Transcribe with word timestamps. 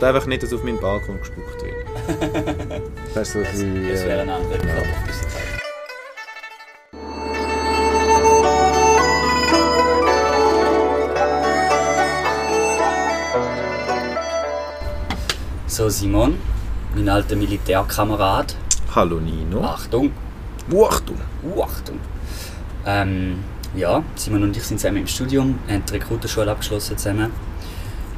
will 0.00 0.08
einfach 0.08 0.26
nicht, 0.26 0.42
dass 0.42 0.52
auf 0.52 0.62
meinen 0.62 0.80
Balkon 0.80 1.18
gespuckt 1.18 1.62
wird. 1.62 1.74
Das 3.14 3.28
ist 3.28 3.32
so 3.32 3.40
Das, 3.40 3.60
wie, 3.62 3.90
das 3.90 4.04
wäre 4.04 4.18
äh, 4.18 4.22
eine 4.22 4.34
andere 4.34 4.58
ja. 4.58 4.74
Körperflüssigkeit. 4.74 5.42
So, 15.66 15.88
Simon, 15.88 16.38
mein 16.94 17.08
alter 17.08 17.36
Militärkamerad. 17.36 18.54
Hallo 18.94 19.18
Nino. 19.18 19.62
Achtung, 19.62 20.12
Achtung! 20.84 21.16
uh, 21.42 21.62
Achtung. 21.62 21.98
Ähm, 22.84 23.38
ja, 23.74 24.02
Simon 24.14 24.42
und 24.42 24.56
ich 24.56 24.62
sind 24.62 24.78
zusammen 24.78 24.98
im 24.98 25.06
Studium, 25.06 25.58
haben 25.68 25.82
die 25.86 25.94
Rekrutenschule 25.94 26.50
abgeschlossen 26.50 26.98
zusammen. 26.98 27.32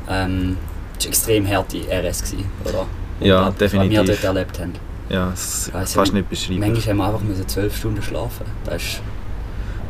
Ähm, 0.08 0.56
das 0.98 1.04
war 1.06 1.10
extrem 1.10 1.48
harte 1.48 1.78
RS, 1.78 2.22
gewesen, 2.22 2.44
oder? 2.64 2.86
Ja, 3.20 3.40
Und 3.40 3.46
Was 3.48 3.56
definitiv. 3.56 3.90
wir 3.98 4.04
dort 4.04 4.24
erlebt 4.24 4.58
haben. 4.60 4.72
Ja, 5.08 5.30
das 5.30 5.72
Weiss 5.72 5.94
fast 5.94 6.08
ich 6.08 6.14
nicht 6.14 6.28
beschreiben. 6.30 6.60
Manchmal 6.60 6.86
haben 6.86 6.96
wir 6.98 7.04
einfach 7.06 7.20
müssen 7.20 7.48
zwölf 7.48 7.76
Stunden 7.76 8.02
schlafen. 8.02 8.44
Das 8.64 8.82
ist 8.82 9.00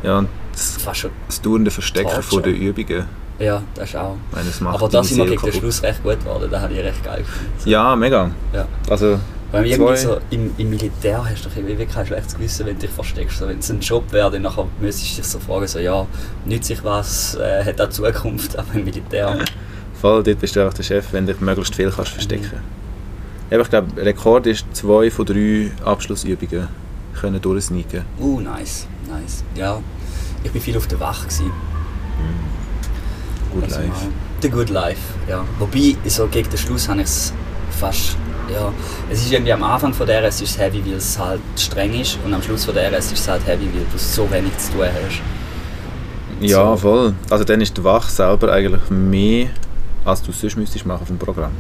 Ja, 0.03 0.19
und 0.19 0.29
das, 0.53 0.77
fast 0.81 1.01
schon. 1.01 1.11
das 1.27 1.41
dauernde 1.41 1.71
Verstecken 1.71 2.09
Torture. 2.11 2.23
von 2.23 2.43
den 2.45 2.55
Übungen. 2.57 3.05
Ja, 3.41 3.63
das 3.75 3.91
ist 3.91 3.97
auch. 3.97 4.17
Meine, 4.33 4.47
das 4.49 4.63
Aber 4.63 4.89
da 4.89 5.03
sind 5.03 5.19
wir 5.19 5.27
gegen 5.27 5.43
den. 5.43 5.53
Schluss 5.53 5.83
recht 5.83 6.03
gut 6.03 6.19
geworden. 6.21 6.49
Das 6.51 6.61
habe 6.63 6.73
ich 6.73 6.81
recht 6.81 7.05
geil 7.05 7.19
gefunden. 7.19 7.53
Ja, 7.69 7.95
mega. 7.97 8.31
Ja. 8.53 8.67
Also, 8.91 9.19
Weil 9.53 9.67
irgendwie 9.67 9.97
so 9.97 10.19
im, 10.31 10.53
im 10.59 10.71
Militär 10.71 11.25
hast 11.25 11.45
du 11.45 11.49
irgendwie 11.57 11.87
kein 11.87 12.05
schlechtes 12.07 12.35
Gewissen, 12.35 12.67
wenn 12.67 12.75
du 12.75 12.81
dich 12.83 12.91
versteckst. 12.91 13.39
So, 13.39 13.47
wenn 13.49 13.59
es 13.59 13.71
ein 13.71 13.81
Job 13.81 14.05
wäre, 14.13 14.31
dann 14.31 14.43
nachher 14.43 14.67
müsstest 14.81 15.13
du 15.13 15.23
dich 15.23 15.27
so 15.31 15.39
fragen, 15.39 15.67
so, 15.69 15.79
ja, 15.79 16.07
nützt 16.47 16.67
sich 16.69 16.83
was, 16.83 17.37
äh, 17.37 17.65
hat 17.65 17.81
auch 17.81 17.89
Zukunft, 17.91 18.57
aber 18.59 18.75
im 18.75 18.85
Militär. 18.85 19.39
Voll, 20.01 20.23
dort 20.23 20.41
bist 20.41 20.57
du 20.57 20.61
einfach 20.61 20.75
der 20.75 20.83
Chef, 20.83 21.13
wenn 21.13 21.27
du 21.27 21.33
dich 21.33 21.41
möglichst 21.41 21.75
viel 21.75 21.91
kannst 21.91 22.13
verstecken 22.13 22.61
Aber 23.51 23.63
ich 23.63 23.71
glaube, 23.71 24.03
Rekord 24.03 24.47
ist 24.47 24.65
zwei 24.73 25.11
von 25.11 25.27
drei 25.27 25.71
Abschlussübungen 25.85 26.69
können 27.21 27.41
durchsneaken. 27.41 28.05
Uh, 28.21 28.39
nice, 28.41 28.87
nice. 29.09 29.43
Ja, 29.57 29.81
ich 30.45 30.53
bin 30.53 30.63
viel 30.63 30.77
auf 30.77 30.87
der 30.87 31.01
Wache. 31.01 31.25
Gewesen. 31.27 31.51
Gut 33.53 33.65
Also 33.65 33.81
mal 33.81 33.89
The 34.41 34.51
Good 34.51 34.71
Life, 34.71 35.01
ja. 35.29 35.45
Wobei, 35.59 35.97
so 36.07 36.27
gegen 36.29 36.49
den 36.49 36.59
Schluss 36.59 36.89
habe 36.89 37.01
ich 37.01 37.07
es 37.07 37.33
fast, 37.81 38.17
ja, 38.53 38.73
es 39.11 39.21
ist 39.23 39.33
irgendwie 39.33 39.53
am 39.53 39.65
Anfang 39.65 39.93
von 39.93 40.07
der 40.07 40.23
RS 40.25 40.43
ist 40.43 40.51
es 40.51 40.59
heavy, 40.59 40.81
weil 40.87 40.95
es 40.95 41.19
halt 41.19 41.41
streng 41.57 42.01
ist 42.01 42.19
und 42.25 42.33
am 42.33 42.41
Schluss 42.43 42.65
von 42.65 42.75
der 42.75 42.93
RS 42.93 43.07
ist 43.13 43.19
es 43.21 43.29
halt 43.29 43.45
heavy, 43.47 43.65
weil 43.75 43.85
du 43.91 43.99
so 43.99 44.31
wenig 44.31 44.57
zu 44.59 44.73
tun 44.73 44.83
hast. 44.83 45.21
Ja, 46.41 46.71
So. 46.71 46.77
voll. 46.77 47.15
Also 47.31 47.43
dann 47.43 47.61
ist 47.61 47.77
die 47.77 47.83
Wache 47.83 48.11
selber 48.13 48.53
eigentlich 48.53 48.89
mehr, 48.91 49.49
als 50.05 50.23
du 50.23 50.33
sonst 50.33 50.57
müsstest 50.57 50.87
machen 50.87 51.03
auf 51.03 51.09
dem 51.09 51.19
Programm. 51.19 51.53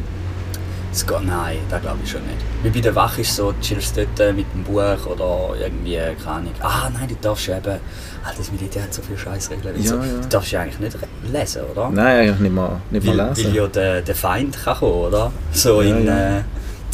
Es 0.90 1.06
geht, 1.06 1.22
nein, 1.26 1.58
das 1.68 1.82
glaube 1.82 1.98
ich 2.02 2.10
schon 2.10 2.22
nicht. 2.22 2.38
Wie 2.62 2.70
bei 2.70 2.80
der 2.80 2.94
Wache 2.94 3.20
ist 3.20 3.36
so, 3.36 3.52
du 3.52 3.60
chillst 3.60 3.96
dort 3.96 4.34
mit 4.34 4.46
dem 4.54 4.64
Buch 4.64 5.06
oder 5.06 5.50
irgendwie, 5.60 5.98
keine 6.24 6.36
Ahnung. 6.36 6.52
Ah 6.60 6.90
nein, 6.92 7.08
du 7.08 7.14
darfst 7.20 7.46
ja 7.46 7.58
eben, 7.58 7.78
ah, 8.24 8.32
das 8.36 8.50
Militär 8.50 8.82
hat 8.84 8.94
so 8.94 9.02
viele 9.02 9.18
Scheißregeln. 9.18 9.80
Ja, 9.82 9.88
so, 9.90 9.96
ja. 9.96 10.02
Du 10.22 10.28
darfst 10.28 10.50
ja 10.50 10.62
eigentlich 10.62 10.78
nicht 10.80 10.96
lesen, 11.30 11.62
oder? 11.70 11.90
Nein, 11.90 12.06
eigentlich 12.20 12.38
nicht 12.40 12.54
mal, 12.54 12.80
nicht 12.90 13.04
mal 13.06 13.18
Weil, 13.18 13.26
weil 13.28 13.36
lesen. 13.36 13.54
ja 13.54 13.66
der, 13.66 14.02
der 14.02 14.14
Feind 14.14 14.56
kann 14.64 14.76
kommen, 14.78 14.92
oder? 14.92 15.30
So 15.52 15.82
Ja, 15.82 15.96
in, 15.96 16.06
ja. 16.06 16.38
äh, 16.38 16.42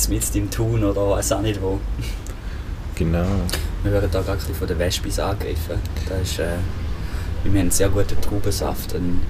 mitten 0.08 0.38
im 0.38 0.50
Tun 0.50 0.82
oder 0.82 1.10
weiß 1.10 1.32
auch 1.32 1.40
nicht 1.40 1.62
wo. 1.62 1.78
Genau. 2.96 3.24
Wir 3.84 3.92
werden 3.92 4.08
da 4.10 4.20
gerade 4.22 4.40
von 4.40 4.66
den 4.66 4.78
Wespis 4.78 5.18
angegriffen. 5.20 5.78
Das 6.08 6.20
ist, 6.20 6.38
äh, 6.40 6.46
wir 7.44 7.50
haben 7.52 7.58
einen 7.58 7.70
sehr 7.70 7.88
guten 7.88 8.20
Traubensaft, 8.20 8.94
ein 8.94 9.20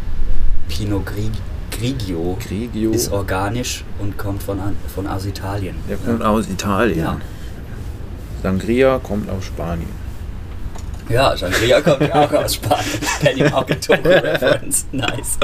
Pinot 0.68 1.04
Grig 1.06 1.30
Grigio. 1.78 2.38
Grigio. 2.40 2.92
Ist 2.92 3.12
organisch 3.12 3.84
und 3.98 4.16
kommt 4.16 4.42
von, 4.42 4.58
von 4.94 5.06
aus 5.06 5.26
Italien. 5.26 5.76
Der 5.88 5.96
kommt 5.96 6.22
aus 6.22 6.48
Italien. 6.48 6.98
Ja. 6.98 7.16
Sangria 8.42 8.98
kommt 8.98 9.30
aus 9.30 9.46
Spanien. 9.46 10.04
Ja, 11.08 11.36
Sangria 11.36 11.80
kommt 11.80 12.02
ja 12.02 12.24
auch 12.24 12.32
aus 12.32 12.54
Spanien. 12.54 13.00
Penny 13.20 13.50
Market 13.50 13.88
Reference. 13.88 14.86
Nice. 14.92 15.38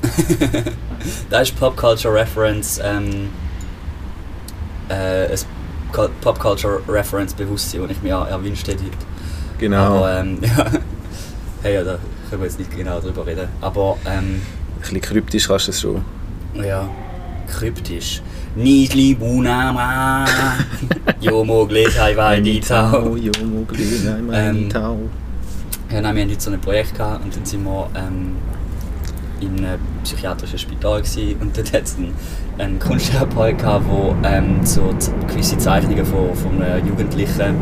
da 1.30 1.40
ist 1.40 1.58
Pop 1.58 1.76
Culture 1.76 2.14
Reference 2.14 2.80
ähm, 2.82 3.28
äh, 4.88 5.36
Pop 6.20 6.38
Culture 6.38 6.80
Reference 6.88 7.34
Bewusstsein, 7.34 7.82
das 7.82 7.90
ich 7.92 8.02
mir 8.02 8.14
erwünscht 8.14 8.66
hätte. 8.68 8.84
Genau. 9.58 9.98
Aber 9.98 10.20
ähm, 10.20 10.38
ja. 10.42 10.66
Hey, 11.62 11.74
ja, 11.74 11.84
da 11.84 11.98
können 12.28 12.42
wir 12.42 12.46
jetzt 12.48 12.58
nicht 12.58 12.76
genau 12.76 13.00
drüber 13.00 13.26
reden. 13.26 13.48
Aber 13.60 13.96
ähm, 14.06 14.40
Ein 14.76 14.80
bisschen 14.80 15.00
kryptisch 15.00 15.48
kannst 15.48 15.66
du 15.68 15.70
es 15.72 15.80
schon. 15.80 16.02
ja, 16.54 16.88
kryptisch. 17.48 18.22
Nidli 18.56 19.14
Bunama. 19.14 20.24
Jo 21.20 21.44
mogli 21.44 21.84
kai 21.84 22.14
vai 22.16 22.40
di 22.40 22.60
tau. 22.60 23.16
jo, 23.16 23.32
mogli, 23.44 23.84
nein, 24.04 24.30
Ähm. 24.32 24.68
Ja, 25.90 26.00
nein, 26.02 26.14
wir 26.16 26.22
hatten 26.22 26.30
heute 26.32 26.40
so 26.40 26.50
ein 26.50 26.60
Projekt 26.60 26.94
gehabt 26.96 27.24
und 27.24 27.34
dann 27.34 27.44
sind 27.44 27.64
wir 27.64 27.88
ähm, 27.96 28.36
in 29.40 29.64
einem 29.64 29.80
psychiatrischen 30.04 30.58
Spital 30.58 31.00
gewesen, 31.02 31.36
und 31.40 31.56
dort 31.56 31.72
hat 31.72 31.84
es 31.84 31.96
einen, 31.96 32.12
einen 32.58 32.78
Kunsttherapeut 32.78 33.58
gehabt, 33.58 33.84
der 34.22 34.32
ähm, 34.38 34.64
so 34.64 34.94
gewisse 35.28 35.56
Zeichnungen 35.58 36.04
von, 36.04 36.34
von 36.34 36.62
einem 36.62 36.86
Jugendlichen 36.86 37.56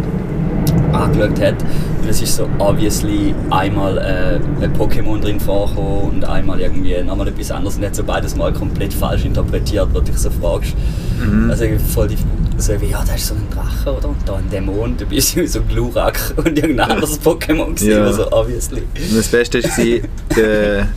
angeschaut 0.96 1.40
hat. 1.40 1.56
Und 2.02 2.08
es 2.08 2.22
ist 2.22 2.36
so 2.36 2.48
obviously 2.58 3.34
einmal 3.50 3.98
äh, 3.98 4.64
ein 4.64 4.72
Pokémon 4.74 5.20
drin 5.20 5.40
vorgekommen 5.40 6.10
und 6.10 6.24
einmal 6.24 6.60
irgendwie 6.60 7.02
nochmal 7.02 7.28
etwas 7.28 7.50
anderes 7.50 7.76
und 7.76 7.84
hat 7.84 7.94
so 7.94 8.04
beides 8.04 8.36
mal 8.36 8.52
komplett 8.52 8.92
falsch 8.92 9.24
interpretiert, 9.24 9.88
du 9.94 10.00
dich 10.00 10.16
so 10.18 10.30
fragst. 10.30 10.74
Mhm. 11.18 11.50
Also 11.50 11.64
voll 11.92 12.08
die, 12.08 12.16
so 12.58 12.80
wie, 12.80 12.86
ja, 12.86 13.04
da 13.06 13.14
ist 13.14 13.26
so 13.26 13.34
ein 13.34 13.46
Drache, 13.50 13.92
oder? 13.96 14.08
Und 14.08 14.16
da 14.26 14.36
ein 14.36 14.48
Dämon, 14.50 14.96
du 14.96 15.04
bist 15.06 15.36
wie 15.36 15.46
so 15.46 15.60
ein 15.60 15.68
Glurak 15.68 16.32
und 16.36 16.58
irgendein 16.58 16.90
anderes 16.90 17.20
Pokémon 17.20 17.74
gewesen, 17.74 17.90
Ja. 17.90 18.04
also 18.04 18.30
obviously. 18.32 18.80
Und 18.80 19.16
das 19.16 19.28
Beste 19.28 19.62
war, 19.62 20.08
der, 20.36 20.88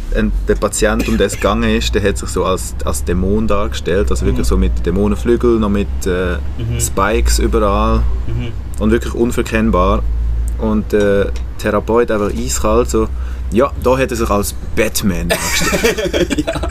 der 0.48 0.56
Patient, 0.56 1.08
um 1.08 1.18
den 1.18 1.28
es 1.28 1.34
gegangen 1.36 1.75
ist, 1.75 1.94
der 1.94 2.03
hat 2.03 2.18
sich 2.18 2.30
so 2.30 2.46
als, 2.46 2.74
als 2.86 3.03
Dämon 3.03 3.48
dargestellt. 3.48 4.09
Also 4.12 4.25
wirklich 4.25 4.48
so 4.48 4.58
mit 4.58 4.86
Dämonenflügeln, 4.86 5.59
noch 5.59 5.69
mit 5.69 5.88
äh, 6.06 6.38
Mhm. 6.58 6.80
Spikes 6.80 7.40
überall. 7.40 8.03
Mhm. 8.28 8.52
Und 8.81 8.92
wirklich 8.92 9.14
unverkennbar. 9.14 10.03
Und 10.59 10.92
der 10.92 11.31
Therapeut 11.58 12.12
einfach 12.12 12.31
eiskalt 12.34 12.90
so, 12.90 13.08
ja, 13.52 13.72
da 13.84 13.98
hat 13.98 14.12
er 14.12 14.18
sich 14.18 14.30
als 14.30 14.53
Batman 14.75 15.30
dargestellt. 15.30 16.44
ja. 16.46 16.62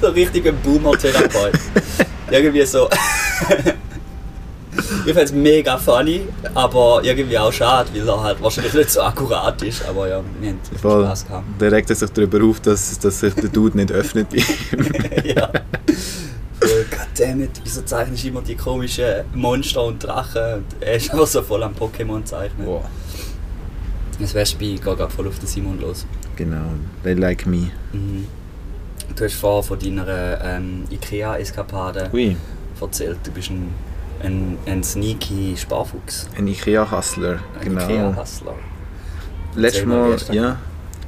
so 0.00 0.08
richtig 0.08 0.46
ein 0.46 0.56
Boomer-Therapeut. 0.62 1.52
irgendwie 2.30 2.64
so. 2.66 2.88
ich 4.78 5.04
finde 5.04 5.22
es 5.22 5.32
mega 5.32 5.76
funny, 5.78 6.22
aber 6.54 7.00
irgendwie 7.02 7.38
auch 7.38 7.52
schade, 7.52 7.90
weil 7.94 8.08
er 8.08 8.22
halt 8.22 8.42
wahrscheinlich 8.42 8.74
nicht 8.74 8.90
so 8.90 9.02
akkurat 9.02 9.60
ist. 9.62 9.84
Aber 9.86 10.08
ja, 10.08 10.20
wir 10.40 10.50
haben 10.50 10.60
Voll. 10.80 11.04
Spaß 11.04 11.26
gehabt. 11.26 11.60
Der 11.60 11.72
regt 11.72 11.88
sich 11.88 12.10
darüber 12.10 12.44
auf, 12.44 12.60
dass, 12.60 12.98
dass 12.98 13.20
sich 13.20 13.34
der 13.34 13.48
Dude 13.48 13.76
nicht 13.76 13.92
öffnet 13.92 14.28
bei 14.30 14.36
ihm. 15.24 15.36
ja. 15.36 15.50
Goddammit, 16.90 17.50
wieso 17.62 17.82
zeichnest 17.82 18.24
du 18.24 18.28
immer 18.28 18.42
die 18.42 18.54
komischen 18.56 19.04
Monster 19.34 19.84
und 19.84 20.02
Drachen? 20.02 20.54
Und 20.54 20.64
er 20.80 20.94
ist 20.96 21.10
einfach 21.10 21.26
so 21.26 21.42
voll 21.42 21.62
am 21.62 21.74
Pokémon 21.74 22.24
zeichnen. 22.24 22.66
Boah. 22.66 22.84
Das 24.18 24.34
Wespe 24.34 24.64
geht 24.64 24.82
gerade 24.82 25.08
voll 25.10 25.28
auf 25.28 25.38
den 25.38 25.46
Simon 25.46 25.80
los. 25.80 26.06
Genau, 26.36 26.64
they 27.02 27.14
like 27.14 27.46
me. 27.46 27.70
Mhm. 27.92 28.26
Du 29.14 29.24
hast 29.24 29.34
vorher 29.34 29.62
von 29.62 29.78
deiner 29.78 30.40
ähm, 30.42 30.84
Ikea-Eskapade 30.90 32.10
Ui, 32.12 32.36
erzählt. 32.80 33.18
Du 33.24 33.30
bist 33.30 33.50
ein, 33.50 33.72
ein, 34.22 34.58
ein 34.66 34.82
sneaky 34.82 35.54
Sparfuchs. 35.56 36.28
ein 36.36 36.46
Ikea-Hustler. 36.48 37.38
Ein 37.58 37.64
Genau. 37.64 37.82
Ikea-Hustler. 37.84 38.54
Letztes 39.54 39.86
mal, 39.86 40.16
du 40.16 40.32
ja. 40.34 40.56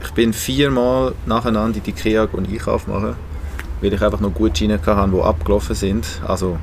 Ich 0.03 0.11
bin 0.13 0.33
viermal 0.33 1.13
nacheinander 1.27 1.77
in 1.77 1.83
die 1.83 1.91
Ikea 1.91 2.29
und 2.33 2.49
Einkauf 2.49 2.87
machen, 2.87 3.17
weil 3.81 3.93
ich 3.93 4.01
einfach 4.01 4.21
noch 4.21 4.33
Gutscheine 4.33 4.79
hatte, 4.81 5.11
die 5.13 5.21
abgelaufen 5.21 5.75
sind. 5.75 6.07
Also 6.27 6.57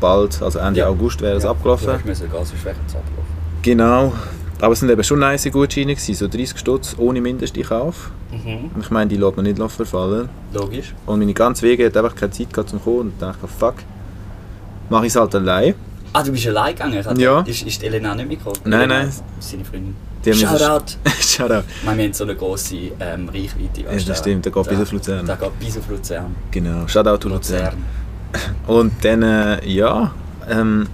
bald, 0.00 0.40
also 0.42 0.58
Ende 0.60 0.80
Ja. 0.80 0.88
August 0.88 1.20
wäre 1.22 1.36
es 1.38 1.42
Du 1.42 1.48
abgelaufen. 1.48 1.88
hast 1.90 2.04
müssen 2.04 2.30
wäre 2.30 2.42
es 2.44 2.52
abgelaufen. 2.94 3.02
Genau. 3.62 4.12
Aber 4.60 4.72
es 4.72 4.80
sind 4.80 4.90
eben 4.90 5.02
schon 5.02 5.18
nice 5.20 5.48
Gutscheine 5.50 5.94
gewesen, 5.94 6.14
so 6.14 6.28
30 6.28 6.58
Stutz 6.58 6.94
ohne 6.98 7.20
Mindesteinkauf. 7.20 8.10
Mhm. 8.30 8.70
Ich 8.80 8.90
meine, 8.90 9.08
die 9.08 9.16
lässt 9.16 9.36
man 9.36 9.44
nicht 9.46 9.58
verfallen. 9.70 10.28
Logisch. 10.52 10.94
Und 11.06 11.18
meine 11.20 11.32
ganze 11.34 11.62
Wege 11.66 11.86
hat 11.86 11.96
einfach 11.96 12.14
keine 12.14 12.30
Zeit 12.32 12.52
gehabt 12.52 12.70
zum 12.70 12.82
Kommen 12.82 13.00
und 13.00 13.22
dachte, 13.22 13.46
fuck, 13.48 13.76
mache 14.90 15.06
ich 15.06 15.12
es 15.12 15.16
halt 15.16 15.34
allein. 15.34 15.74
Ah, 16.12 16.22
du 16.22 16.32
bist 16.32 16.46
allein 16.46 16.74
gegangen? 16.74 17.04
Hat- 17.04 17.18
Ja. 17.18 17.40
Ist, 17.42 17.62
ist 17.66 17.82
Elena 17.82 18.14
nicht 18.14 18.28
mitgekommen? 18.28 18.56
Nein, 18.64 18.88
nein. 18.88 19.12
Seine 19.40 19.64
Freundin. 19.64 19.94
Die 20.24 20.32
Shoutout! 20.34 20.84
Shoutout. 21.20 21.62
Ich 21.68 21.84
meine, 21.84 21.98
wir 21.98 22.04
haben 22.06 22.12
so 22.12 22.24
eine 22.24 22.34
grosse 22.34 22.76
ähm, 22.98 23.28
Reichweite. 23.28 23.82
Ja, 23.82 23.92
das 24.04 24.18
stimmt, 24.18 24.44
der 24.44 24.52
geht 24.52 24.66
da- 24.66 24.70
bis 24.70 24.80
auf 24.80 24.92
Luzern. 24.92 25.26
Der 25.26 25.36
geht 25.36 25.58
bis 25.60 25.78
auf 25.78 25.88
Luzern. 25.88 26.34
Genau, 26.50 26.86
Shoutout 26.88 27.18
to 27.18 27.28
Luzern. 27.28 27.60
Luzern. 27.60 27.74
Und 28.66 28.92
dann, 29.02 29.22
äh, 29.22 29.66
ja, 29.66 30.10
ähm, 30.50 30.86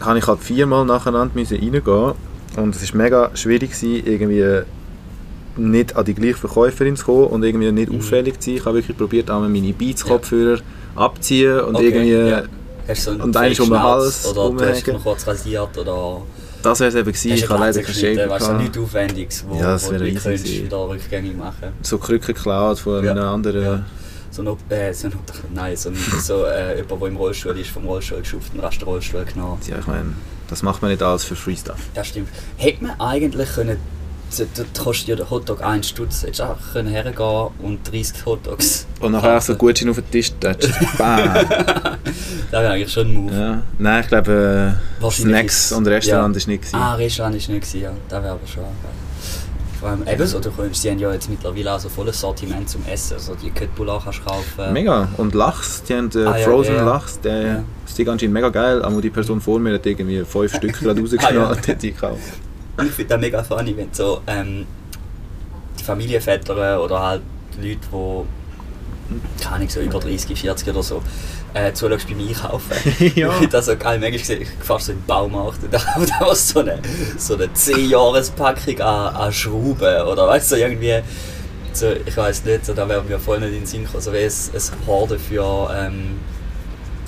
habe 0.00 0.18
ich 0.18 0.26
halt 0.26 0.40
viermal 0.40 0.84
nacheinander 0.86 1.34
reingehen 1.36 2.14
und 2.56 2.74
es 2.74 2.92
war 2.94 3.02
mega 3.02 3.30
schwierig, 3.34 3.70
gewesen, 3.72 4.06
irgendwie 4.06 4.62
nicht 5.56 5.96
an 5.96 6.04
die 6.04 6.14
gleiche 6.14 6.34
Verkäuferin 6.36 6.96
zu 6.96 7.04
kommen 7.04 7.26
und 7.26 7.42
irgendwie 7.42 7.70
nicht 7.72 7.90
Mhm. 7.90 7.98
auffällig 7.98 8.38
zu 8.40 8.50
sein. 8.50 8.56
Ich 8.58 8.64
habe 8.64 8.76
wirklich 8.76 8.96
probiert, 8.96 9.30
einmal 9.30 9.48
meine 9.48 9.72
Beats-Kopfhörer 9.72 10.60
abziehen 10.96 11.60
und 11.60 11.76
Okay, 11.76 11.86
irgendwie... 11.86 12.30
ja. 12.30 12.42
Hast 12.88 13.00
du 13.00 13.02
so 13.04 13.10
einen 13.12 13.20
und 13.20 13.36
eigentlich 13.36 13.60
um 13.60 13.68
den 13.70 13.82
Hals 13.82 14.26
Oder 14.26 14.50
du 14.50 14.68
hast 14.68 14.86
dich 14.86 14.94
noch 14.94 15.02
kurz 15.02 15.26
rasiert 15.26 15.78
oder 15.78 16.22
Das 16.62 16.80
wäre 16.80 16.88
es 16.88 16.94
eben 16.96 17.04
gewesen. 17.06 17.30
hast 17.32 17.38
Ich 17.38 17.44
du 17.46 17.48
habe 17.52 17.64
leider 17.64 17.82
keinen 17.82 17.94
Shape 17.94 18.28
weißt 18.30 18.48
du, 18.48 18.52
nichts 18.54 18.78
Aufwendiges, 18.78 19.44
wo, 19.48 19.54
Ja, 19.56 19.62
das 19.72 19.86
wo 19.86 19.92
du 19.92 19.98
könntest 19.98 20.46
wieder 20.64 20.88
rückgängig 20.88 21.36
machen 21.36 21.68
So 21.82 21.98
Krücken 21.98 22.34
geklaut 22.34 22.78
von 22.80 23.04
Ja. 23.04 23.10
einem 23.12 23.24
anderen... 23.24 23.62
Ja. 23.62 23.84
So 24.32 24.42
ein, 24.42 24.48
äh, 24.70 24.94
so 24.94 25.08
ein, 25.08 25.14
nein, 25.54 25.76
so, 25.76 25.88
ein, 25.90 25.96
so 26.22 26.44
äh, 26.44 26.76
jemand, 26.80 27.00
der 27.02 27.08
im 27.08 27.16
Rollstuhl 27.16 27.58
ist, 27.58 27.70
vom 27.70 27.84
Rollstuhl 27.84 28.20
geschupft 28.20 28.52
und 28.54 28.60
Rest 28.60 28.80
den 28.80 28.88
Rollstuhl 28.88 29.24
genommen. 29.24 29.58
Ja, 29.68 29.78
ich 29.80 29.86
meine, 29.88 30.12
das 30.48 30.62
macht 30.62 30.82
man 30.82 30.90
nicht 30.92 31.02
alles 31.02 31.24
für 31.24 31.34
Free 31.34 31.56
Stuff. 31.56 31.78
Das 31.94 32.06
stimmt. 32.08 32.28
Hätte 32.56 32.84
man 32.84 33.00
eigentlich 33.00 33.48
können, 33.52 33.76
so, 34.30 34.44
da 34.54 34.62
kostet 34.82 35.08
ja 35.08 35.16
der 35.16 35.28
Hotdog 35.28 35.62
1 35.62 35.88
Stutz, 35.88 36.22
hättest 36.22 36.40
du 36.40 36.44
auch 36.44 36.56
können 36.72 36.88
hergehen 36.88 37.48
und 37.62 37.80
30 37.90 38.24
Hotdogs 38.24 38.86
Und 39.00 39.12
nachher 39.12 39.36
auch 39.36 39.42
so. 39.42 39.54
Gutschein 39.56 39.88
auf 39.90 39.96
den 39.96 40.10
Tisch 40.10 40.30
touchen. 40.40 40.72
Bam! 40.98 41.34
Das 42.50 42.62
wäre 42.62 42.70
eigentlich 42.70 42.92
schon 42.92 43.06
ein 43.08 43.14
Move. 43.14 43.34
ja. 43.34 43.62
Nein, 43.78 44.00
ich 44.02 44.08
glaube, 44.08 44.76
äh, 45.02 45.10
Snacks 45.10 45.72
und 45.72 45.86
Restaurant 45.86 46.34
ja. 46.34 46.38
ist 46.38 46.46
nicht 46.48 46.62
gewesen. 46.62 46.76
Ah, 46.76 46.94
Restaurant 46.94 47.34
ist 47.36 47.48
nicht 47.48 47.60
gewesen, 47.62 47.82
ja. 47.82 47.92
Das 48.08 48.22
wäre 48.22 48.32
aber 48.34 48.46
schon. 48.46 48.64
Vor 49.80 49.88
allem, 49.88 50.06
eben 50.06 50.26
so, 50.26 50.38
du 50.40 50.50
kannst, 50.50 50.82
sie 50.82 50.90
haben 50.90 50.98
ja 50.98 51.10
jetzt 51.12 51.30
mittlerweile 51.30 51.72
auch 51.74 51.80
so 51.80 51.88
volles 51.88 52.20
Sortiment 52.20 52.68
zum 52.68 52.84
Essen. 52.86 53.14
Also 53.14 53.34
die 53.34 53.50
Köttbullar 53.50 54.02
kannst 54.04 54.18
du 54.20 54.24
kaufen. 54.24 54.72
Mega. 54.74 55.08
Und 55.16 55.34
Lachs, 55.34 55.82
die 55.84 55.94
haben 55.94 56.10
äh, 56.14 56.24
Ah, 56.26 56.34
Frozen 56.34 56.74
ja, 56.74 56.80
ja. 56.80 56.84
Lachs, 56.84 57.18
der 57.20 57.42
Ja. 57.42 57.62
ist 57.86 57.96
die 57.96 58.06
anscheinend 58.06 58.34
mega 58.34 58.50
geil, 58.50 58.82
aber 58.82 59.00
die 59.00 59.08
Person 59.08 59.40
vor 59.40 59.58
mir 59.58 59.74
hat 59.74 59.86
irgendwie 59.86 60.22
fünf 60.24 60.54
Stück 60.56 60.78
gerade 60.78 61.00
rausgenommen 61.00 61.38
Ah, 61.38 61.40
ja. 61.44 61.50
und 61.50 61.66
hat 61.68 61.82
die 61.82 61.92
gekauft. 61.92 62.20
Ich 62.82 62.92
finde 62.92 63.14
das 63.14 63.20
mega 63.20 63.42
funny, 63.42 63.76
wenn 63.76 63.92
so 63.92 64.22
ähm, 64.26 64.66
die 65.78 65.84
Familienväter 65.84 66.82
oder 66.82 67.00
halt 67.00 67.22
Leute, 67.56 67.78
die 67.90 69.42
keine 69.42 69.68
so 69.68 69.80
über 69.80 69.98
30, 69.98 70.38
40 70.38 70.68
oder 70.68 70.82
so, 70.82 71.02
äh, 71.54 71.72
zuschaust 71.72 72.06
beim 72.08 72.20
Einkaufen. 72.20 72.72
Ja. 73.16 73.28
Ich 73.28 73.34
finde 73.38 73.48
das 73.48 73.66
so 73.66 73.76
geil. 73.76 73.98
Manchmal 73.98 74.24
sehe 74.24 74.38
ich 74.38 74.48
fast 74.60 74.86
so 74.86 74.92
in 74.92 74.98
den 74.98 75.06
Baumarkt 75.06 75.62
und 75.64 75.72
da 75.74 75.80
da 76.18 76.34
so 76.34 76.60
eine, 76.60 76.80
so 77.18 77.34
eine 77.34 77.46
10-Jahres-Packung 77.46 78.80
an, 78.80 79.16
an 79.16 79.32
Schrauben 79.32 80.06
oder 80.06 80.28
weißt 80.28 80.52
du, 80.52 80.56
so 80.56 80.60
irgendwie, 80.60 81.00
so, 81.72 81.86
ich 82.04 82.16
weiß 82.16 82.44
nicht, 82.44 82.66
so, 82.66 82.72
da 82.72 82.88
wäre 82.88 83.02
mir 83.02 83.18
voll 83.18 83.40
nicht 83.40 83.48
in 83.48 83.54
den 83.54 83.66
Sinn 83.66 83.84
gekommen, 83.84 84.02
so 84.02 84.12
wie 84.12 84.18
ein, 84.18 84.30
ein 84.30 84.86
Horde 84.86 85.18
für, 85.18 85.70
ähm, 85.76 86.18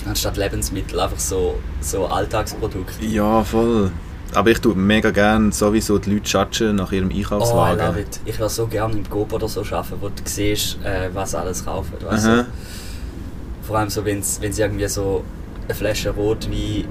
anstatt 0.07 0.37
Lebensmittel, 0.37 0.99
einfach 0.99 1.19
so, 1.19 1.55
so 1.81 2.05
Alltagsprodukte. 2.07 3.05
Ja, 3.05 3.43
voll. 3.43 3.91
Aber 4.35 4.49
ich 4.51 4.59
tue 4.59 4.75
mega 4.75 5.11
gerne 5.11 5.51
sowieso 5.51 5.97
die 5.99 6.13
Leute 6.13 6.27
schatschen 6.29 6.75
nach 6.75 6.91
ihrem 6.91 7.09
Oh, 7.09 7.13
I 7.13 7.17
Einkaufswagen. 7.19 7.79
love 7.87 7.99
it. 7.99 8.19
Ich 8.25 8.39
würde 8.39 8.49
so 8.53 8.67
gerne 8.67 8.93
im 8.93 9.09
Coop 9.09 9.33
oder 9.33 9.47
so 9.47 9.61
arbeiten, 9.61 9.97
wo 10.01 10.07
du 10.09 10.13
siehst, 10.25 10.77
äh, 10.83 11.09
was 11.13 11.35
alles 11.35 11.63
kaufen. 11.65 11.93
Weißt 12.03 12.25
du? 12.27 12.45
Vor 13.63 13.77
allem 13.77 13.89
so, 13.89 14.03
wenn 14.05 14.21
sie 14.23 14.61
irgendwie 14.61 14.87
so 14.87 15.23
eine 15.65 15.73
Flasche 15.75 16.09
Rotwein, 16.09 16.85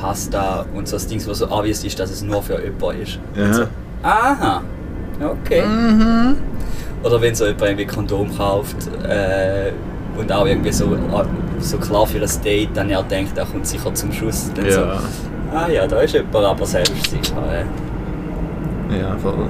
Pasta 0.00 0.64
und 0.74 0.88
so 0.88 0.96
ein 0.96 1.08
Ding, 1.08 1.22
was 1.26 1.38
so 1.38 1.50
obvious 1.50 1.84
ist, 1.84 1.98
dass 1.98 2.10
es 2.10 2.22
nur 2.22 2.42
für 2.42 2.62
jemanden 2.62 3.02
ist. 3.02 3.18
So, 3.52 3.64
aha, 4.02 4.62
okay. 5.20 5.64
Mhm. 5.66 6.36
Oder 7.02 7.20
wenn 7.20 7.34
so 7.34 7.44
jemand 7.44 7.62
irgendwie 7.62 7.86
Kondom 7.86 8.36
kauft 8.36 8.76
äh, 9.08 9.72
und 10.18 10.30
auch 10.32 10.46
irgendwie 10.46 10.72
so, 10.72 10.96
so 11.60 11.76
klar 11.78 12.06
für 12.06 12.18
ein 12.20 12.30
Date, 12.44 12.70
dann 12.74 12.90
er 12.90 13.02
denkt, 13.02 13.36
er 13.36 13.44
kommt 13.44 13.66
sicher 13.66 13.92
zum 13.94 14.12
Schuss. 14.12 14.50
Dann 14.54 14.70
so, 14.70 14.80
Ja, 14.80 14.98
ah 15.54 15.68
ja, 15.68 15.86
da 15.86 16.00
ist 16.00 16.14
jemand 16.14 16.36
aber 16.44 16.66
selbstsicher. 16.66 17.36
Äh. 17.52 18.98
ja, 19.00 19.16
voll. 19.16 19.48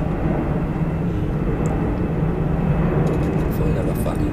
Voll 3.56 3.74
aber 3.78 3.94
funny. 4.04 4.30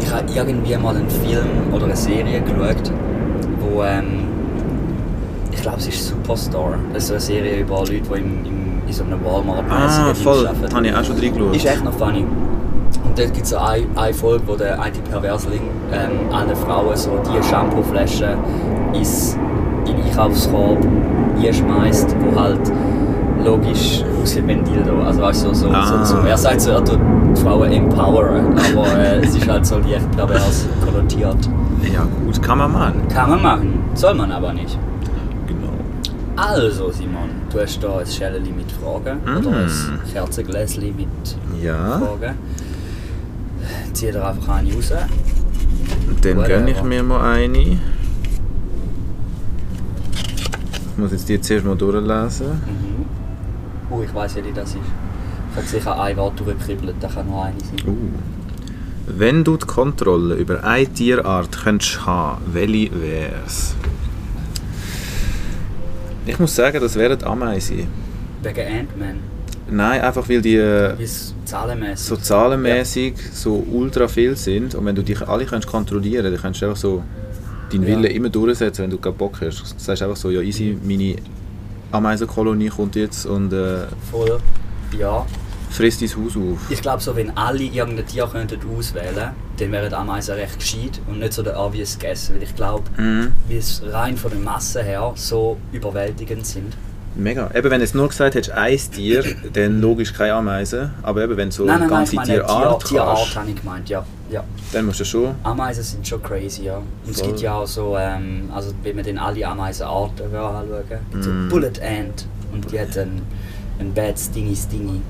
Ich 0.00 0.12
habe 0.12 0.32
irgendwie 0.32 0.76
mal 0.76 0.96
einen 0.96 1.10
Film 1.10 1.72
oder 1.72 1.84
eine 1.84 1.96
Serie 1.96 2.40
geschaut, 2.40 2.92
wo 3.60 3.82
ähm, 3.82 4.24
ich 5.52 5.60
glaube 5.60 5.78
es 5.78 5.88
ist 5.88 6.06
Superstar. 6.08 6.78
Das 6.92 7.02
ist 7.02 7.08
so 7.08 7.14
eine 7.14 7.20
Serie 7.20 7.60
über 7.60 7.78
Leute, 7.78 7.92
die 7.92 7.98
im, 7.98 8.46
im, 8.46 8.82
in 8.86 8.92
so 8.92 9.04
einem 9.04 9.24
walmart 9.24 9.64
Ah, 9.68 10.14
voll. 10.14 10.48
Habe 10.48 10.86
ich 10.86 10.94
auch 10.94 11.04
schon 11.04 11.18
reingeschaut. 11.18 11.56
Ist 11.56 11.66
echt 11.66 11.84
noch 11.84 11.92
funny. 11.94 12.24
Und 13.04 13.18
dort 13.18 13.32
gibt 13.34 13.44
es 13.44 13.50
so 13.50 13.58
eine, 13.58 13.84
eine 13.96 14.14
Folge, 14.14 14.44
wo 14.46 14.54
der 14.54 14.80
eine 14.80 14.96
Perversling 15.10 15.62
ähm, 15.92 16.34
eine 16.34 16.54
Frau 16.54 16.94
so 16.94 17.18
die 17.18 17.42
Shampooflasche 17.42 18.36
ins, 18.92 19.36
in 19.88 19.96
den 19.96 20.04
Einkaufskorb 20.06 20.78
einschmeißt, 21.42 22.16
wo 22.20 22.40
halt 22.40 22.60
logisch 23.44 24.02
aussieht 24.22 24.46
wie 24.46 24.52
ein 24.52 24.64
Dildo. 24.64 25.02
Also 25.02 25.20
weißt 25.22 25.44
du, 25.44 25.48
so, 25.54 25.68
so, 25.68 25.70
Ah. 25.74 26.04
so, 26.04 26.16
er 26.18 26.36
sagt 26.38 26.60
so, 26.60 26.70
er 26.70 26.84
tut 26.84 26.98
die 27.36 27.40
Frauen 27.40 27.70
empoweren, 27.70 28.54
aber 28.58 28.98
äh, 28.98 29.18
es 29.20 29.36
ist 29.36 29.46
halt 29.48 29.64
so 29.66 29.78
leicht 29.78 30.10
pervers 30.16 30.66
konnotiert. 30.84 31.48
Ja, 31.92 32.06
gut, 32.24 32.42
kann 32.42 32.58
man 32.58 32.72
machen. 32.72 33.02
Kann 33.12 33.30
man 33.30 33.42
machen, 33.42 33.84
soll 33.94 34.14
man 34.14 34.32
aber 34.32 34.52
nicht. 34.52 34.76
Genau. 35.46 35.72
Also 36.36 36.90
Simon, 36.90 37.28
du 37.52 37.60
hast 37.60 37.78
da 37.82 37.98
ein 37.98 38.06
Schäleli 38.06 38.50
mit 38.50 38.72
Fragen 38.72 39.18
oder 39.38 39.50
Mm. 39.50 39.54
ein 39.54 40.12
Kerzengläschen 40.12 40.82
mit 40.96 41.06
Ja, 41.62 41.98
Fragen. 41.98 42.34
Zieh 43.92 44.10
dir 44.10 44.26
einfach 44.26 44.56
eine 44.56 44.72
raus. 44.74 44.92
dann 46.22 46.44
gönne 46.44 46.70
ich 46.70 46.82
mir 46.82 47.02
mal 47.02 47.32
eine. 47.34 47.78
Ich 50.96 51.02
muss 51.02 51.12
jetzt 51.12 51.28
die 51.28 51.38
zuerst 51.38 51.66
mal 51.66 51.76
durchlesen. 51.76 52.46
Mhm. 52.46 53.04
Oh, 53.90 54.02
ich 54.02 54.14
weiß, 54.14 54.36
welche 54.36 54.54
das 54.54 54.70
ist. 54.70 54.76
Ich 55.50 55.56
habe 55.58 55.66
sicher 55.66 56.00
ein 56.00 56.16
Wort 56.16 56.40
durchgekribbelt, 56.40 56.96
da 57.00 57.08
kann 57.08 57.26
nur 57.26 57.44
eine 57.44 57.60
sein. 57.60 57.86
Uh. 57.86 57.94
Wenn 59.06 59.44
du 59.44 59.58
die 59.58 59.66
Kontrolle 59.66 60.36
über 60.36 60.64
eine 60.64 60.86
Tierart 60.86 61.52
könntest 61.52 62.06
haben, 62.06 62.40
welche 62.50 62.98
wär's? 62.98 63.76
Ich 66.24 66.38
muss 66.38 66.56
sagen, 66.56 66.80
das 66.80 66.96
wären 66.96 67.18
die 67.18 67.26
Ameisen. 67.26 67.88
Wegen 68.42 68.60
Ant-Man. 68.60 69.18
Nein, 69.68 70.00
einfach 70.00 70.26
weil 70.30 70.40
die 70.40 70.56
äh, 70.56 70.94
es 70.98 71.34
zahlenmäßig. 71.44 72.06
so 72.06 72.16
zahlenmäßig 72.16 73.14
so 73.32 73.66
ultra 73.70 74.08
viel 74.08 74.34
sind 74.34 74.74
und 74.74 74.86
wenn 74.86 74.94
du 74.94 75.02
dich 75.02 75.28
alle 75.28 75.44
kannst 75.44 75.66
kontrollieren 75.66 76.32
dann 76.32 76.40
kannst 76.40 76.62
du 76.62 76.66
einfach 76.66 76.80
so 76.80 77.02
deinen 77.72 77.82
Ja. 77.82 77.88
Willen 77.88 78.04
immer 78.04 78.28
durchsetzen, 78.28 78.82
wenn 78.84 78.90
du 78.90 78.98
keinen 78.98 79.16
Bock 79.16 79.40
hast. 79.40 79.60
Du 79.60 79.64
sagst 79.78 80.02
einfach 80.02 80.16
so, 80.16 80.30
ja 80.30 80.40
easy, 80.40 80.76
meine 80.82 81.16
Ameisenkolonie 81.92 82.68
kommt 82.68 82.96
jetzt 82.96 83.26
und 83.26 83.52
äh, 83.52 83.86
Voll. 84.10 84.38
Ja. 84.98 85.24
frisst 85.70 86.00
dein 86.02 86.08
Haus 86.08 86.36
auf. 86.36 86.58
Ich 86.70 86.80
glaube 86.82 87.02
so, 87.02 87.14
wenn 87.16 87.36
alle 87.36 87.62
irgendein 87.62 88.06
Tier 88.06 88.26
könnten 88.26 88.58
auswählen 88.76 89.30
dann 89.58 89.72
wären 89.72 89.88
die 89.88 89.94
Ameisen 89.94 90.34
recht 90.34 90.58
gescheit 90.58 91.00
und 91.08 91.18
nicht 91.20 91.32
so 91.32 91.42
der 91.42 91.58
obvious 91.58 91.98
guess. 91.98 92.30
Weil 92.32 92.42
ich 92.42 92.54
glaube, 92.54 92.84
Mhm. 92.98 93.32
wie 93.48 93.56
es 93.56 93.82
rein 93.90 94.16
von 94.16 94.30
der 94.30 94.40
Masse 94.40 94.82
her 94.82 95.12
so 95.14 95.56
überwältigend 95.72 96.44
sind. 96.46 96.74
Mega. 97.14 97.50
Eben, 97.54 97.70
wenn 97.70 97.78
du 97.78 97.84
jetzt 97.84 97.94
nur 97.94 98.08
gesagt 98.08 98.34
hättest, 98.34 98.54
ein 98.54 98.76
Tier, 98.76 99.24
dann 99.54 99.80
logisch 99.80 100.12
keine 100.12 100.34
Ameisen. 100.34 100.90
Aber 101.02 101.24
eben, 101.24 101.34
wenn 101.38 101.50
so 101.50 101.64
nein, 101.64 101.76
eine 101.76 101.86
nein, 101.86 101.90
nein, 101.90 102.04
ich 102.04 102.10
ganze 102.10 102.16
meine 102.16 102.46
Tierart 102.46 102.80
Tier, 102.80 102.88
Tierart 102.90 103.36
habe 103.36 103.50
ich 103.50 103.56
gemeint, 103.56 103.88
ja. 103.88 104.04
Ja. 104.30 104.44
dann 104.72 104.86
musst 104.86 105.00
du 105.00 105.04
schon... 105.04 105.34
Ameisen 105.42 105.82
sind 105.84 106.06
schon 106.06 106.22
crazy, 106.22 106.64
ja. 106.64 106.76
Und 106.78 106.84
es 107.10 107.18
Voll. 107.20 107.28
gibt 107.28 107.40
ja 107.40 107.54
auch 107.54 107.66
so, 107.66 107.96
ähm, 107.98 108.50
also 108.54 108.72
wenn 108.82 108.96
man 108.96 109.04
dann 109.04 109.18
alle 109.18 109.46
Ameisenarten 109.46 110.26
anschauen 110.26 110.66
gibt 110.88 111.14
es 111.14 111.26
Mm. 111.26 111.44
so 111.44 111.48
Bullet 111.54 111.72
Ant 111.82 112.26
und 112.52 112.70
die 112.72 112.80
hat 112.80 112.96
einen, 112.98 113.22
einen 113.78 113.92
Bad 113.94 114.18
Stingy 114.18 114.56
Stingy. 114.56 115.00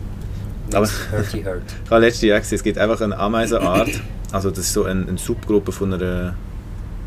Aber- 0.73 0.89
Hurty 1.13 1.43
Hurt. 1.43 1.63
Ich 1.85 1.91
habe 1.91 2.01
letztes 2.01 2.23
Jahr 2.23 2.41
gesehen, 2.41 2.57
es 2.57 2.63
gibt 2.65 2.79
einfach 2.79 3.01
eine 3.01 3.17
Ameisenart, 3.17 3.89
also 4.33 4.51
das 4.51 4.61
ist 4.61 4.73
so 4.73 4.85
eine, 4.85 5.07
eine 5.07 5.19
Subgruppe 5.19 5.71
von 5.73 5.93
einer 5.95 6.35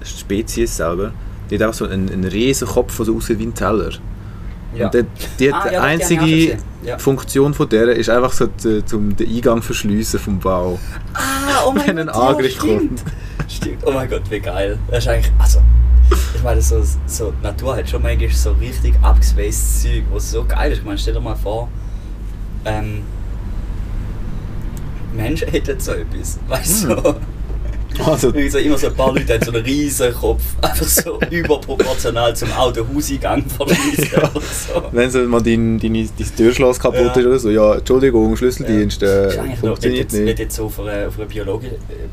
Spezies 0.03 0.77
selber, 0.77 1.11
die 1.49 1.55
hat 1.55 1.63
einfach 1.63 1.73
so 1.75 1.85
einen, 1.85 2.09
einen 2.09 2.23
riesen 2.25 2.67
Kopf, 2.67 2.95
der 2.97 3.05
so 3.07 3.15
aussieht 3.17 3.39
wie 3.39 3.43
ein 3.47 3.53
Teller. 3.53 3.89
Ja. 4.75 4.85
Und 4.85 4.93
die, 4.93 5.03
die 5.39 5.51
Ah, 5.53 5.63
hat 5.63 5.71
ja, 5.73 5.81
einzige. 5.81 6.57
Ja. 6.85 6.97
Funktion 6.97 7.53
von 7.53 7.67
der 7.67 7.89
ist 7.89 8.09
einfach 8.09 8.31
so 8.31 8.45
die, 8.47 8.85
zum 8.85 9.13
den 9.15 9.27
Eingang 9.29 9.61
verschliessen 9.61 10.17
vom 10.19 10.39
Bau. 10.39 10.79
Ah, 11.13 11.19
oh 11.65 11.72
mein 11.72 12.08
Gott, 12.08 12.44
ja, 12.44 12.50
stimmt. 12.50 13.03
Stimmt, 13.48 13.84
oh 13.86 13.91
mein 13.91 14.10
Gott, 14.10 14.24
wie 14.29 14.39
geil. 14.39 14.77
Das 14.89 15.00
ist 15.00 15.08
eigentlich, 15.08 15.32
also, 15.39 15.60
ich 16.36 16.44
meine, 16.44 16.62
so, 16.62 16.84
so 17.06 17.32
die 17.32 17.44
Natur 17.44 17.75
hat 17.75 17.89
schon 17.89 18.01
manchmal 18.01 18.29
so 18.29 18.51
richtig 18.53 18.96
abgespaced 19.01 19.82
Zeug, 19.82 20.03
was 20.12 20.32
so 20.32 20.46
geil 20.46 20.72
ist. 20.72 20.79
Ich 20.79 20.86
meine, 20.86 20.98
stell 20.98 21.13
dir 21.13 21.20
mal 21.20 21.36
vor, 21.36 21.70
ähm, 22.65 23.03
Menschen 25.13 25.48
hätten 25.51 25.79
so 25.79 25.94
etwas, 25.94 26.39
weißt 26.48 26.84
du? 26.86 26.96
Hm. 26.96 27.15
Also, 28.05 28.27
Irgendwie 28.27 28.50
so, 28.50 28.58
immer 28.60 28.77
so 28.77 28.88
ein 28.88 28.96
paar 28.96 29.13
Leute 29.13 29.34
haben 29.34 29.43
so 29.43 29.51
einen 29.51 29.63
riesen 29.65 30.13
Kopf, 30.13 30.41
einfach 30.62 30.86
so 30.86 31.19
überproportional 31.29 32.36
zum 32.36 32.51
Autohauseingang 32.53 33.43
verschließen 33.50 34.10
Ja. 34.13 34.29
oder 34.31 34.41
so. 34.41 34.84
wenn 34.91 35.10
so 35.12 35.19
mal 35.24 35.41
dein, 35.41 35.79
dein, 35.79 35.93
dein 35.93 36.36
Türschloss 36.38 36.79
kaputt 36.79 37.00
Ja. 37.00 37.12
ist 37.13 37.25
oder 37.25 37.39
so, 37.39 37.50
ja, 37.50 37.75
Entschuldigung, 37.75 38.38
Schlüsseldienst 38.38 39.01
Das 39.01 39.10
äh, 39.10 39.27
ist 39.27 39.38
noch, 39.38 39.43
wenn 39.43 39.51
du 39.51 39.58
funktioniert 39.58 40.00
jetzt, 40.03 40.13
wenn 40.13 40.19
du 40.22 40.25
nicht. 40.27 40.39
jetzt 40.39 40.55
so 40.55 40.65
auf 40.65 40.79
einer, 40.79 41.08
auf 41.08 41.17
einer 41.17 41.27
Biologi 41.27 41.67
äh, 41.67 41.72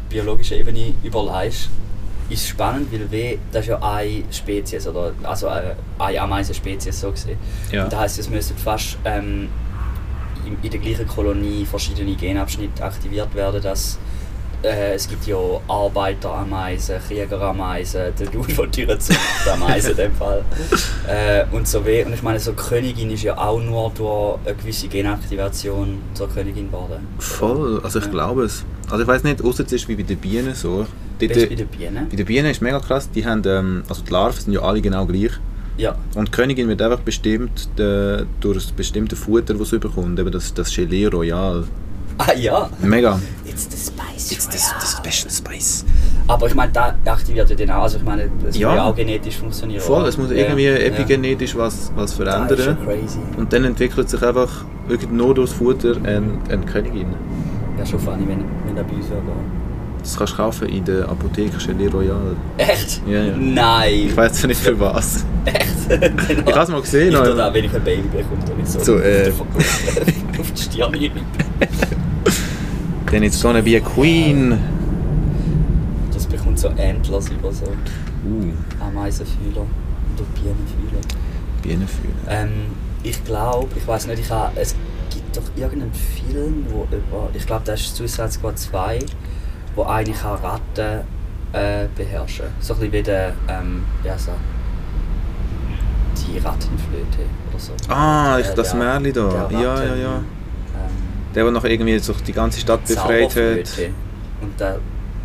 biologischen 0.08 0.58
Ebene 0.58 0.94
überlegst, 1.04 1.68
ist 2.28 2.40
es 2.42 2.48
spannend, 2.48 2.88
weil 2.92 3.08
W, 3.12 3.38
das 3.52 3.60
ist 3.62 3.68
ja 3.68 3.80
eine 3.80 4.22
Spezies, 4.32 4.86
oder, 4.88 5.12
also 5.22 5.46
eine, 5.48 5.76
eine 5.98 6.20
Ameisenspezies 6.20 7.00
so 7.00 7.12
gesehen. 7.12 7.38
Ja. 7.70 7.84
Und 7.84 7.92
das 7.92 8.00
heisst, 8.00 8.18
es 8.18 8.28
müssten 8.28 8.56
fast 8.56 8.96
ähm, 9.04 9.48
in, 10.44 10.56
in 10.62 10.70
der 10.70 10.80
gleichen 10.80 11.06
Kolonie 11.06 11.64
verschiedene 11.64 12.14
Genabschnitte 12.16 12.82
aktiviert 12.82 13.32
werden, 13.36 13.62
dass 13.62 13.98
äh, 14.66 14.94
es 14.94 15.08
gibt 15.08 15.26
ja 15.26 15.36
Arbeiterameisen, 15.68 16.96
Kriegerameisen, 17.06 18.00
der 18.18 18.26
Dude, 18.26 18.52
der 18.52 18.70
Türen 18.70 19.00
zu 19.00 19.12
Ameisen 19.52 19.90
in 19.92 19.96
dem 19.96 20.12
Fall. 20.14 20.44
Äh, 21.08 21.44
und 21.54 21.68
so 21.68 21.84
weh. 21.86 22.04
Und 22.04 22.12
ich 22.14 22.22
meine, 22.24 22.40
so 22.40 22.52
Königin 22.52 23.10
ist 23.12 23.22
ja 23.22 23.38
auch 23.38 23.60
nur 23.62 23.92
durch 23.94 24.38
eine 24.44 24.56
gewisse 24.56 24.88
Genaktivation 24.88 25.98
zur 26.14 26.28
Königin 26.28 26.66
geworden. 26.66 27.06
Voll, 27.18 27.80
also 27.84 28.00
ich 28.00 28.06
Ja. 28.06 28.10
glaube 28.10 28.42
es. 28.44 28.64
Also 28.90 29.02
ich 29.02 29.08
weiß 29.08 29.22
nicht, 29.22 29.40
außer 29.44 29.64
es 29.64 29.72
ist 29.72 29.88
wie 29.88 29.94
bei 29.94 30.02
den 30.02 30.18
Bienen 30.18 30.54
so. 30.54 30.84
Dort, 31.20 31.32
Bist 31.32 31.48
bei 31.48 31.54
den 31.54 31.68
Bienen? 31.68 32.08
bei 32.10 32.16
den 32.16 32.26
Bienen 32.26 32.50
ist 32.50 32.60
mega 32.60 32.80
krass, 32.80 33.08
die 33.08 33.24
haben, 33.24 33.42
ähm, 33.46 33.84
also 33.88 34.02
die 34.02 34.10
Larven 34.10 34.40
sind 34.40 34.52
ja 34.52 34.62
alle 34.62 34.80
genau 34.80 35.06
gleich. 35.06 35.30
Ja. 35.76 35.94
Und 36.16 36.28
die 36.28 36.32
Königin 36.32 36.66
wird 36.68 36.82
einfach 36.82 37.00
bestimmt 37.00 37.68
äh, 37.78 38.24
durch 38.40 38.56
das 38.64 38.72
bestimmte 38.72 39.14
Futter, 39.14 39.54
das 39.54 39.70
sie 39.70 39.78
bekommt, 39.78 40.18
eben 40.18 40.32
das, 40.32 40.52
das 40.54 40.74
Gelee 40.74 41.06
Royal. 41.06 41.64
Ah 42.18 42.32
ja. 42.34 42.68
Mega. 42.82 43.20
It's 43.44 43.68
the 43.70 43.76
spice. 43.76 44.05
It's 44.30 44.48
the, 44.50 44.58
the 44.58 44.86
special 45.10 45.30
spice. 45.30 45.84
Aber 46.26 46.46
ich 46.48 46.54
meine, 46.54 46.72
da 46.72 46.94
aktiviert 47.06 47.48
ja 47.50 47.56
den 47.56 47.70
auch. 47.70 47.82
Also 47.84 47.98
ich 47.98 48.04
meine, 48.04 48.28
das 48.44 48.56
Ja. 48.56 48.68
würde 48.68 48.76
ja 48.78 48.84
auch 48.84 48.94
genetisch 48.96 49.36
funktionieren. 49.36 49.80
Voll, 49.80 50.06
es 50.06 50.16
muss 50.18 50.30
Ja. 50.30 50.36
irgendwie 50.36 50.64
Ja. 50.64 50.74
epigenetisch 50.76 51.54
was, 51.56 51.92
was 51.94 52.16
Das 52.16 52.28
ist 52.50 52.64
verändern. 52.64 52.78
Und 53.36 53.52
dann 53.52 53.64
entwickelt 53.64 54.08
sich 54.10 54.22
einfach 54.22 54.64
wirklich 54.88 55.10
nur 55.10 55.34
durchs 55.34 55.52
Futter 55.52 55.96
eine, 56.04 56.38
eine 56.48 56.64
Königin. 56.66 57.06
Wäre 57.76 57.86
schon 57.86 58.00
funny, 58.00 58.26
wenn, 58.26 58.44
wenn 58.66 58.74
der 58.74 58.82
bei 58.82 58.94
uns 58.94 59.08
wäre. 59.10 59.20
Das 60.00 60.16
kannst 60.16 60.32
du 60.34 60.36
kaufen 60.36 60.68
in 60.68 60.84
der 60.84 61.08
Apotheke 61.08 61.56
Gelee 61.58 61.88
Royal. 61.88 62.36
Echt? 62.58 63.02
Ja, 63.08 63.24
ja. 63.24 63.36
Nein. 63.36 63.92
Ich 64.06 64.16
weiß 64.16 64.32
zwar 64.34 64.48
nicht 64.48 64.60
für 64.60 64.78
was. 64.78 65.24
Echt? 65.44 65.66
Ich 66.46 66.52
habe 66.52 66.60
es 66.62 66.68
mal 66.68 66.80
gesehen. 66.80 67.12
Ich 67.12 67.18
tue 67.18 67.34
da, 67.34 67.52
wenn 67.54 67.64
ich 67.64 67.74
ein 67.74 67.82
Baby 67.84 68.02
bekomme, 68.08 68.62
ich 68.62 68.68
so, 68.68 68.80
So, 68.80 68.98
äh. 68.98 69.30
auf, 70.40 70.50
die 70.52 70.62
Stirn. 70.62 70.92
Then 73.10 73.22
it's 73.22 73.40
gonna 73.42 73.62
be 73.62 73.76
a 73.76 73.80
queen. 73.80 74.58
Das 76.12 76.26
bekommt 76.26 76.58
so 76.58 76.68
Antlers 76.68 77.28
über 77.28 77.52
so 77.52 77.66
Uh, 78.26 78.52
Ameisenfühler 78.82 79.60
oder 79.60 80.24
Bienenfühler. 80.34 81.00
Bienenfühler. 81.62 82.14
Ähm, 82.28 82.72
ich 83.04 83.22
glaube, 83.24 83.68
ich 83.76 83.86
weiß 83.86 84.08
nicht, 84.08 84.18
ich 84.18 84.30
habe, 84.30 84.50
es 84.60 84.74
gibt 85.10 85.36
doch 85.36 85.44
irgendeinen 85.54 85.92
Film, 85.94 86.66
wo 86.70 86.88
über, 86.90 87.28
ich 87.34 87.46
glaube, 87.46 87.62
das 87.66 87.82
ist 87.82 87.94
Suicide 87.94 88.32
Squad 88.32 88.58
2, 88.58 88.98
wo 89.76 89.84
eine 89.84 90.10
kann 90.10 90.40
Ratten 90.42 91.04
äh, 91.52 91.86
beherrschen. 91.94 92.46
So 92.58 92.74
ein 92.74 92.80
bisschen 92.80 92.92
wie 92.94 93.02
der, 93.04 93.32
ähm, 93.48 93.84
heißt 94.02 94.28
er? 94.28 94.34
Die 96.16 96.38
Rattenflöte 96.38 97.26
oder 97.50 97.60
so. 97.60 97.72
Ah, 97.88 98.38
ich, 98.40 98.48
Äh, 98.48 98.54
das 98.56 98.74
Märli 98.74 99.12
da. 99.12 99.48
Ja, 99.52 99.84
ja, 99.84 99.94
ja. 99.94 100.20
Der, 101.36 101.44
der 101.44 101.52
nachher 101.52 101.70
irgendwie 101.70 101.98
so 102.00 102.12
die 102.14 102.32
ganze 102.32 102.58
Stadt 102.58 102.84
befreit 102.84 103.36
hat. 103.36 103.90
Und 104.40 104.58
der, 104.58 104.80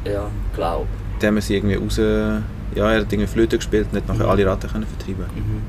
ja, 0.05 0.29
glaub. 0.55 0.85
Der 1.19 1.41
sie 1.41 1.55
irgendwie 1.55 1.75
raus... 1.75 1.97
Ja, 1.97 2.89
er 2.89 3.01
hat 3.01 3.11
irgendwie 3.11 3.27
Flöte 3.27 3.57
gespielt 3.57 3.87
und 3.91 3.97
hat 3.97 4.07
nachher 4.07 4.29
alle 4.29 4.45
Ratten 4.45 4.69
können 4.69 4.85
vertreiben 4.85 5.25
Mhm. 5.35 5.61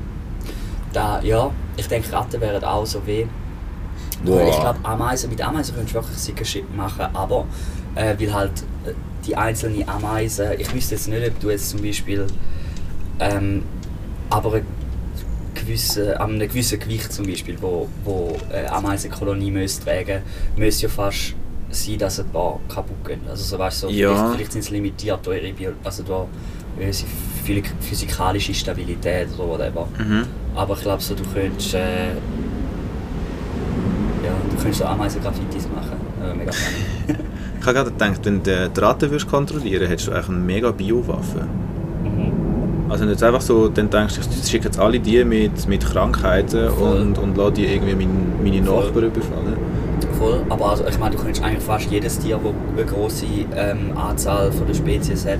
Da, 0.93 1.21
ja, 1.21 1.51
ich 1.75 1.87
denke, 1.87 2.13
Ratten 2.13 2.39
wären 2.39 2.63
auch 2.63 2.85
so 2.85 3.05
weh. 3.05 3.25
Boah. 4.23 4.47
Ich 4.47 4.59
glaube, 4.59 4.79
Ameisen, 4.83 5.29
mit 5.29 5.41
Ameisen 5.41 5.75
könntest 5.75 5.95
du 5.95 5.99
wirklich 5.99 6.17
sicher 6.17 6.45
Shit 6.45 6.75
machen, 6.75 7.07
aber 7.13 7.45
äh, 7.95 8.15
weil 8.17 8.33
halt 8.33 8.51
äh, 8.85 8.93
die 9.25 9.35
einzelnen 9.35 9.89
Ameisen, 9.89 10.51
ich 10.57 10.73
wüsste 10.73 10.95
jetzt 10.95 11.07
nicht, 11.09 11.27
ob 11.27 11.39
du 11.39 11.49
jetzt 11.49 11.71
zum 11.71 11.81
Beispiel 11.81 12.27
ähm, 13.19 13.63
aber 14.29 14.61
eine 15.55 15.65
gewisse, 15.65 16.19
an 16.19 16.31
einem 16.31 16.47
gewissen 16.47 16.79
Gewicht 16.79 17.11
zum 17.11 17.25
Beispiel, 17.25 17.57
wo, 17.61 17.87
wo 18.03 18.35
eine 18.51 18.71
Ameisenkolonie 18.71 19.51
müsste 19.51 19.85
tragen, 19.85 20.21
müsste 20.55 20.83
ja 20.83 20.89
fast 20.89 21.35
sein, 21.69 21.97
dass 21.97 22.19
ein 22.19 22.27
paar 22.29 22.59
kaputt 22.69 23.03
gehen. 23.05 23.21
Also 23.29 23.43
so, 23.43 23.57
weißt, 23.59 23.79
so, 23.81 23.89
Ja. 23.89 24.13
vielleicht, 24.13 24.35
vielleicht 24.35 24.51
sind 24.53 24.63
sie 24.63 24.73
limitiert 24.73 25.25
durch 25.25 25.41
ihre, 25.43 25.53
Bio 25.53 25.71
also 25.83 26.03
durch 26.03 26.27
ihre 26.79 26.91
physik- 27.45 27.73
physikalische 27.81 28.53
Stabilität 28.53 29.27
oder 29.37 29.47
whatever. 29.49 29.87
Mhm. 29.97 30.25
Aber 30.55 30.75
ich 30.75 30.81
glaube, 30.81 31.01
so, 31.01 31.15
du 31.15 31.23
könntest. 31.33 31.73
Äh, 31.73 32.09
ja, 34.23 34.31
du 34.49 34.55
könntest 34.55 34.79
so 34.79 34.85
Ameisen-Graffitis 34.85 35.67
machen. 35.73 35.97
Äh, 36.23 36.35
mega. 36.35 36.51
Ich 37.59 37.67
habe 37.67 37.75
gerade 37.75 37.91
gedacht, 37.91 38.25
wenn 38.25 38.43
du 38.43 38.69
die 38.69 38.79
Ratten 38.81 39.09
würdest 39.09 39.29
kontrollieren 39.29 39.87
hättest 39.87 40.07
du 40.09 40.11
eigentlich 40.11 40.27
eine 40.27 40.37
mega 40.37 40.71
Biowaffe. 40.71 41.47
Also 42.93 43.05
du 43.05 43.11
jetzt 43.11 43.23
einfach 43.23 43.41
so 43.41 43.69
dann 43.69 43.89
denkst, 43.89 44.19
ich 44.19 44.47
schicke 44.47 44.65
jetzt 44.65 44.77
alle 44.77 44.99
die 44.99 45.23
mit, 45.25 45.67
mit 45.67 45.83
Krankheiten 45.83 46.69
Voll. 46.69 47.01
und, 47.01 47.17
und 47.17 47.35
lasse 47.35 47.53
die 47.53 47.65
irgendwie 47.65 47.95
mein, 47.95 48.33
meine. 48.43 48.61
Nachbarn 48.61 49.05
überfallen. 49.05 49.57
Voll, 50.19 50.41
aber 50.47 50.69
also, 50.69 50.85
ich 50.87 50.99
meine, 50.99 51.15
du 51.15 51.21
könntest 51.23 51.43
eigentlich 51.43 51.63
fast 51.63 51.89
jedes 51.89 52.19
Tier, 52.19 52.39
das 52.43 52.53
eine 52.77 52.85
große 52.85 53.25
ähm, 53.55 53.97
Anzahl 53.97 54.51
von 54.51 54.67
der 54.67 54.75
Spezies 54.75 55.25
hat, 55.25 55.39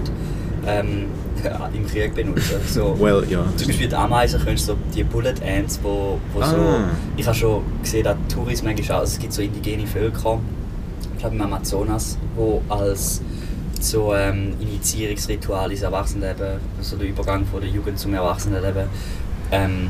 ähm, 0.65 1.05
im 1.75 1.85
Krieg 1.85 2.15
benutzen. 2.15 2.55
So, 2.67 2.97
Well, 2.99 3.23
ja. 3.29 3.45
Zum 3.55 3.67
Beispiel 3.67 3.87
die 3.87 3.95
Ameisen 3.95 4.43
könntest 4.43 4.69
du 4.69 4.71
so 4.71 4.77
die 4.95 5.03
Bullet 5.03 5.35
Ants, 5.45 5.79
wo, 5.83 6.17
wo 6.33 6.41
so... 6.41 6.55
Ah. 6.55 6.89
Ich 7.17 7.27
habe 7.27 7.37
schon 7.37 7.61
gesehen, 7.83 8.03
dass 8.03 8.17
Tourismus 8.33 8.63
manchmal 8.63 8.97
auch, 8.97 9.01
also 9.01 9.13
es 9.13 9.19
gibt 9.19 9.31
so 9.31 9.43
indigene 9.43 9.85
Völker, 9.85 10.39
ich 11.13 11.19
glaube 11.19 11.35
im 11.35 11.41
Amazonas, 11.43 12.17
wo 12.35 12.63
als 12.67 13.21
so 13.83 14.13
ähm, 14.15 14.53
Initiierungsritual 14.59 15.71
ins 15.71 15.81
Erwachsenenleben, 15.81 16.59
also 16.77 16.95
der 16.97 17.07
Übergang 17.07 17.45
von 17.45 17.61
der 17.61 17.69
Jugend 17.69 17.99
zum 17.99 18.13
Erwachsenenleben, 18.13 18.87
ähm, 19.51 19.89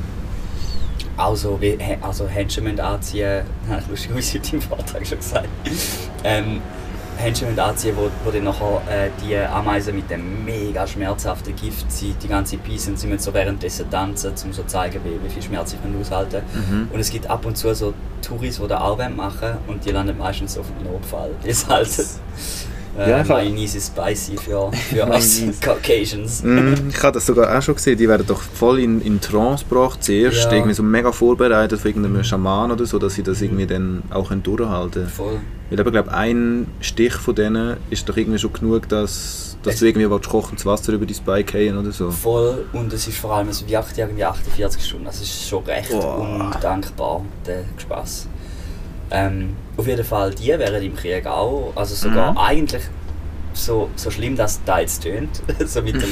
auch 1.17 1.35
so 1.35 1.59
wie, 1.62 1.77
hä- 1.77 1.97
also 2.01 2.27
Händchen 2.27 2.63
müssen 2.63 2.79
anziehen, 2.79 3.43
habe 3.69 3.81
ich 3.81 3.88
lustigerweise 3.89 4.39
heute 4.39 4.55
im 4.55 4.62
Vortrag 4.62 5.05
schon 5.07 5.17
gesagt, 5.19 5.47
ähm, 6.23 6.62
Händchen 7.17 7.47
müssen 7.50 7.59
anziehen, 7.59 7.95
wo, 7.95 8.09
wo 8.25 8.31
dann 8.31 8.43
nachher 8.45 8.81
äh, 8.89 9.09
die 9.23 9.38
Ameisen 9.38 9.95
mit 9.95 10.09
dem 10.09 10.43
mega 10.43 10.88
schmerzhaften 10.88 11.55
Gift 11.55 11.91
sie 11.91 12.15
die 12.21 12.27
ganze 12.27 12.57
beißen 12.57 12.93
und 12.93 12.97
sie 13.00 13.05
müssen 13.05 13.21
so 13.21 13.33
währenddessen 13.35 13.88
tanzen, 13.91 14.31
um 14.43 14.51
so 14.51 14.63
zu 14.63 14.67
zeigen, 14.67 15.00
wie, 15.05 15.23
wie 15.23 15.29
viel 15.31 15.43
Schmerz 15.43 15.69
sie 15.71 15.77
können 15.77 15.95
aushalten 16.01 16.41
Mhm. 16.53 16.88
Und 16.91 17.00
es 17.00 17.12
gibt 17.12 17.29
ab 17.29 17.45
und 17.45 17.55
zu 17.55 17.73
so 17.75 17.93
Touris, 18.23 18.59
die 18.59 18.67
da 18.67 18.81
auch 18.81 18.97
machen 19.09 19.57
und 19.67 19.85
die 19.85 19.91
landen 19.91 20.17
meistens 20.17 20.57
auf 20.57 20.65
dem 20.79 20.91
Notfall. 20.91 21.29
Ist 21.43 21.69
halt 21.69 21.88
äh, 22.97 23.09
Ja, 23.09 23.23
Mayonnaise 23.23 23.77
is 23.77 23.88
spicy 23.88 24.38
für, 24.38 24.71
für. 24.71 25.05
Caucasians. 25.62 26.43
Mm, 26.43 26.89
ich 26.89 27.01
habe 27.03 27.13
das 27.13 27.25
sogar 27.25 27.57
auch 27.57 27.62
schon 27.62 27.75
gesehen, 27.75 27.97
die 27.97 28.07
werden 28.07 28.25
doch 28.27 28.41
voll 28.41 28.79
in, 28.79 29.01
in 29.01 29.19
Trance 29.19 29.65
gebracht 29.67 30.03
zuerst, 30.03 30.45
Ja. 30.45 30.51
irgendwie 30.53 30.73
so 30.73 30.83
mega 30.83 31.12
vorbereitet 31.12 31.79
von 31.79 31.89
irgendeinem 31.89 32.23
Schaman 32.23 32.71
oder 32.71 32.85
so, 32.85 33.00
dass 33.00 33.15
sie 33.15 33.23
das 33.23 33.41
irgendwie 33.41 33.65
dann 33.65 34.03
auch 34.09 34.29
können 34.29 34.43
durchhalten 34.43 34.91
können. 34.91 35.09
Voll. 35.09 35.39
Weil 35.69 35.79
ich 35.79 35.91
glaube, 35.91 36.12
ein 36.13 36.67
Stich 36.81 37.13
von 37.13 37.33
denen 37.35 37.77
ist 37.89 38.07
doch 38.07 38.15
irgendwie 38.15 38.38
schon 38.38 38.53
genug, 38.53 38.88
dass, 38.89 39.57
dass 39.63 39.79
du 39.79 39.85
irgendwie 39.88 40.07
willst, 40.09 40.29
kochendes 40.29 40.65
Wasser 40.65 40.93
über 40.93 41.05
dein 41.07 41.17
Bein 41.25 41.47
fallen 41.47 41.77
oder 41.77 41.91
so. 41.91 42.12
Voll 42.12 42.65
und 42.73 42.93
es 42.93 43.07
ist 43.07 43.17
vor 43.17 43.33
allem, 43.33 43.50
es 43.50 43.67
wirkt 43.67 43.97
irgendwie 43.97 44.23
48 44.23 44.85
Stunden, 44.85 45.05
das 45.05 45.19
ist 45.21 45.47
schon 45.50 45.63
recht 45.63 45.89
Boah. 45.89 46.19
undankbar, 46.19 47.21
der 47.47 47.63
Spaß. 47.77 48.27
Ähm, 49.09 49.55
auf 49.77 49.87
jeden 49.87 50.03
Fall, 50.05 50.33
die 50.33 50.47
wären 50.49 50.83
im 50.83 50.95
Krieg 50.95 51.25
auch, 51.25 51.71
also 51.75 51.95
sogar 51.95 52.31
Mhm. 52.33 52.37
eigentlich 52.37 52.83
so, 53.53 53.89
so 53.95 54.09
schlimm, 54.09 54.35
dass 54.35 54.59
da 54.65 54.79
jetzt 54.79 55.03
tönt, 55.03 55.41
so 55.65 55.81
mit 55.81 55.95
dem, 55.95 56.09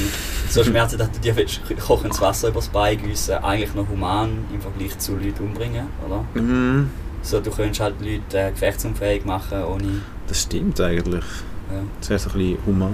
so 0.49 0.63
Schmerzen, 0.63 0.97
dass 0.99 1.11
du 1.11 1.19
dir 1.19 1.35
willst, 1.35 1.61
kochendes 1.79 2.21
Wasser 2.21 2.49
übers 2.49 2.67
Bein 2.67 3.01
gießen, 3.01 3.35
eigentlich 3.35 3.73
noch 3.73 3.87
human 3.89 4.45
im 4.53 4.61
Vergleich 4.61 4.97
zu 4.99 5.15
Leuten 5.15 5.43
umbringen, 5.45 5.87
oder? 6.07 6.23
Mhm, 6.35 6.89
So, 7.23 7.39
du 7.39 7.49
könntest 7.51 7.79
halt 7.81 7.95
Leute 7.99 8.37
äh, 8.39 8.51
gefechtsunfähig 8.51 9.25
machen, 9.25 9.63
ohne, 9.63 10.01
das 10.27 10.43
stimmt 10.43 10.79
eigentlich. 10.81 11.23
ja, 11.71 11.79
Das 11.99 12.09
wäre 12.09 12.19
so 12.19 12.29
ein 12.29 12.37
bisschen 12.37 12.57
humaner. 12.65 12.93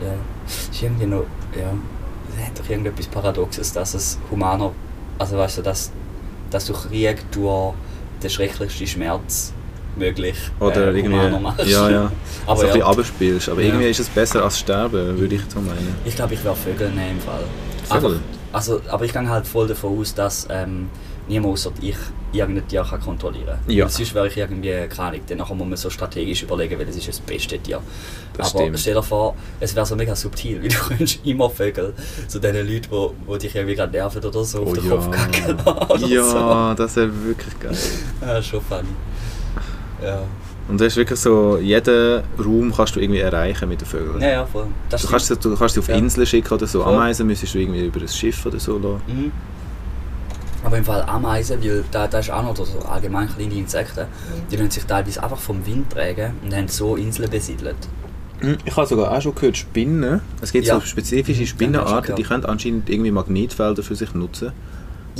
ja. 0.00 0.14
ist 0.46 0.82
irgendwie 0.82 1.06
noch, 1.06 1.24
ja, 1.58 1.72
es 2.38 2.46
hat 2.46 2.58
doch 2.60 2.68
irgendetwas 2.70 3.06
Paradoxes, 3.06 3.72
dass 3.72 3.94
es 3.94 4.18
humaner, 4.30 4.70
also 5.18 5.36
weißt 5.36 5.58
du, 5.58 5.62
dass, 5.62 5.90
dass 6.50 6.64
du 6.66 6.72
Krieg 6.74 7.24
durch 7.32 7.74
den 8.22 8.30
schrecklichsten 8.30 8.86
Schmerz 8.86 9.52
möglich 10.00 10.34
Oder 10.58 10.92
äh, 10.92 10.98
irgendwie. 10.98 11.70
Ja, 11.70 11.88
ja. 11.90 12.12
Aber 12.46 12.56
so 12.56 12.62
ein 12.62 12.66
bisschen 12.72 12.80
ja, 12.80 12.86
abspielst. 12.86 13.48
Aber 13.48 13.60
Ja. 13.60 13.68
irgendwie 13.68 13.88
ist 13.90 14.00
es 14.00 14.08
besser 14.08 14.42
als 14.42 14.58
sterben, 14.58 15.18
würde 15.18 15.34
ich 15.36 15.42
so 15.48 15.60
meinen. 15.60 15.94
ich 16.04 16.16
glaube, 16.16 16.34
ich 16.34 16.42
wäre 16.44 16.56
Vögel 16.56 16.88
nehmen 16.90 17.12
im 17.12 17.20
Fall. 17.20 17.44
Vögel? 17.84 18.14
Einfach- 18.16 18.20
Also, 18.52 18.80
aber 18.88 19.04
ich 19.04 19.12
gehe 19.12 19.28
halt 19.28 19.46
voll 19.46 19.68
davon 19.68 19.96
aus, 20.00 20.12
dass 20.12 20.48
ähm, 20.50 20.88
niemand 21.28 21.52
außer 21.54 21.70
ich 21.80 21.94
irgendein 22.32 22.66
Tier 22.66 22.82
kann 22.88 23.00
kontrollieren 23.00 23.46
kann. 23.64 23.70
Ja. 23.72 23.88
Sonst 23.88 24.12
wäre 24.14 24.26
ich 24.26 24.36
irgendwie, 24.36 24.74
dann 25.28 25.38
nachher 25.38 25.54
muss 25.54 25.66
man 25.68 25.76
so 25.76 25.88
strategisch 25.90 26.42
überlegen, 26.42 26.76
weil 26.78 26.86
das 26.86 26.96
ist 26.96 27.06
das 27.06 27.20
beste 27.20 27.58
Tier. 27.60 27.80
Das 28.36 28.52
aber 28.54 28.62
stimmt. 28.64 28.78
stell 28.80 28.94
dir 28.94 29.02
vor, 29.04 29.36
es 29.60 29.74
wäre 29.76 29.86
so 29.86 29.94
mega 29.94 30.16
subtil, 30.16 30.60
weil 30.62 30.68
du 30.68 30.76
könntest 30.78 31.20
immer 31.24 31.48
Vögel 31.50 31.94
zu 32.26 32.40
den 32.40 32.56
Leuten, 32.56 32.86
wo, 32.90 33.14
wo 33.26 33.36
dich 33.36 33.54
irgendwie 33.54 33.76
gerade 33.76 33.92
nerven 33.92 34.24
oder 34.24 34.42
so, 34.44 34.62
auf 34.62 34.68
Oh 34.68 34.74
den 34.74 34.84
ja. 34.84 34.90
Kopf 34.90 35.10
kacken 35.10 36.08
Ja, 36.10 36.74
das 36.74 36.96
wäre 36.96 37.24
wirklich 37.24 37.60
geil. 37.60 37.74
so. 37.74 38.26
Ja, 38.26 38.42
schon 38.42 38.60
funny. 38.62 38.88
Ja. 40.02 40.22
Und 40.68 40.80
das 40.80 40.88
ist 40.88 40.96
wirklich 40.96 41.18
so, 41.18 41.58
jeden 41.58 42.22
Raum 42.38 42.72
kannst 42.74 42.94
du 42.94 43.00
irgendwie 43.00 43.20
erreichen 43.20 43.68
mit 43.68 43.80
den 43.80 43.86
Vögeln. 43.86 44.20
ja, 44.20 44.28
ja, 44.30 44.46
voll. 44.46 44.66
Das 44.88 45.02
Du 45.02 45.08
kannst, 45.08 45.26
sie- 45.26 45.36
du 45.36 45.56
kannst 45.56 45.74
sie 45.74 45.80
auf 45.80 45.88
Ja. 45.88 45.96
Inseln 45.96 46.26
schicken 46.26 46.54
oder 46.54 46.66
so. 46.66 46.82
Voll. 46.82 46.94
Ameisen 46.94 47.26
müsstest 47.26 47.54
du 47.54 47.58
irgendwie 47.58 47.86
über 47.86 48.00
ein 48.00 48.08
Schiff 48.08 48.46
oder 48.46 48.60
so 48.60 48.78
lassen. 48.78 49.02
Mhm. 49.08 49.32
Aber 50.62 50.76
im 50.76 50.84
Fall 50.84 51.02
Ameisen, 51.02 51.62
weil 51.62 51.82
da, 51.90 52.06
da 52.06 52.18
ist 52.18 52.30
auch 52.30 52.42
noch 52.42 52.54
so 52.54 52.78
allgemein 52.80 53.28
kleine 53.34 53.54
Insekten, 53.54 54.06
die 54.50 54.56
lassen 54.56 54.70
sich 54.70 54.84
teilweise 54.84 55.22
einfach 55.22 55.38
vom 55.38 55.64
Wind 55.66 55.90
tragen 55.90 56.34
und 56.44 56.54
haben 56.54 56.68
so 56.68 56.96
Inseln 56.96 57.30
besiedelt. 57.30 57.76
Hm, 58.40 58.58
Ich 58.64 58.76
habe 58.76 58.86
sogar 58.86 59.10
auch 59.10 59.20
schon 59.22 59.34
gehört, 59.34 59.56
Spinnen. 59.56 60.20
Es 60.42 60.52
gibt 60.52 60.66
Ja. 60.66 60.74
so 60.78 60.82
spezifische 60.86 61.42
Mhm, 61.42 61.46
Spinnenarten, 61.46 62.14
die 62.14 62.22
können 62.22 62.44
anscheinend 62.44 62.88
irgendwie 62.90 63.10
Magnetfelder 63.10 63.82
für 63.82 63.94
sich 63.96 64.12
nutzen, 64.14 64.52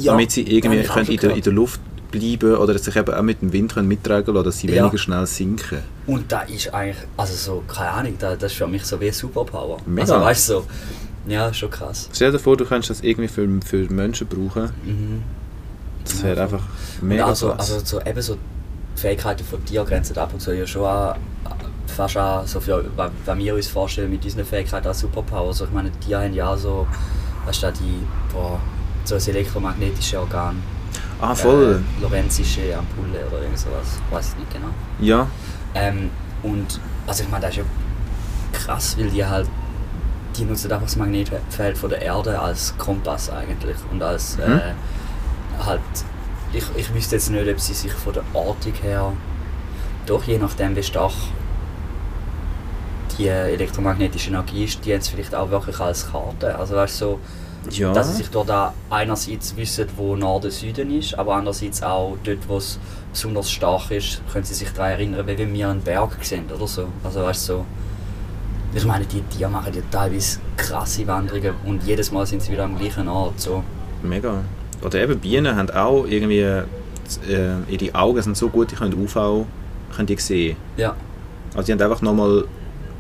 damit 0.04 0.30
sie 0.30 0.42
irgendwie 0.42 0.82
können 0.82 1.08
in, 1.08 1.16
der, 1.18 1.34
in 1.36 1.42
der 1.42 1.52
Luft 1.54 1.80
bleiben 2.10 2.56
oder 2.56 2.78
sich 2.78 2.94
eben 2.96 3.12
auch 3.14 3.22
mit 3.22 3.40
dem 3.42 3.52
Wind 3.52 3.74
können 3.74 3.88
mittragen 3.88 4.34
lassen, 4.34 4.44
dass 4.44 4.58
sie 4.58 4.68
Ja. 4.70 4.82
weniger 4.82 4.98
schnell 4.98 5.26
sinken. 5.26 5.78
Und 6.06 6.30
da 6.30 6.40
ist 6.42 6.72
eigentlich, 6.74 6.96
also 7.16 7.34
so, 7.34 7.62
keine 7.72 7.90
Ahnung, 7.90 8.14
da, 8.18 8.34
das 8.36 8.52
ist 8.52 8.58
für 8.58 8.66
mich 8.66 8.84
so 8.84 9.00
wie 9.00 9.10
Superpower. 9.10 9.78
Mega. 9.86 10.12
Also 10.14 10.24
weißt 10.24 10.48
du, 10.48 10.52
so, 10.54 10.66
ja, 11.28 11.52
schon 11.54 11.70
krass. 11.70 12.08
Stell 12.12 12.32
dir 12.32 12.38
vor, 12.38 12.56
du 12.56 12.64
könntest 12.64 12.90
das 12.90 13.00
irgendwie 13.02 13.28
für, 13.28 13.46
für 13.64 13.90
Menschen 13.92 14.26
brauchen. 14.26 14.70
Mhm. 14.84 15.22
Das 16.04 16.18
Ja, 16.22 16.24
wäre 16.24 16.34
voll. 16.36 16.42
einfach 16.44 16.62
Und 17.02 17.08
mega 17.08 17.26
also, 17.26 17.48
krass. 17.50 17.72
also 17.72 17.84
so, 17.84 18.00
eben 18.00 18.22
so 18.22 18.34
die 18.96 19.00
Fähigkeiten 19.00 19.44
von 19.44 19.64
dir 19.64 19.84
grenzen 19.84 20.16
ab 20.18 20.30
und 20.32 20.40
zu 20.40 20.54
ja 20.56 20.66
schon 20.66 20.84
an, 20.86 21.16
fast 21.86 22.16
an, 22.16 22.46
so 22.46 22.60
wa- 22.96 23.10
was 23.26 23.38
wir 23.38 23.54
uns 23.54 23.68
vorstellen 23.68 24.10
mit 24.10 24.24
unseren 24.24 24.44
Fähigkeiten 24.44 24.88
als 24.88 25.00
Superpower. 25.00 25.48
Also 25.48 25.66
ich 25.66 25.70
meine, 25.72 25.90
die 26.06 26.14
haben 26.16 26.32
ja 26.32 26.56
so, 26.56 26.86
weißt 27.46 27.62
du, 27.64 27.72
die, 27.72 28.02
boah, 28.32 28.58
so 29.04 29.14
ein 29.16 29.20
elektromagnetisches 29.26 30.18
Organ. 30.18 30.62
Ah, 31.20 31.34
voll. 31.34 31.82
Äh, 31.98 32.02
Lorenzische 32.02 32.76
Ampulle 32.76 33.26
oder 33.28 33.42
irgend 33.42 33.58
sowas, 33.58 33.98
weiß 34.10 34.30
ich 34.32 34.38
nicht 34.38 34.52
genau. 34.52 34.68
Ja. 35.00 35.26
Ähm, 35.74 36.10
und 36.42 36.80
also 37.06 37.22
ich 37.22 37.28
meine, 37.30 37.42
das 37.46 37.50
ist 37.52 37.58
ja 37.58 37.64
krass, 38.52 38.96
weil 38.98 39.10
die 39.10 39.24
halt, 39.24 39.48
die 40.36 40.44
nutzen 40.44 40.70
einfach 40.72 40.86
das 40.86 40.96
Magnetfeld 40.96 41.76
von 41.78 41.90
der 41.90 42.02
Erde 42.02 42.38
als 42.38 42.74
Kompass 42.78 43.30
eigentlich 43.30 43.76
und 43.90 44.02
als 44.02 44.36
Mhm. 44.38 44.42
äh, 44.54 45.64
halt, 45.64 45.80
ich, 46.52 46.64
ich 46.76 46.94
wüsste 46.94 47.16
jetzt 47.16 47.30
nicht, 47.30 47.48
ob 47.48 47.60
sie 47.60 47.74
sich 47.74 47.92
von 47.92 48.12
der 48.12 48.22
Ortung 48.32 48.72
her, 48.82 49.12
doch 50.06 50.24
je 50.24 50.38
nachdem 50.38 50.74
wie 50.76 50.82
stark 50.82 51.12
die 53.18 53.28
elektromagnetische 53.28 54.30
Energie 54.30 54.64
ist, 54.64 54.84
die 54.84 54.92
es 54.92 55.08
vielleicht 55.08 55.34
auch 55.34 55.50
wirklich 55.50 55.78
als 55.78 56.10
Karte, 56.10 56.56
also 56.58 56.74
weißt 56.76 57.00
du, 57.02 57.04
so, 57.04 57.20
Ja. 57.70 57.92
dass 57.92 58.10
sie 58.10 58.16
sich 58.22 58.30
dort 58.30 58.50
auch 58.50 58.72
einerseits 58.88 59.56
wissen, 59.56 59.86
wo 59.96 60.16
Norden 60.16 60.50
Süden 60.50 60.96
ist, 60.96 61.18
aber 61.18 61.34
andererseits 61.34 61.82
auch 61.82 62.16
dort, 62.24 62.48
wo 62.48 62.56
es 62.56 62.78
besonders 63.12 63.50
stark 63.50 63.90
ist, 63.90 64.22
können 64.32 64.44
sie 64.44 64.54
sich 64.54 64.70
daran 64.72 64.92
erinnern, 64.92 65.26
wie 65.26 65.38
wenn 65.38 65.52
wir 65.52 65.68
einen 65.68 65.82
Berg 65.82 66.16
sehen 66.22 66.44
oder 66.54 66.66
so. 66.66 66.86
Also 67.04 67.22
weißt 67.22 67.48
du, 67.48 67.52
so, 67.52 67.64
ich 68.74 68.84
meine, 68.84 69.04
die 69.04 69.20
Tiere 69.22 69.50
machen 69.50 69.74
ja 69.74 69.82
teilweise 69.90 70.38
krasse 70.56 71.06
Wanderungen 71.06 71.54
und 71.66 71.82
jedes 71.82 72.12
Mal 72.12 72.24
sind 72.26 72.40
sie 72.42 72.52
wieder 72.52 72.64
am 72.64 72.78
gleichen 72.78 73.08
Ort. 73.08 73.40
So. 73.40 73.62
Mega. 74.02 74.34
Oder 74.82 75.02
eben 75.02 75.18
Bienen 75.18 75.56
haben 75.56 75.70
auch 75.70 76.06
irgendwie, 76.06 76.38
äh, 76.38 76.64
ihre 77.68 77.94
Augen 77.94 78.22
sind 78.22 78.36
so 78.36 78.48
gut, 78.48 78.70
die 78.70 78.76
können 78.76 78.94
UV 78.94 79.44
können 79.94 80.06
die 80.06 80.16
sehen. 80.16 80.56
Ja. 80.76 80.94
Also 81.54 81.66
die 81.66 81.72
haben 81.72 81.82
einfach 81.82 82.02
nochmal 82.02 82.44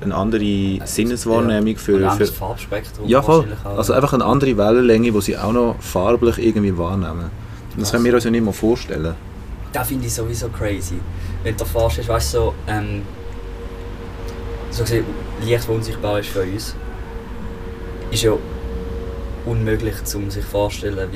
eine 0.02 0.14
andere 0.14 0.78
Sinneswahrnehmung 0.86 1.66
ja. 1.68 1.76
Für, 1.78 2.10
für 2.10 2.26
Farbspektrum. 2.26 3.06
Ja 3.06 3.20
voll. 3.22 3.46
Also 3.64 3.92
einfach 3.92 4.12
eine 4.14 4.24
andere 4.24 4.56
Wellenlänge, 4.56 5.12
die 5.12 5.20
sie 5.20 5.36
auch 5.36 5.52
noch 5.52 5.76
farblich 5.80 6.38
irgendwie 6.38 6.76
wahrnehmen. 6.76 7.30
Das 7.70 7.76
Krass. 7.76 7.92
können 7.92 8.04
wir 8.04 8.14
uns 8.14 8.24
ja 8.24 8.30
nicht 8.30 8.42
mehr 8.44 8.52
vorstellen. 8.52 9.14
Das 9.72 9.88
finde 9.88 10.06
ich 10.06 10.14
sowieso 10.14 10.48
crazy. 10.48 10.96
Wenn 11.44 11.56
du 11.56 11.64
dir 11.64 11.70
vorstellst, 11.70 12.08
weißt 12.08 12.34
du, 12.34 12.38
so, 12.38 12.54
ähm, 12.66 13.02
so 14.70 14.82
gesehen, 14.82 15.04
Licht, 15.44 15.58
das 15.60 15.68
unsichtbar 15.68 16.18
ist 16.20 16.28
für 16.30 16.42
uns, 16.42 16.74
ist 18.10 18.22
ja 18.22 18.32
unmöglich 19.46 20.02
zum 20.04 20.30
sich 20.30 20.44
vorstellen, 20.44 20.96
weil 20.96 21.12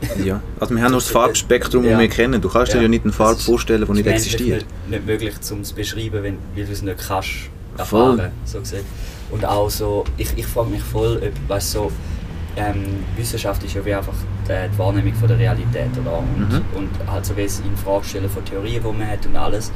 Ja. 0.24 0.40
Also 0.58 0.74
wir 0.74 0.82
haben 0.82 0.92
nur 0.92 1.00
das 1.00 1.10
Farbspektrum, 1.10 1.82
das 1.82 1.92
Ja. 1.92 1.98
wir 1.98 2.08
kennen. 2.08 2.40
Du 2.40 2.48
kannst 2.48 2.72
dir 2.72 2.76
Ja. 2.78 2.82
ja 2.82 2.88
nicht 2.88 3.04
eine 3.04 3.12
Farbe 3.12 3.38
ist- 3.38 3.44
vorstellen, 3.44 3.84
die 3.86 3.92
nicht 3.92 4.06
ist 4.06 4.12
existiert. 4.12 4.64
Nicht, 4.88 4.90
nicht 4.90 5.06
möglich 5.06 5.40
zum 5.40 5.62
zu 5.64 5.74
beschreiben, 5.74 6.22
wenn, 6.22 6.38
weil 6.54 6.64
du 6.64 6.72
es 6.72 6.82
nicht 6.82 6.98
kannst 7.06 7.28
Voll. 7.84 8.18
erfahren, 8.18 8.32
so 8.44 8.58
gesehen. 8.60 8.84
Und 9.30 9.44
auch 9.44 9.70
so, 9.70 10.04
ich, 10.16 10.36
ich 10.36 10.46
frage 10.46 10.70
mich 10.70 10.82
voll, 10.82 11.16
ob, 11.22 11.48
weißt, 11.48 11.70
so, 11.72 11.92
ähm, 12.56 12.84
Wissenschaft 13.16 13.62
ist 13.62 13.74
ja 13.74 13.84
wie 13.84 13.94
einfach 13.94 14.12
die, 14.48 14.52
die 14.72 14.78
Wahrnehmung 14.78 15.14
von 15.14 15.28
der 15.28 15.38
Realität, 15.38 15.90
oder? 16.00 16.18
Und, 16.18 16.48
Mhm. 16.50 16.62
und 16.76 16.90
halt 17.10 17.24
so 17.24 17.36
wie 17.36 17.42
es 17.42 17.60
in 17.60 17.76
Frage 17.76 18.04
stellen 18.04 18.28
von 18.28 18.44
Theorien, 18.44 18.82
die 18.82 18.98
man 18.98 19.06
hat 19.08 19.24
und 19.26 19.36
alles. 19.36 19.70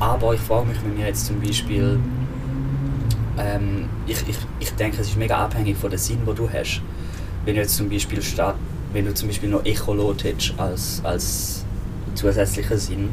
Aber 0.00 0.34
ich 0.34 0.40
frage 0.40 0.66
mich, 0.68 0.78
wenn 0.84 0.96
wir 0.98 1.06
jetzt 1.06 1.26
zum 1.26 1.40
Beispiel 1.40 1.98
ähm, 3.38 3.88
ich, 4.06 4.16
ich, 4.28 4.36
ich 4.60 4.70
denke, 4.72 5.00
es 5.00 5.08
ist 5.08 5.16
mega 5.16 5.36
abhängig 5.36 5.76
von 5.76 5.90
dem 5.90 5.98
Sinn, 5.98 6.24
den 6.26 6.34
du 6.34 6.48
hast. 6.50 6.80
Wenn 7.44 7.54
du 7.54 7.60
jetzt 7.60 7.76
zum 7.76 7.88
Beispiel 7.88 8.22
statt, 8.22 8.54
wenn 8.92 9.04
du 9.04 9.12
zum 9.14 9.28
Beispiel 9.28 9.50
noch 9.50 9.64
Echolot 9.64 10.24
hättest 10.24 10.54
als, 10.58 11.00
als 11.04 11.64
zusätzlichen 12.14 12.78
Sinn, 12.78 13.08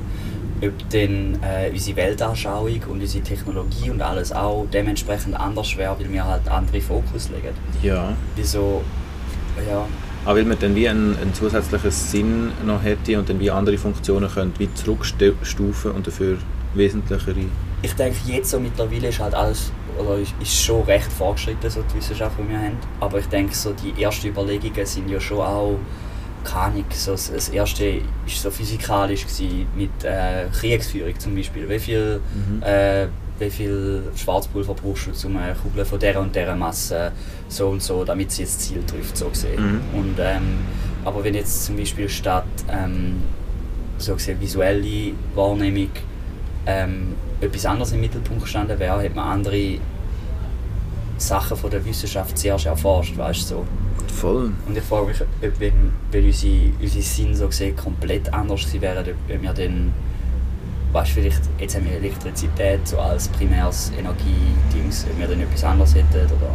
ob 0.61 0.89
dann 0.89 1.39
äh, 1.41 1.69
unsere 1.71 1.97
Weltanschauung 1.97 2.81
und 2.87 3.01
unsere 3.01 3.23
Technologie 3.23 3.89
und 3.89 4.01
alles 4.01 4.31
auch 4.31 4.65
dementsprechend 4.71 5.39
anders 5.39 5.75
wäre, 5.77 5.97
weil 5.99 6.11
wir 6.11 6.25
halt 6.25 6.47
andere 6.47 6.81
Fokus 6.81 7.29
legen. 7.29 7.53
Ja. 7.81 8.13
Wieso, 8.35 8.81
ja, 9.69 9.85
Aber 10.25 10.37
weil 10.37 10.45
man 10.45 10.57
dann 10.59 10.75
wie 10.75 10.87
einen, 10.87 11.17
einen 11.17 11.33
zusätzlichen 11.33 11.91
Sinn 11.91 12.51
noch 12.65 12.83
hätte 12.83 13.19
und 13.19 13.29
dann 13.29 13.39
wie 13.39 13.51
andere 13.51 13.77
Funktionen 13.77 14.29
könnte 14.29 14.59
wie 14.59 14.73
zurückstufen 14.73 15.91
und 15.91 16.07
dafür 16.07 16.37
wesentlichere. 16.73 17.45
ich 17.83 17.93
denke 17.93 18.17
jetzt 18.25 18.49
so 18.49 18.59
mittlerweile 18.59 19.09
ist 19.09 19.19
halt 19.19 19.35
alles 19.35 19.71
oder 19.99 20.17
ist, 20.17 20.33
ist 20.41 20.63
schon 20.63 20.81
recht 20.83 21.11
fortgeschritten 21.11 21.69
so 21.69 21.83
die 21.83 21.97
Wissenschaft 21.97 22.35
die 22.39 22.49
wir 22.49 22.57
haben 22.57 22.77
aber 22.99 23.19
ich 23.19 23.27
denke 23.27 23.53
so 23.53 23.73
die 23.73 24.01
ersten 24.01 24.27
Überlegungen 24.27 24.85
sind 24.85 25.07
ja 25.09 25.19
schon 25.19 25.39
auch 25.39 25.77
keine 26.43 26.65
Ahnung, 26.65 26.85
so 26.91 27.11
das, 27.11 27.49
erste 27.49 27.85
ist 28.25 28.41
so 28.41 28.51
physikalisch 28.51 29.23
gewesen, 29.23 29.67
mit 29.75 30.03
äh, 30.03 30.45
Kriegsführung 30.51 31.17
zum 31.19 31.35
Beispiel 31.35 31.67
wie 31.69 31.79
viel 31.79 32.21
Mhm. 32.35 32.63
äh, 32.63 33.07
wie 33.39 33.49
viel 33.49 34.03
Schwarzpulver 34.15 34.75
brauchst 34.75 35.07
du 35.23 35.27
um 35.27 35.37
eine 35.37 35.55
Kugel 35.55 35.83
von 35.85 35.99
der 35.99 36.19
und 36.19 36.35
der 36.35 36.55
Masse 36.55 37.11
so 37.49 37.69
und 37.69 37.81
so 37.81 38.03
damit 38.05 38.31
sie 38.31 38.43
das 38.43 38.59
Ziel 38.59 38.83
trifft 38.85 39.17
so 39.17 39.27
gesehen 39.29 39.81
Mhm. 39.93 39.99
und 39.99 40.15
ähm, 40.19 40.59
aber 41.05 41.23
wenn 41.23 41.33
jetzt 41.33 41.65
zum 41.65 41.75
Beispiel 41.77 42.07
statt 42.09 42.45
ähm, 42.69 43.21
so 43.97 44.13
gesehen 44.13 44.39
visuelle 44.39 45.13
Wahrnehmung 45.35 45.89
ähm, 46.65 47.15
etwas 47.41 47.65
anderes 47.65 47.91
im 47.91 48.01
Mittelpunkt 48.01 48.43
gestanden 48.43 48.77
wäre, 48.79 49.01
hätte 49.01 49.15
man 49.15 49.27
andere 49.39 49.79
Sachen 51.17 51.57
von 51.57 51.69
der 51.69 51.83
Wissenschaft 51.85 52.37
zuerst 52.37 52.65
erforscht, 52.65 53.17
weißt 53.17 53.51
du, 53.51 53.55
so. 53.55 53.65
Voll. 54.11 54.51
Und 54.67 54.77
ich 54.77 54.83
frage 54.83 55.07
mich, 55.07 55.21
ob 55.21 55.59
wenn, 55.59 55.91
wenn 56.11 56.25
unsere, 56.25 56.71
unsere 56.81 57.03
Sinne 57.03 57.35
so 57.35 57.47
gesehen 57.47 57.75
komplett 57.75 58.33
anders 58.33 58.73
wären, 58.79 59.05
ob 59.05 59.41
wir 59.41 59.53
dann, 59.53 59.93
weißt 60.91 61.09
du, 61.09 61.13
vielleicht, 61.15 61.41
jetzt 61.59 61.75
haben 61.75 61.85
wir 61.85 61.93
Elektrizität 61.93 62.87
so 62.87 62.99
als 62.99 63.27
primäres 63.29 63.91
Energiedings, 63.97 65.05
ob 65.11 65.19
wir 65.19 65.27
dann 65.27 65.41
etwas 65.41 65.63
anderes 65.63 65.95
hätten 65.95 66.25
oder 66.25 66.51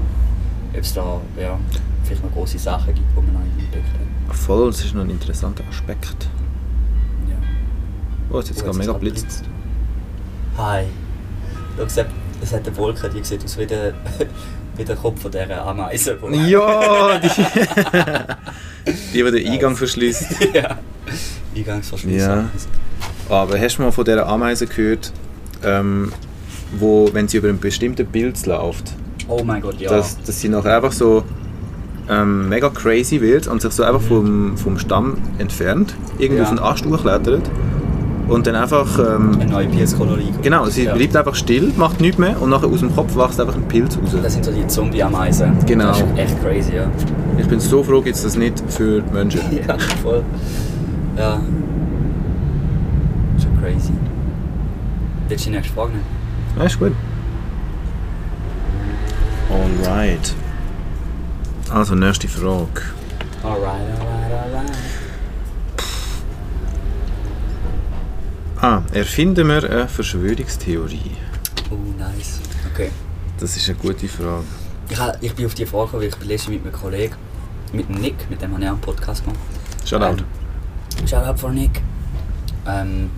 ob 0.75 0.81
es 0.81 0.95
da, 0.95 1.21
ja, 1.41 1.59
vielleicht 2.05 2.25
noch 2.25 2.33
große 2.33 2.59
Sachen 2.59 2.95
gibt, 2.95 3.07
die 3.13 3.17
wir 3.17 3.33
noch 3.33 3.41
nicht 3.41 3.59
entdeckt 3.65 3.95
haben. 3.95 4.35
Voll, 4.35 4.71
das 4.71 4.85
ist 4.85 4.95
noch 4.95 5.03
ein 5.03 5.11
interessanter 5.11 5.65
Aspekt. 5.69 6.29
Ja. 7.29 7.37
Oh, 8.31 8.39
es 8.39 8.49
jetzt 8.49 8.63
Oh, 8.63 8.67
gerade 8.67 8.79
mega 8.79 8.93
hat's 8.93 9.01
blitzt. 9.01 9.45
Hi. 10.57 10.85
Du 11.77 11.83
hast 11.83 11.89
gesagt, 11.95 12.11
es 12.41 12.53
hat 12.53 12.67
eine 12.67 12.77
Wolke, 12.77 13.09
die 13.09 13.23
sieht 13.25 13.45
aus 13.45 13.59
wie 13.59 13.67
der, 13.67 13.95
wie 14.79 14.85
der 14.85 14.97
Kopf 14.97 15.21
von 15.23 15.31
dieser 15.31 15.67
Ameise. 15.67 16.17
Ja, 16.47 17.19
die, 18.87 18.93
die, 19.13 19.23
die 19.25 19.31
den 19.31 19.53
Eingang 19.53 19.77
verschließt. 19.77 20.27
ja. 20.55 20.79
Eingangsverschluss. 21.55 22.13
Ja. 22.15 22.45
Aber 23.29 23.59
hast 23.59 23.77
du 23.79 23.83
mal 23.83 23.93
von 23.93 24.05
dieser 24.05 24.27
Ameise 24.27 24.67
gehört, 24.67 25.13
ähm, 25.65 26.13
wo, 26.79 27.09
wenn 27.13 27.29
sie 27.29 27.39
über 27.39 27.49
ein 27.49 27.59
bestimmtes 27.59 28.07
Bild 28.07 28.45
läuft, 28.47 28.93
Oh 29.29 29.43
mein 29.45 29.61
Gott, 29.61 29.79
ja. 29.79 29.91
dass, 29.91 30.17
dass 30.23 30.41
sie 30.41 30.49
nachher 30.49 30.77
einfach 30.77 30.93
so 30.93 31.23
ähm, 32.09 32.49
mega 32.49 32.71
crazy 32.71 33.21
wird 33.21 33.47
und 33.47 33.61
sich 33.61 33.73
so 33.73 33.83
einfach 33.83 34.01
vom, 34.01 34.57
vom 34.57 34.79
Stamm 34.79 35.19
entfernt, 35.39 35.95
irgendwie 36.19 36.39
Ja. 36.39 36.45
auf 36.45 36.49
den 36.49 36.59
Ast 36.59 36.87
hochklettert 36.87 37.43
und 38.29 38.47
dann 38.47 38.55
einfach, 38.55 38.99
ähm, 38.99 39.39
eine 39.41 39.51
neue 39.51 39.67
Pilzkolonie. 39.69 40.33
genau, 40.43 40.67
sie 40.67 40.85
ja. 40.85 40.95
bleibt 40.95 41.17
einfach 41.17 41.35
still, 41.35 41.73
macht 41.77 42.01
nichts 42.01 42.19
mehr 42.19 42.41
und 42.41 42.51
nachher 42.51 42.69
aus 42.69 42.81
dem 42.81 42.95
Kopf 42.95 43.17
wächst 43.17 43.41
einfach 43.41 43.57
ein 43.57 43.67
Pilz 43.67 43.97
raus. 43.97 44.15
Das 44.23 44.35
sind 44.35 44.45
so 44.45 44.53
die 44.53 44.67
Zombie-Ameisen. 44.67 45.57
Genau. 45.67 45.89
Das 45.89 46.01
ist 46.01 46.19
echt 46.19 46.43
crazy, 46.43 46.75
ja. 46.77 46.91
Ich 47.39 47.47
bin 47.47 47.59
so 47.61 47.83
froh, 47.83 48.03
gibt 48.03 48.17
es 48.17 48.23
das 48.23 48.37
nicht 48.37 48.63
für 48.69 49.01
die 49.01 49.13
Menschen. 49.13 49.41
ja, 49.69 49.77
voll. 50.03 50.23
Ja. 51.17 51.41
Schon 53.41 53.61
crazy. 53.61 53.93
Willst 55.29 55.47
du 55.47 55.51
die 55.51 55.57
nächste 55.57 55.75
Frage 55.75 55.91
nehmen? 55.93 56.05
Ja, 56.59 56.65
ist 56.65 56.79
gut. 56.79 56.93
Alright. 59.51 60.35
Also, 61.71 61.95
nächste 61.95 62.29
Frage. 62.29 62.83
Alright, 63.43 63.65
alright, 64.01 64.55
alright. 64.55 64.88
Ah, 68.61 68.83
erfinden 68.93 69.47
wir 69.47 69.63
eine 69.71 69.87
Verschwörungstheorie? 69.87 71.13
Oh, 71.71 71.77
nice. 71.97 72.41
Okay. 72.73 72.91
Das 73.39 73.57
ist 73.57 73.69
eine 73.69 73.79
gute 73.79 74.09
Frage. 74.09 74.43
Ich, 74.91 74.99
ich 75.21 75.35
bin 75.35 75.47
auf 75.47 75.55
die 75.55 75.65
Frage 75.65 75.85
gekommen, 75.85 76.03
weil 76.03 76.09
ich 76.09 76.17
bin 76.17 76.29
letztens 76.29 76.55
mit 76.55 76.65
einem 76.65 76.73
Kollegen, 76.73 77.15
mit 77.73 77.89
dem 77.89 78.01
Nick, 78.01 78.29
mit 78.29 78.43
dem 78.43 78.53
habe 78.53 78.63
ich 78.63 78.69
auch 78.69 78.73
einen 78.73 78.81
Podcast 78.81 79.25
gemacht. 79.25 79.39
Shoutout. 79.85 80.25
Ähm, 80.99 81.07
Shoutout 81.07 81.39
von 81.39 81.55
Nick. 81.55 81.83
Ähm, 82.67 83.11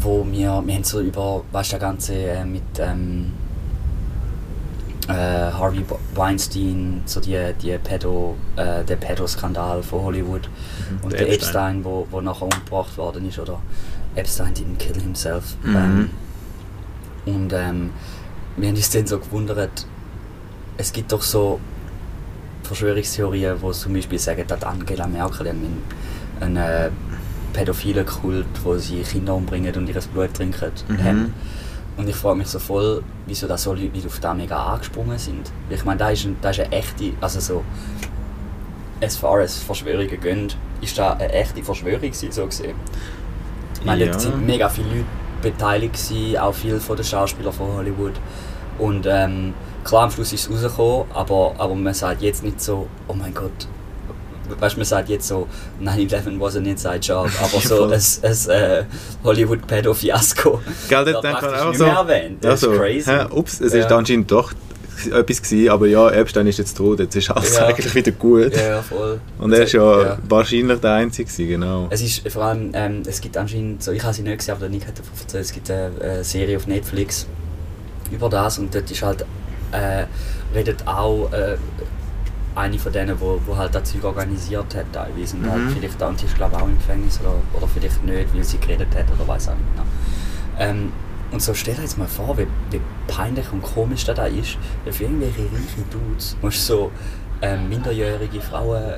wo 0.00 0.26
wir, 0.30 0.62
wir 0.66 0.74
haben 0.74 0.84
so 0.84 1.00
über, 1.00 1.42
weißt 1.50 1.72
du, 1.72 1.78
der 1.78 1.80
ganze 1.80 2.14
äh, 2.14 2.44
mit 2.44 2.62
ähm, 2.78 3.32
äh, 5.08 5.12
Harvey 5.12 5.82
Weinstein, 6.14 7.02
so 7.06 7.20
die, 7.20 7.38
die 7.62 7.76
Pedo, 7.78 8.36
äh, 8.56 8.84
der 8.84 8.96
Pedo-Skandal 8.96 9.82
von 9.82 10.02
Hollywood 10.02 10.48
Mhm. 10.48 11.04
und 11.04 11.12
Der 11.12 11.20
der, 11.20 11.28
Epstein. 11.34 11.76
Epstein, 11.78 11.84
wo, 11.84 12.06
wo 12.10 12.20
nachher 12.20 12.42
umgebracht 12.42 12.96
worden 12.98 13.28
ist, 13.28 13.38
oder 13.38 13.60
Epstein 14.16 14.52
didn't 14.54 14.76
kill 14.78 15.00
himself. 15.00 15.56
Mhm. 15.62 15.76
Ähm, 15.76 16.10
und 17.26 17.52
ähm, 17.52 17.90
wir 18.56 18.68
haben 18.68 18.76
uns 18.76 18.90
dann 18.90 19.06
so 19.06 19.18
gewundert, 19.18 19.86
es 20.76 20.92
gibt 20.92 21.12
doch 21.12 21.22
so 21.22 21.60
Verschwörungstheorien, 22.64 23.60
wo 23.62 23.72
zum 23.72 23.94
Beispiel 23.94 24.18
sagen, 24.18 24.44
dass 24.46 24.62
Angela 24.62 25.06
Merkel 25.06 25.48
einen, 25.48 25.82
einen 26.40 26.56
äh, 26.56 26.90
pädophilen 27.52 28.06
Kult, 28.06 28.46
wo 28.64 28.76
sie 28.78 29.02
Kinder 29.02 29.34
umbringen 29.34 29.74
und 29.74 29.88
ihr 29.88 30.00
Blut 30.12 30.34
trinken, 30.34 30.70
Mhm. 30.88 31.04
haben. 31.04 31.34
Und 32.00 32.08
ich 32.08 32.16
frage 32.16 32.38
mich 32.38 32.48
so 32.48 32.58
voll, 32.58 33.02
wieso 33.26 33.46
da 33.46 33.58
so 33.58 33.74
Leute 33.74 33.88
nicht 33.88 34.06
auf 34.06 34.18
das 34.20 34.34
mega 34.34 34.56
angesprungen 34.56 35.18
sind. 35.18 35.52
Ich 35.68 35.84
meine, 35.84 35.98
da 35.98 36.08
ist, 36.08 36.24
ein, 36.24 36.34
da 36.40 36.48
ist 36.48 36.60
eine 36.60 36.72
echte, 36.72 37.12
also 37.20 37.40
so, 37.40 37.62
as 39.02 39.16
far 39.18 39.40
as 39.40 39.58
Verschwörungen 39.58 40.18
gehen, 40.18 40.48
ist 40.80 40.96
da 40.96 41.12
eine 41.12 41.30
echte 41.30 41.62
Verschwörung 41.62 42.10
so 42.10 42.46
gesehen. 42.46 42.74
Ich 43.78 43.84
meine, 43.84 44.06
Ja. 44.06 44.12
da 44.12 44.18
sind 44.18 44.46
mega 44.46 44.70
viele 44.70 44.88
Leute 44.88 45.04
beteiligt 45.42 45.92
gewesen, 45.92 46.38
auch 46.38 46.54
viele 46.54 46.80
von 46.80 46.96
den 46.96 47.04
Schauspielern 47.04 47.52
von 47.52 47.74
Hollywood. 47.74 48.14
Und 48.78 49.04
ähm, 49.06 49.52
klar, 49.84 50.04
am 50.04 50.10
Schluss 50.10 50.32
ist 50.32 50.48
es 50.48 50.50
rausgekommen, 50.50 51.04
aber, 51.12 51.54
aber 51.58 51.74
man 51.74 51.92
sagt 51.92 52.22
jetzt 52.22 52.42
nicht 52.42 52.62
so, 52.62 52.88
oh 53.08 53.12
mein 53.12 53.34
Gott, 53.34 53.68
weißt 54.58 54.74
du, 54.76 54.78
man 54.80 54.86
sagt 54.86 55.08
jetzt 55.08 55.28
so, 55.28 55.46
9-11 55.82 56.38
was 56.40 56.56
an 56.56 56.66
inside 56.66 56.98
job, 56.98 57.28
aber 57.38 57.60
so 57.62 57.76
Voll. 57.88 57.92
ein, 57.94 58.00
ein 58.22 58.50
äh, 58.50 58.84
Hollywood-Pedo-Fiasko. 59.24 60.60
Gell, 60.88 61.04
das 61.04 61.20
denkt 61.20 61.42
man 61.42 61.68
nicht 61.68 61.78
so. 61.78 61.84
erwähnt. 61.84 62.44
Das 62.44 62.62
ja, 62.62 62.70
ist 62.72 62.78
crazy. 62.78 63.10
hä, 63.10 63.26
ups, 63.30 63.60
es 63.60 63.72
Ja. 63.72 63.80
ist 63.80 63.92
anscheinend 63.92 64.30
doch 64.30 64.52
etwas 65.12 65.40
gewesen, 65.42 65.70
aber 65.70 65.86
ja, 65.86 66.10
Epstein 66.10 66.46
ist 66.46 66.58
jetzt 66.58 66.76
tot, 66.76 66.98
jetzt 67.00 67.16
ist 67.16 67.30
alles 67.30 67.56
Ja. 67.56 67.66
eigentlich 67.66 67.94
wieder 67.94 68.10
gut. 68.12 68.54
Ja, 68.54 68.82
voll. 68.82 69.18
Und 69.38 69.52
er 69.52 69.62
ist 69.62 69.72
ja, 69.72 70.02
Ja. 70.02 70.18
wahrscheinlich 70.28 70.78
der 70.80 70.92
Einzige 70.92 71.30
gewesen, 71.30 71.48
genau. 71.48 71.86
Es 71.90 72.02
ist 72.02 72.28
vor 72.30 72.42
allem, 72.42 72.70
ähm, 72.74 73.02
es 73.06 73.20
gibt 73.20 73.36
anscheinend, 73.38 73.82
so, 73.82 73.92
ich 73.92 74.02
habe 74.02 74.12
sie 74.12 74.22
nicht 74.22 74.38
gesehen, 74.38 74.54
aber 74.56 74.68
Nick 74.68 74.86
hat 74.86 74.98
davon 74.98 75.12
erzählt, 75.18 75.44
es 75.44 75.52
gibt 75.52 75.70
eine, 75.70 75.90
äh, 76.00 76.22
Serie 76.22 76.56
auf 76.58 76.66
Netflix 76.66 77.26
über 78.10 78.28
das 78.28 78.58
und 78.58 78.74
dort 78.74 78.90
ist 78.90 79.02
halt, 79.02 79.22
äh, 79.72 80.04
redet 80.54 80.86
auch 80.86 81.32
äh, 81.32 81.56
eine 82.54 82.78
von 82.78 82.92
denen, 82.92 83.18
wo, 83.20 83.40
wo 83.46 83.56
halt 83.56 83.74
das 83.74 83.92
Zeug 83.92 84.04
organisiert 84.04 84.74
hat 84.74 84.86
teilweise 84.92 85.36
und 85.36 85.48
halt 85.50 85.62
Mhm. 85.62 85.70
vielleicht 85.70 86.00
die 86.20 86.24
ist 86.26 86.34
glaube 86.36 86.56
auch 86.56 86.66
im 86.66 86.76
Gefängnis 86.78 87.20
oder, 87.20 87.34
oder 87.56 87.66
vielleicht 87.68 88.02
nicht, 88.04 88.34
weil 88.34 88.44
sie 88.44 88.58
geredet 88.58 88.88
hat 88.94 89.04
oder 89.16 89.26
weiß 89.28 89.48
auch 89.48 89.52
nicht 89.54 89.64
genau. 89.74 89.86
Ähm, 90.58 90.92
und 91.32 91.40
so 91.40 91.54
stell 91.54 91.74
dir 91.76 91.82
jetzt 91.82 91.96
mal 91.96 92.08
vor, 92.08 92.36
wie, 92.38 92.46
wie 92.70 92.80
peinlich 93.06 93.46
und 93.52 93.62
komisch 93.62 94.04
das 94.04 94.16
da 94.16 94.26
ist, 94.26 94.58
wenn 94.84 94.92
für 94.92 95.04
irgendwelche 95.04 95.42
reichen 95.42 95.84
Dudes 95.90 96.36
musst 96.42 96.68
du 96.68 96.72
so 96.74 96.90
ähm, 97.40 97.68
minderjährige 97.68 98.40
Frauen 98.40 98.94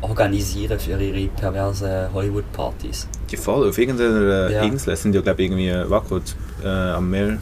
organisieren 0.00 0.78
für 0.78 0.92
ihre 1.00 1.26
perversen 1.28 2.12
Hollywood-Partys. 2.12 3.08
Die 3.30 3.36
voll 3.36 3.68
auf 3.68 3.76
irgendeiner 3.78 4.50
Ja. 4.50 4.62
Insel 4.62 4.94
sind 4.96 5.14
ja 5.14 5.20
glaube 5.22 5.42
ich 5.42 5.50
irgendwie, 5.50 5.72
gut, 6.08 6.36
äh, 6.62 6.68
am 6.68 7.10
Meer. 7.10 7.38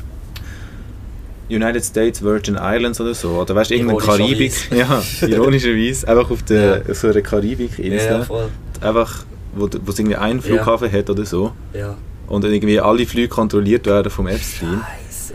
United 1.50 1.84
States 1.84 2.22
Virgin 2.22 2.56
Islands 2.60 3.00
oder 3.00 3.14
so, 3.14 3.30
oder 3.40 3.54
weißt 3.54 3.70
du, 3.70 3.74
irgendeine 3.74 3.98
Karibik, 4.00 4.52
ja, 4.70 5.02
ironischerweise, 5.26 6.08
einfach 6.08 6.30
auf, 6.30 6.42
der, 6.42 6.82
Ja. 6.86 6.94
so 6.94 7.08
einer 7.08 7.20
Karibikinsel, 7.20 7.96
Ja, 7.98 8.22
voll. 8.24 8.48
einfach, 8.80 9.24
wo 9.54 9.68
wo 9.84 9.90
es 9.90 9.98
irgendwie 9.98 10.16
einen 10.16 10.40
Flughafen 10.40 10.90
hat 10.90 11.10
oder 11.10 11.24
so, 11.26 11.52
Ja. 11.74 11.96
und 12.26 12.44
dann 12.44 12.52
irgendwie 12.52 12.80
alle 12.80 13.04
Flüge 13.06 13.28
kontrolliert 13.28 13.86
werden 13.86 14.10
vom 14.10 14.26
Epstein. 14.26 14.80
Scheiße. 14.80 15.34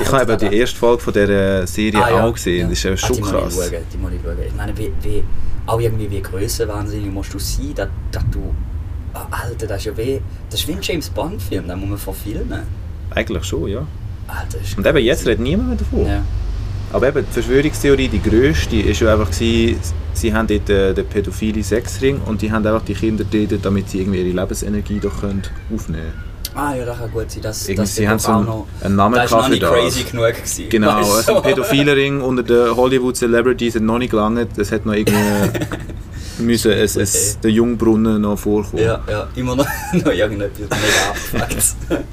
Ich 0.00 0.12
habe 0.12 0.32
eben 0.32 0.50
die 0.50 0.56
erste 0.56 0.76
Folge 0.78 1.02
von 1.02 1.12
dieser 1.12 1.66
Serie 1.66 2.00
Ah, 2.04 2.10
ja. 2.10 2.24
auch 2.24 2.32
gesehen, 2.34 2.68
das 2.70 2.78
ist 2.78 2.84
ja 2.84 2.92
Ah, 2.92 2.96
schon 2.96 3.16
die 3.16 3.20
muss 3.22 3.30
krass. 3.30 3.58
Ich, 3.58 3.64
schauen, 3.72 3.82
die 3.92 3.96
muss 3.98 4.12
ich, 4.12 4.20
schauen. 4.24 4.36
ich 4.46 4.54
meine, 4.54 4.78
wie, 4.78 4.92
wie, 5.02 5.24
auch 5.66 5.80
irgendwie 5.80 6.08
wie 6.10 6.22
grössenwahnsinnig 6.22 7.12
musst 7.12 7.34
du 7.34 7.38
sein, 7.40 7.72
dass, 7.74 7.88
dass 8.12 8.22
du... 8.30 8.54
Ah, 9.14 9.26
Alter, 9.30 9.66
das 9.66 9.78
ist 9.78 9.86
ja 9.86 9.96
wie... 9.96 10.20
Das 10.48 10.60
ist 10.60 10.68
wie 10.68 10.72
ein 10.74 10.78
James 10.80 11.10
Bond-Film, 11.10 11.66
den 11.66 11.80
muss 11.80 11.88
man 11.88 11.98
verfilmen. 11.98 12.60
Eigentlich 13.10 13.42
schon, 13.44 13.66
ja. 13.68 13.84
Alter, 14.28 14.58
das 14.58 14.68
ist 14.68 14.78
Und 14.78 14.86
eben 14.86 14.98
jetzt 14.98 15.26
redet 15.26 15.40
niemand 15.40 15.68
mehr 15.68 15.78
davon. 15.78 16.06
Ja. 16.06 16.22
Aber 16.92 17.08
eben, 17.08 17.26
die 17.26 17.32
Verschwörungstheorie, 17.32 18.08
die 18.08 18.22
grösste, 18.22 18.76
ist 18.76 19.00
ja 19.00 19.12
einfach 19.12 19.30
gewesen, 19.30 19.78
sie 20.14 20.32
haben 20.32 20.46
dort 20.46 20.70
äh, 20.70 20.94
den 20.94 21.06
pädophile 21.06 21.62
Sexring 21.62 22.20
und 22.24 22.40
die 22.40 22.50
haben 22.50 22.66
einfach 22.66 22.84
die 22.84 22.94
Kinder 22.94 23.24
dort, 23.30 23.64
damit 23.64 23.90
sie 23.90 24.00
irgendwie 24.00 24.22
ihre 24.22 24.40
Lebensenergie 24.40 24.98
doch 25.00 25.20
können 25.20 25.42
aufnehmen 25.74 26.02
können. 26.02 26.28
Ah 26.54 26.74
ja, 26.74 26.84
das 26.84 26.98
kann 26.98 27.12
gut 27.12 27.30
sein, 27.30 27.42
Irgendwie, 27.42 27.74
dass 27.74 27.94
sie 27.94 28.08
haben 28.08 28.18
so 28.18 28.32
einen, 28.32 28.46
noch... 28.46 28.66
einen 28.82 28.96
Namen 28.96 29.14
Das 29.14 29.26
ist 29.26 29.32
noch 29.32 29.48
nicht 29.48 29.62
crazy 29.62 30.02
das. 30.02 30.10
genug 30.10 30.34
gewesen. 30.34 30.68
Genau, 30.70 30.86
Weißt 31.00 31.16
also 31.16 31.30
ein 31.30 31.36
so. 31.36 31.42
pädophiler 31.42 31.94
Ring 31.94 32.20
unter 32.20 32.42
den 32.42 32.74
Hollywood 32.76 33.16
Celebrities 33.16 33.74
hat 33.74 33.82
noch 33.82 33.98
nicht 33.98 34.10
gelangt. 34.10 34.56
Es 34.56 34.72
hat 34.72 34.86
noch 34.86 34.94
irgendwie 34.94 35.18
müssen 36.38 36.72
es, 36.72 36.96
es, 36.96 37.38
der 37.40 37.50
Jungbrunnen 37.50 38.22
noch 38.22 38.38
vorkommen. 38.38 38.82
Ja, 38.82 39.00
ja, 39.08 39.28
immer 39.36 39.56
noch, 39.56 39.66
noch 39.92 40.12
irgendetwas 40.12 40.68
mega 40.70 41.44
abgefuckt. 41.44 42.04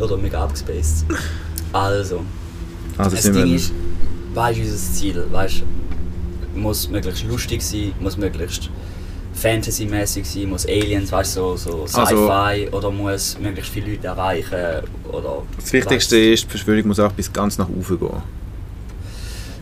Oder 0.00 0.16
mega 0.16 0.42
abgespaced. 0.44 1.04
Also, 1.72 2.22
Also 2.96 3.16
das 3.16 3.30
Ding 3.30 3.54
ist, 3.54 3.72
was 4.34 4.56
ist 4.56 4.70
unser 4.72 4.92
Ziel? 4.94 5.24
Weißt, 5.30 5.62
muss 6.54 6.88
möglichst 6.88 7.24
lustig 7.24 7.62
sein, 7.62 7.92
muss 8.00 8.16
möglichst 8.16 8.70
Fantasy-mäßig 9.34 10.24
sein, 10.28 10.50
muss 10.50 10.66
Aliens, 10.66 11.12
weißt 11.12 11.34
so, 11.34 11.56
so 11.56 11.82
Also- 11.92 12.26
Sci-Fi 12.26 12.68
oder 12.72 12.90
muss 12.90 13.38
möglichst 13.38 13.70
viele 13.72 13.92
Leute 13.92 14.08
erreichen 14.08 14.84
oder 15.10 15.42
das 15.56 15.72
Wichtigste 15.72 16.16
ist, 16.18 16.44
die 16.44 16.48
Verschwörung 16.50 16.88
muss 16.88 16.98
auch 16.98 17.12
bis 17.12 17.32
ganz 17.32 17.56
nach 17.56 17.68
oben 17.68 17.98
gehen. 18.00 18.22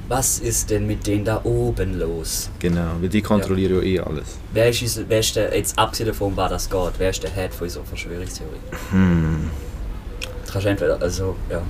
was 0.09 0.39
ist 0.39 0.71
denn 0.71 0.87
mit 0.87 1.07
denen 1.07 1.25
da 1.27 1.43
oben 1.45 1.99
los? 1.99 2.49
Genau, 2.59 2.93
weil 2.99 3.11
die 3.11 3.21
kontrollieren 3.21 3.77
ja, 3.83 3.83
eh 3.83 4.01
alles. 4.01 4.39
Wer 4.55 4.71
ist, 4.71 4.81
unser, 4.81 5.03
wer 5.07 5.21
ist 5.21 5.37
der, 5.37 5.55
jetzt 5.55 5.79
abgesehen 5.79 6.07
davon, 6.09 6.33
was 6.35 6.51
das 6.51 6.71
geht, 6.71 6.93
wer 6.97 7.11
ist 7.11 7.23
der 7.23 7.31
Head 7.31 7.53
von 7.53 7.67
unserer 7.67 7.85
Verschwörungstheorie? 7.85 8.57
Hm, 8.91 9.51
Entweder, 10.55 11.01
also, 11.01 11.37
ja. 11.51 11.61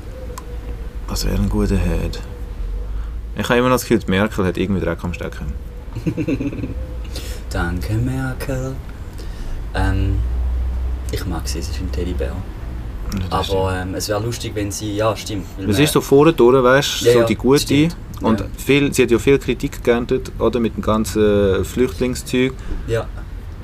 was 1.09 1.27
wäre 1.27 1.37
ein 1.37 1.49
guter 1.49 1.77
Head? 1.77 2.21
Ich 3.37 3.49
habe 3.49 3.59
immer 3.59 3.69
noch 3.69 3.75
das 3.77 3.87
Gefühl, 3.87 4.01
Merkel 4.09 4.45
hat 4.45 4.57
irgendwie 4.57 4.81
Dreck 4.85 5.03
am 5.05 5.12
Stecken. 5.14 5.53
Danke, 7.51 7.95
Merkel. 7.95 8.75
Ähm, 9.75 10.19
ich 11.12 11.25
mag 11.27 11.47
sie, 11.49 11.62
sie 11.62 11.71
ist 11.71 11.81
ein 11.81 11.91
Teddybär. 11.93 12.33
Das 13.31 13.51
Aber 13.51 13.75
ähm, 13.75 13.95
es 13.95 14.09
wäre 14.09 14.23
lustig, 14.23 14.53
wenn 14.55 14.71
sie. 14.71 14.97
Ja, 14.97 15.17
stimmt. 15.17 15.47
Es 15.67 15.79
ist 15.79 15.93
so 15.93 16.01
vorne 16.01 16.33
durch, 16.33 16.62
weißt 16.62 17.03
du, 17.03 17.07
Ja, 17.07 17.12
so 17.14 17.23
die 17.25 17.37
Gute. 17.37 17.61
stimmt. 17.61 17.97
Und 18.21 18.41
Ja. 18.41 18.47
viel, 18.59 18.93
sie 18.93 19.03
hat 19.05 19.11
ja 19.11 19.19
viel 19.19 19.38
Kritik 19.38 19.83
geerntet, 19.83 20.33
oder, 20.38 20.61
mit 20.61 20.77
dem 20.77 20.83
ganzen 20.83 21.64
Flüchtlingszeug. 21.64 22.53
Ja. 22.87 23.07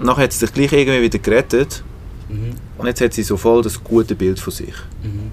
Nachher 0.00 0.24
hat 0.24 0.32
sie 0.32 0.38
sich 0.38 0.52
gleich 0.52 0.72
irgendwie 0.72 1.02
wieder 1.02 1.18
gerettet. 1.18 1.82
Mhm. 2.28 2.54
Und 2.78 2.86
jetzt 2.86 3.00
hat 3.00 3.12
sie 3.12 3.22
so 3.22 3.36
voll 3.36 3.62
das 3.62 3.82
gute 3.82 4.14
Bild 4.14 4.38
von 4.38 4.52
sich. 4.52 4.74
Mhm. 5.02 5.30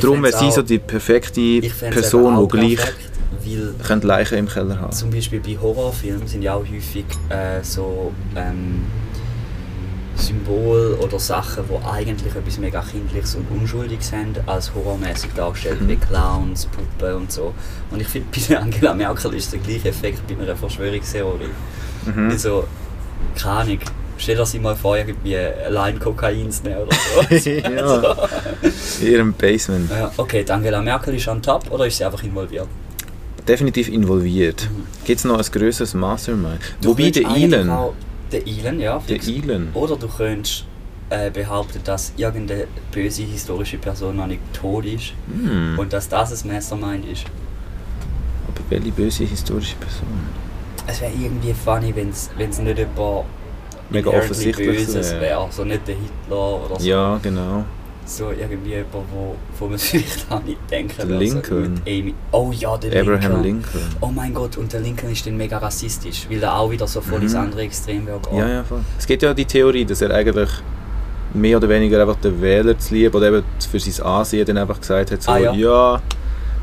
Darum 0.00 0.22
wäre 0.22 0.36
sie 0.36 0.50
so 0.50 0.62
die 0.62 0.78
perfekte 0.78 1.60
Person, 1.90 2.40
die 2.42 2.48
gleich 2.48 2.78
könnte 3.82 4.06
Leichen 4.06 4.38
im 4.38 4.48
Keller 4.48 4.80
haben 4.80 4.92
zum 4.92 5.10
Beispiel 5.10 5.40
bei 5.40 5.58
Horrorfilmen 5.60 6.26
sind 6.28 6.42
ja 6.42 6.54
auch 6.54 6.64
häufig 6.64 7.04
äh, 7.28 7.62
so 7.62 8.12
ähm, 8.36 8.84
Symbole 10.14 10.96
oder 10.98 11.18
Sachen, 11.18 11.64
die 11.68 11.84
eigentlich 11.86 12.34
etwas 12.34 12.58
mega 12.58 12.82
Kindliches 12.82 13.34
und 13.34 13.46
Unschuldiges 13.50 14.12
haben, 14.12 14.34
als 14.46 14.72
horrormäßig 14.74 15.30
dargestellt, 15.34 15.80
Mhm. 15.80 15.88
wie 15.88 15.96
Clowns, 15.96 16.66
Puppen 16.66 17.14
und 17.16 17.32
so. 17.32 17.54
Und 17.90 18.00
ich 18.00 18.08
finde, 18.08 18.28
bei 18.48 18.58
Angela 18.58 18.94
Merkel 18.94 19.34
ist 19.34 19.52
der 19.52 19.60
gleiche 19.60 19.88
Effekt 19.88 20.26
bei 20.26 20.40
einer 20.42 20.54
Verschwörungstheorie. 20.56 21.48
Mhm. 22.06 22.30
Also, 22.30 22.64
keine 23.34 23.54
Ahnung, 23.54 23.78
stell 24.22 24.36
dir 24.36 24.46
sie 24.46 24.58
mal 24.58 24.76
vor, 24.76 24.96
irgendwie 24.96 25.36
allein 25.36 25.98
Kokain 25.98 26.50
zu 26.50 26.62
nehmen 26.62 26.82
oder 26.82 26.96
so. 27.38 27.50
ja, 27.50 28.16
in 29.00 29.06
ihrem 29.06 29.32
Basement. 29.32 29.90
Ja, 29.90 30.10
okay, 30.16 30.44
die 30.44 30.52
Angela 30.52 30.80
Merkel 30.80 31.14
ist 31.14 31.28
on 31.28 31.42
top 31.42 31.70
oder 31.70 31.86
ist 31.86 31.98
sie 31.98 32.04
einfach 32.04 32.22
involviert? 32.22 32.68
Definitiv 33.46 33.88
involviert. 33.88 34.68
Mhm. 34.70 34.86
Gibt 35.04 35.18
es 35.18 35.24
noch 35.24 35.38
ein 35.38 35.44
grösseres 35.50 35.94
Mastermind? 35.94 36.60
Du 36.80 36.90
Wobei 36.90 37.10
der 37.10 37.28
Elon, 37.28 37.70
auch- 37.70 37.94
Der 38.30 38.46
Elon, 38.46 38.78
ja. 38.78 39.02
der 39.08 39.20
fix. 39.20 39.28
Elon, 39.28 39.68
Oder 39.74 39.96
du 39.96 40.06
könntest 40.06 40.64
äh, 41.10 41.28
behaupten, 41.30 41.80
dass 41.84 42.12
irgendeine 42.16 42.66
böse 42.92 43.22
historische 43.22 43.78
Person 43.78 44.16
noch 44.16 44.28
nicht 44.28 44.40
tot 44.52 44.84
ist 44.86 45.12
hm, 45.26 45.78
und 45.78 45.92
dass 45.92 46.08
das 46.08 46.44
ein 46.44 46.52
Mastermind 46.52 47.04
ist. 47.10 47.24
aber 48.46 48.60
welche 48.70 48.92
böse 48.92 49.24
historische 49.24 49.74
Person? 49.76 50.06
Es 50.86 51.00
wäre 51.00 51.12
irgendwie 51.12 51.52
funny, 51.52 51.92
wenn 51.94 52.10
es 52.10 52.30
nicht 52.36 52.78
jemand 52.78 53.24
Mega 53.92 54.10
offensichtlich 54.10 54.66
Böses 54.86 55.12
wäre. 55.12 55.20
wäre. 55.20 55.46
So 55.50 55.64
nicht 55.64 55.86
der 55.86 55.94
Hitler 55.96 56.64
oder 56.64 56.80
so. 56.80 56.86
Ja, 56.88 57.18
genau. 57.22 57.64
so 58.04 58.30
irgendwie 58.30 58.70
jemand, 58.70 58.92
wo, 59.12 59.36
wo 59.58 59.66
man 59.68 59.78
vielleicht 59.78 60.26
auch 60.30 60.42
nicht 60.42 60.58
denken 60.70 60.94
Der 60.98 61.08
würde. 61.08 61.24
Lincoln. 61.24 61.74
mit 61.74 61.82
Amy. 61.86 62.14
Oh 62.32 62.50
ja, 62.52 62.76
der 62.76 63.00
Abraham 63.00 63.20
Lincoln. 63.20 63.42
Lincoln. 63.42 63.82
Oh 64.00 64.08
mein 64.08 64.34
Gott, 64.34 64.56
und 64.56 64.72
der 64.72 64.80
Lincoln 64.80 65.12
ist 65.12 65.24
dann 65.26 65.36
mega 65.36 65.58
rassistisch, 65.58 66.26
weil 66.28 66.42
er 66.42 66.58
auch 66.58 66.70
wieder 66.70 66.86
so 66.86 67.00
voll 67.00 67.22
ins 67.22 67.32
Mhm. 67.34 67.40
andere 67.40 67.62
Extrem 67.62 68.04
gehen. 68.06 68.18
Ja, 68.36 68.48
ja, 68.48 68.64
voll. 68.64 68.80
Es 68.98 69.06
gibt 69.06 69.22
ja 69.22 69.32
die 69.32 69.44
Theorie, 69.44 69.84
dass 69.84 70.02
er 70.02 70.10
eigentlich 70.10 70.50
mehr 71.34 71.56
oder 71.56 71.68
weniger 71.68 72.00
einfach 72.02 72.16
den 72.16 72.42
Wähler 72.42 72.78
zu 72.78 72.92
lieb 72.94 73.14
oder 73.14 73.28
eben 73.28 73.42
für 73.70 73.80
sein 73.80 74.04
Ansehen 74.04 74.44
dann 74.46 74.58
einfach 74.58 74.80
gesagt 74.80 75.10
hat, 75.12 75.22
so, 75.22 75.30
Ah, 75.32 75.38
ja. 75.38 75.52
ja, 75.54 76.02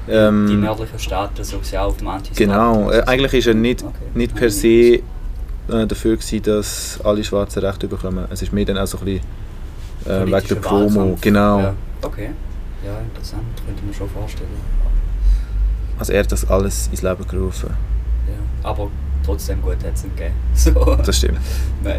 Die 0.07 0.11
ähm, 0.11 0.61
nördlichen 0.61 0.99
Staaten 0.99 1.43
so 1.43 1.57
sehr 1.61 1.85
auf 1.85 1.97
dem 1.97 2.07
anti 2.07 2.31
genau, 2.35 2.91
äh, 2.91 3.01
eigentlich 3.07 3.33
ist 3.33 3.47
er 3.47 3.53
nicht, 3.55 3.81
Okay. 3.83 3.93
nicht 4.13 4.35
per 4.35 4.49
se 4.51 4.99
äh, 5.71 5.87
dafür 5.87 6.17
gewesen, 6.17 6.41
dass 6.43 6.99
alle 7.03 7.23
Schwarzen 7.23 7.63
Rechte 7.63 7.87
bekommen. 7.87 8.25
Es 8.29 8.41
ist 8.41 8.51
mehr 8.53 8.65
dann 8.65 8.77
auch 8.77 8.87
so 8.87 8.97
ein 8.99 9.05
bisschen 9.05 9.21
äh, 10.05 10.25
wegen 10.25 10.47
der 10.47 10.55
Promo, 10.55 10.95
Wahlkampf. 10.95 11.21
genau. 11.21 11.59
Ja. 11.59 11.73
Okay. 12.01 12.29
Ja, 12.85 12.97
interessant, 12.99 13.43
könnte 13.65 13.83
man 13.83 13.93
schon 13.93 14.09
vorstellen. 14.09 14.49
Also 15.97 16.13
er 16.13 16.19
hat 16.21 16.31
das 16.31 16.49
alles 16.49 16.87
ins 16.91 17.01
Leben 17.01 17.27
gerufen. 17.27 17.69
Ja. 18.27 18.69
Aber 18.69 18.89
trotzdem 19.25 19.61
gut 19.61 19.77
hat 19.83 19.95
es 19.95 20.03
ihn 20.05 20.15
gegeben. 20.15 20.35
So, 20.55 20.95
Das 21.05 21.17
stimmt. 21.17 21.39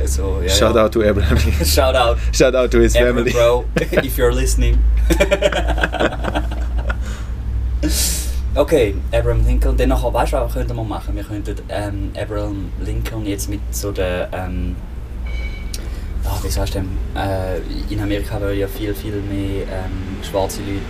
So, 0.07 0.41
ja, 0.43 0.49
Shout 0.49 0.75
ja. 0.75 0.85
out 0.85 0.93
to 0.93 1.03
Abraham. 1.03 1.37
Shout 1.65 1.95
out. 1.95 2.17
Shout 2.33 2.55
out 2.55 2.71
to 2.71 2.79
his 2.79 2.95
Every 2.95 3.13
family. 3.13 3.33
bro, 3.33 3.65
if 4.03 4.17
you're 4.17 4.33
listening. 4.35 4.79
okay, 8.55 8.95
Abraham 9.13 9.45
Lincoln. 9.47 9.77
Dann 9.77 9.89
nachher, 9.91 10.13
weißt 10.13 10.33
du, 10.33 10.37
was 10.39 10.53
könnten 10.53 10.77
wir 10.77 10.85
machen? 10.85 11.15
Wir 11.17 11.25
könnten 11.25 11.57
ähm, 11.69 12.11
Abraham 12.21 12.71
Lincoln 12.85 13.25
jetzt 13.27 13.49
mit 13.49 13.61
so 13.71 13.93
der, 13.93 14.29
ähm, 14.33 14.77
ah, 16.25 16.39
wie 16.43 16.49
sagst 16.49 16.75
du 16.75 16.79
denn, 16.81 16.89
äh, 17.17 17.59
in 17.93 18.01
Amerika 18.01 18.41
werden 18.41 18.59
ja 18.59 18.67
viel, 18.67 18.95
viel 18.95 19.21
mehr 19.31 19.63
ähm, 19.63 20.23
schwarze 20.29 20.61
Leute 20.61 20.81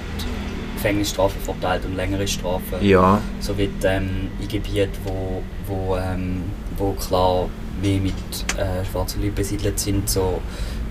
Gefängnisstrafen 0.74 1.40
verteilt 1.42 1.84
und 1.84 1.94
längere 1.94 2.26
Strafen. 2.26 2.62
Ja, 2.80 3.20
So 3.40 3.56
wie 3.58 3.68
ähm, 3.84 4.28
in 4.40 4.48
Gebieten, 4.48 4.96
wo, 5.04 5.42
wo, 5.66 5.96
ähm, 5.96 6.42
wo 6.78 6.92
klar 6.92 7.50
mehr 7.82 8.00
mit 8.00 8.14
äh, 8.56 8.82
schwarzen 8.90 9.20
Leuten 9.20 9.34
besiedelt 9.34 9.78
sind, 9.78 10.08
so 10.08 10.40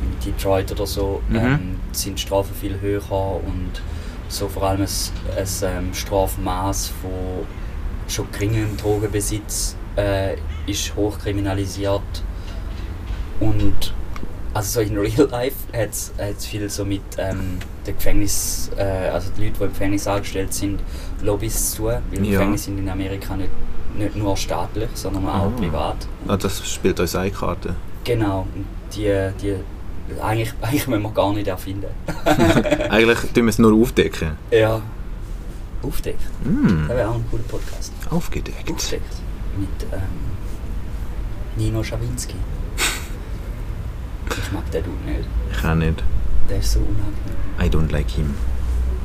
in 0.03 0.31
Detroit 0.31 0.71
oder 0.71 0.85
so, 0.85 1.21
Mhm. 1.29 1.35
ähm, 1.35 1.59
sind 1.91 2.19
die 2.19 2.21
Strafen 2.21 2.53
viel 2.53 2.79
höher 2.79 3.01
und 3.11 3.81
so 4.29 4.47
vor 4.47 4.63
allem 4.63 4.81
ein, 4.81 4.87
ein 5.37 5.47
ähm, 5.63 5.93
Strafmaß 5.93 6.91
von 7.01 7.11
schon 8.07 8.31
geringem 8.31 8.77
Drogenbesitz 8.77 9.75
äh, 9.97 10.35
ist 10.65 10.95
hochkriminalisiert 10.95 12.01
und 13.39 13.93
also 14.53 14.81
so 14.81 14.87
in 14.87 14.97
Real 14.97 15.27
Life 15.29 15.55
hat 15.73 15.89
es 16.17 16.45
viel 16.45 16.67
so 16.69 16.83
mit 16.85 17.01
ähm, 17.17 17.59
den 17.85 17.95
Gefängnis, 17.95 18.71
äh, 18.77 18.81
also 19.09 19.29
die 19.37 19.45
Leute, 19.45 19.57
die 19.59 19.63
im 19.65 19.69
Gefängnis 19.71 20.07
angestellt 20.07 20.53
sind, 20.53 20.79
Lobbys 21.21 21.71
zu 21.71 21.77
tun, 21.83 21.93
weil 22.11 22.25
Ja. 22.25 22.31
Gefängnisse 22.31 22.65
sind 22.65 22.79
in 22.79 22.89
Amerika 22.89 23.35
nicht, 23.37 23.51
nicht 23.95 24.15
nur 24.15 24.35
staatlich, 24.35 24.89
sondern 24.95 25.27
auch 25.27 25.45
Ah. 25.45 25.51
privat. 25.55 25.97
Ah, 26.27 26.35
das 26.35 26.67
spielt 26.67 26.99
uns 26.99 27.15
eine 27.15 27.29
Karte. 27.31 27.75
Genau, 28.03 28.47
und 28.55 28.65
die, 28.95 29.29
die 29.41 29.55
eigentlich, 30.21 30.53
eigentlich 30.61 30.87
müssen 30.87 31.03
wir 31.03 31.11
gar 31.11 31.33
nicht 31.33 31.47
erfinden. 31.47 31.87
Eigentlich 32.89 33.19
tun 33.33 33.43
wir 33.45 33.49
es 33.49 33.59
nur 33.59 33.73
aufdecken. 33.73 34.31
ja. 34.51 34.81
Aufdeckt. 35.81 36.19
Mm, 36.43 36.87
Das 36.89 36.97
wäre 36.97 37.07
auch 37.07 37.15
ein 37.15 37.23
guter 37.31 37.43
Podcast. 37.43 37.93
aufgedeckt. 38.09 38.69
Aufdeckt. 38.69 39.13
Mit 39.57 39.69
ähm, 39.93 39.99
Nino 41.55 41.81
Schawinski. 41.81 42.35
Ich 44.29 44.51
mag 44.51 44.69
den 44.71 44.83
Dude 44.83 44.97
nicht. 45.05 45.27
Ich 45.57 45.65
auch 45.65 45.75
nicht. 45.75 46.03
Der 46.49 46.57
ist 46.59 46.73
so 46.73 46.79
unangenehm. 46.79 47.15
I 47.61 47.65
don't 47.69 47.91
like 47.93 48.09
him. 48.09 48.33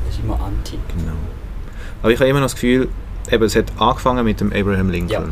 Der 0.03 0.11
ist 0.11 0.19
immer 0.19 0.37
anti. 0.41 0.77
Genau. 0.97 1.13
Aber 2.01 2.11
ich 2.11 2.19
habe 2.19 2.29
immer 2.29 2.39
noch 2.41 2.45
das 2.47 2.55
Gefühl, 2.55 2.89
eben, 3.31 3.43
es 3.45 3.55
hat 3.55 3.71
angefangen 3.79 4.25
mit 4.25 4.41
dem 4.41 4.51
Abraham 4.51 4.89
Lincoln. 4.89 5.09
Ja. 5.11 5.23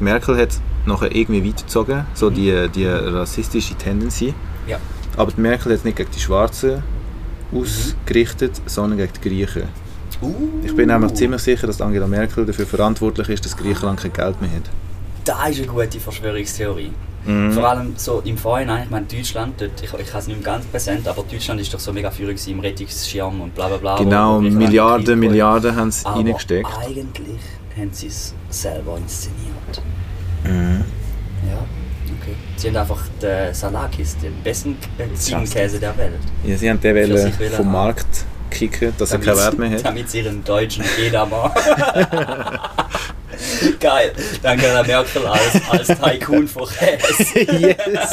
Merkel 0.00 0.36
hat 0.38 0.60
nachher 0.84 1.14
irgendwie 1.14 1.42
weitergezogen, 1.48 2.04
so 2.12 2.28
die, 2.30 2.68
die 2.74 2.86
rassistische 2.86 3.74
Tendency. 3.74 4.34
Ja. 4.66 4.78
Aber 5.16 5.32
die 5.32 5.40
Merkel 5.40 5.72
hat 5.72 5.84
nicht 5.84 5.96
gegen 5.96 6.10
die 6.10 6.20
Schwarzen 6.20 6.82
ausgerichtet, 7.52 8.60
sondern 8.66 8.98
gegen 8.98 9.12
die 9.12 9.28
Griechen. 9.28 9.64
Uh, 10.22 10.34
Ich 10.64 10.74
bin 10.74 10.88
nämlich 10.88 11.14
ziemlich 11.14 11.42
sicher, 11.42 11.66
dass 11.66 11.80
Angela 11.80 12.06
Merkel 12.06 12.44
dafür 12.44 12.66
verantwortlich 12.66 13.28
ist, 13.30 13.44
dass 13.44 13.56
Griechenland 13.56 14.00
kein 14.00 14.12
Geld 14.12 14.40
mehr 14.40 14.50
hat. 14.50 14.70
Das 15.24 15.50
ist 15.50 15.58
eine 15.58 15.66
gute 15.66 15.98
Verschwörungstheorie. 16.00 16.92
Mhm. 17.24 17.52
Vor 17.52 17.68
allem 17.68 17.92
so 17.96 18.22
im 18.24 18.36
Vorhinein, 18.38 18.84
ich 18.84 18.90
meine 18.90 19.06
Deutschland, 19.06 19.60
dort, 19.60 19.72
ich, 19.82 19.92
ich 19.92 20.08
habe 20.08 20.18
es 20.18 20.26
nicht 20.26 20.42
mehr 20.42 20.52
ganz 20.54 20.64
präsent, 20.66 21.06
aber 21.06 21.22
Deutschland 21.30 21.60
ist 21.60 21.72
doch 21.72 21.80
so 21.80 21.92
mega 21.92 22.10
führig 22.10 22.36
gewesen 22.36 22.52
im 22.52 22.60
Rettungsschirm 22.60 23.40
und 23.40 23.54
bla 23.54 23.68
bla 23.68 23.76
bla. 23.76 23.96
Genau, 23.98 24.40
Milliarden. 24.40 25.18
Milliarden 25.18 25.76
haben 25.76 25.90
sie 25.90 26.06
reingesteckt. 26.06 26.68
eigentlich 26.78 27.40
haben 27.76 27.90
sie 27.92 28.06
es 28.06 28.34
selber 28.48 28.96
inszeniert. 28.96 29.82
Mhm. 30.44 30.84
Ja, 31.48 31.64
haben 32.68 32.76
einfach 32.76 33.02
den 33.20 33.54
Salakis, 33.54 34.16
den 34.18 34.34
besten 34.42 34.76
äh, 34.98 35.14
Ziegenkäse 35.14 35.78
der 35.78 35.96
Welt. 35.96 36.12
Ja, 36.44 36.56
sie 36.56 36.70
haben 36.70 36.80
den 36.80 37.16
sich 37.16 37.38
wollen 37.38 37.52
vom. 37.52 37.72
Markt 37.72 38.24
kicken, 38.50 38.92
dass 38.98 39.12
er 39.12 39.18
keinen 39.18 39.36
Wert 39.36 39.58
mehr 39.58 39.70
hat. 39.70 39.84
Damit 39.84 40.10
sie 40.10 40.20
ihren 40.20 40.44
deutschen 40.44 40.84
Edamer. 40.98 41.54
Geil. 43.80 44.12
Danke 44.42 44.70
an 44.78 44.86
Merkel 44.86 45.26
als, 45.26 45.60
als 45.70 45.86
Tycoon 46.00 46.46
von 46.46 46.66
Käse. 46.66 47.40
yes! 47.58 48.10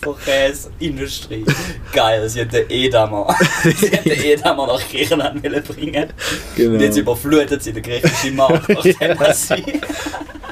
von 0.00 0.14
Käseindustrie. 0.24 1.44
Geil, 1.92 2.28
sie 2.28 2.40
hat 2.42 2.52
den 2.52 2.70
Edamer. 2.70 3.34
sie 3.62 3.90
hat 3.90 4.04
den 4.04 4.24
Edamer 4.24 4.66
nach 4.66 4.88
Griechenland 4.88 5.42
bringen. 5.42 6.12
Genau. 6.56 6.74
Und 6.74 6.80
jetzt 6.80 6.96
überflutet 6.96 7.62
sie 7.62 7.72
den 7.72 7.82
griechischen 7.82 8.36
Markt, 8.36 8.68
nachdem 8.68 8.94
Ja. 9.20 9.32
sie. 9.34 9.80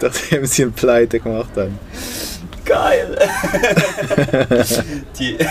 Nachdem 0.00 0.46
sie 0.46 0.62
eine 0.62 0.72
Pleite 0.72 1.20
gemacht 1.20 1.50
haben. 1.56 1.78
Geil! 2.76 3.16
Die. 5.18 5.38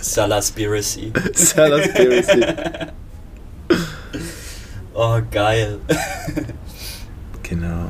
Salaspiracy. 0.00 1.12
Salaspiracy. 1.32 2.44
Oh, 4.94 5.20
geil. 5.30 5.78
Genau. 7.44 7.86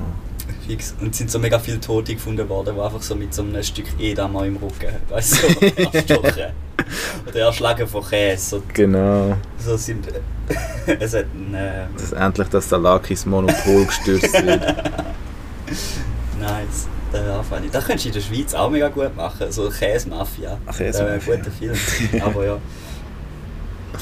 Fix. 0.67 0.95
Und 1.01 1.13
es 1.13 1.19
sind 1.19 1.31
so 1.31 1.39
mega 1.39 1.59
viele 1.59 1.81
Tote 1.81 2.15
gefunden 2.15 2.47
worden, 2.51 2.75
die 2.77 2.83
einfach 2.83 3.01
so 3.01 3.15
mit 3.15 3.33
so 3.33 3.41
einem 3.43 3.63
Stück 3.63 3.87
Edamer 3.99 4.45
im 4.45 4.57
Rücken, 4.57 4.95
weißt 5.09 5.43
du, 5.43 5.49
so 5.49 5.67
erstochen. 5.93 6.53
Oder 7.27 7.41
erschlagen 7.41 7.89
von 7.89 8.05
Käse. 8.07 8.45
So, 8.51 8.63
Genau. 8.75 9.37
so 9.59 9.77
sind. 9.79 10.07
es 10.87 11.15
hat 11.15 11.25
ein. 11.35 11.55
Äh, 11.55 11.87
Dass 11.97 12.13
endlich 12.13 12.49
das 12.49 12.69
Salakis 12.69 13.25
Monopol 13.25 13.87
gestürzt 13.87 14.35
wird. 14.35 14.61
nice. 16.39 16.89
Auch 17.13 17.45
funny. 17.45 17.69
Das 17.71 17.85
könntest 17.85 18.05
du 18.05 18.09
in 18.09 18.15
der 18.15 18.21
Schweiz 18.21 18.55
auch 18.55 18.71
mega 18.71 18.89
gut 18.89 19.17
machen. 19.17 19.51
So 19.51 19.69
Käsemafia. 19.69 20.59
Das 20.67 20.79
wäre 20.79 21.13
ein 21.13 21.21
guter 21.25 21.51
Film. 21.51 21.75
Aber 22.23 22.45
ja. 22.47 22.59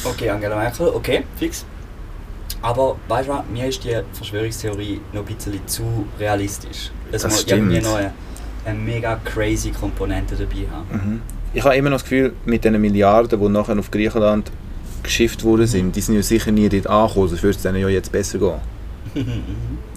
Okay, 0.04 0.28
Angela 0.30 0.56
Merkel, 0.56 0.88
okay, 0.88 1.24
fix. 1.36 1.64
Aber 2.62 2.96
weißt 3.08 3.28
du 3.28 3.32
was, 3.32 3.42
mir 3.52 3.66
ist 3.66 3.84
die 3.84 3.96
Verschwörungstheorie 4.12 5.00
noch 5.12 5.26
ein 5.26 5.34
bisschen 5.34 5.66
zu 5.66 6.06
realistisch. 6.18 6.90
Es 7.12 7.22
Das 7.22 7.32
muss 7.32 7.42
stimmt. 7.42 7.72
irgendwie 7.72 7.80
noch 7.80 7.96
eine, 7.96 8.12
eine 8.64 8.78
mega 8.78 9.20
crazy 9.24 9.70
Komponente 9.70 10.34
dabei 10.34 10.66
haben. 10.70 11.10
Mhm. 11.12 11.22
Ich 11.54 11.62
habe 11.64 11.76
immer 11.76 11.90
noch 11.90 11.96
das 11.96 12.04
Gefühl, 12.04 12.34
mit 12.44 12.64
den 12.64 12.80
Milliarden, 12.80 13.40
die 13.40 13.48
nachher 13.48 13.78
auf 13.78 13.90
Griechenland 13.90 14.50
geschifft 15.02 15.44
worden 15.44 15.66
sind, 15.66 15.94
die 15.94 16.00
sind 16.00 16.16
ja 16.16 16.22
sicher 16.22 16.50
nie 16.50 16.68
dort 16.68 16.86
angekommen, 16.88 17.28
sonst 17.28 17.42
würde 17.42 17.56
es 17.56 17.62
denen 17.62 17.76
ja 17.80 17.88
jetzt 17.88 18.10
besser 18.10 18.38
gehen. 18.38 18.54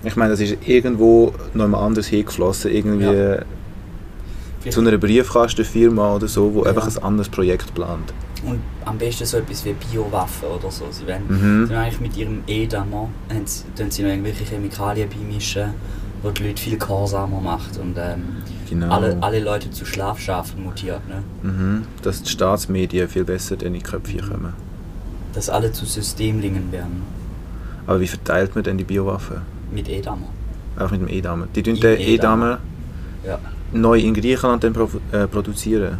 Ich 0.03 0.15
meine, 0.15 0.31
das 0.31 0.39
ist 0.39 0.57
irgendwo 0.65 1.33
noch 1.53 1.67
mal 1.67 1.79
anders 1.85 2.07
hingeflossen, 2.07 2.71
irgendwie 2.71 3.05
Ja. 3.05 4.71
zu 4.71 4.81
einer 4.81 4.97
Briefkastenfirma 4.97 6.15
oder 6.15 6.27
so, 6.27 6.53
wo 6.53 6.63
Ja. 6.63 6.69
einfach 6.69 6.87
ein 6.87 7.03
anderes 7.03 7.29
Projekt 7.29 7.73
plant. 7.73 8.13
Und 8.45 8.59
am 8.85 8.97
besten 8.97 9.25
so 9.25 9.37
etwas 9.37 9.65
wie 9.65 9.73
Biowaffen 9.73 10.47
oder 10.47 10.71
so. 10.71 10.85
Sie 10.91 11.05
wollen, 11.05 11.23
Mhm. 11.27 11.67
sie 11.67 11.75
eigentlich 11.75 11.99
mit 11.99 12.15
ihrem 12.17 12.41
Edamer, 12.47 13.09
tun 13.77 13.91
sie 13.91 14.03
noch 14.03 14.09
irgendwelche 14.09 14.45
Chemikalien 14.45 15.09
beimischen, 15.09 15.71
die 16.23 16.33
die 16.33 16.43
Leute 16.47 16.61
viel 16.61 16.77
gehorsamer 16.77 17.41
macht 17.41 17.77
und 17.77 17.95
ähm, 17.97 18.21
Genau. 18.69 18.89
alle, 18.93 19.17
alle 19.21 19.39
Leute 19.39 19.69
zu 19.71 19.83
Schlafschafen 19.85 20.63
mutiert. 20.63 21.01
Ne? 21.09 21.23
Mhm. 21.43 21.81
Dass 22.01 22.21
die 22.23 22.29
Staatsmedien 22.29 23.09
viel 23.09 23.25
besser 23.25 23.61
in 23.61 23.73
die 23.73 23.79
Köpfe 23.81 24.17
kommen. 24.17 24.53
Dass 25.33 25.49
alle 25.49 25.71
zu 25.73 25.85
Systemlingen 25.85 26.71
werden. 26.71 27.01
Aber 27.89 27.99
wie 27.99 28.07
verteilt 28.07 28.53
man 28.53 28.63
denn 28.63 28.77
die 28.77 28.83
Biowaffen? 28.83 29.37
Mit 29.71 29.89
Edamer. 29.89 30.27
Auch 30.77 30.91
mit 30.91 31.01
dem 31.01 31.07
E-Damer. 31.09 31.47
Die 31.55 31.63
tun 31.63 31.73
den. 31.79 31.99
E-Damer 31.99 32.59
Ja. 33.25 33.39
neu 33.73 33.97
in 33.99 34.13
Griechenland 34.13 34.63
dann 34.63 34.75
äh, 35.11 35.25
produzieren. 35.27 35.97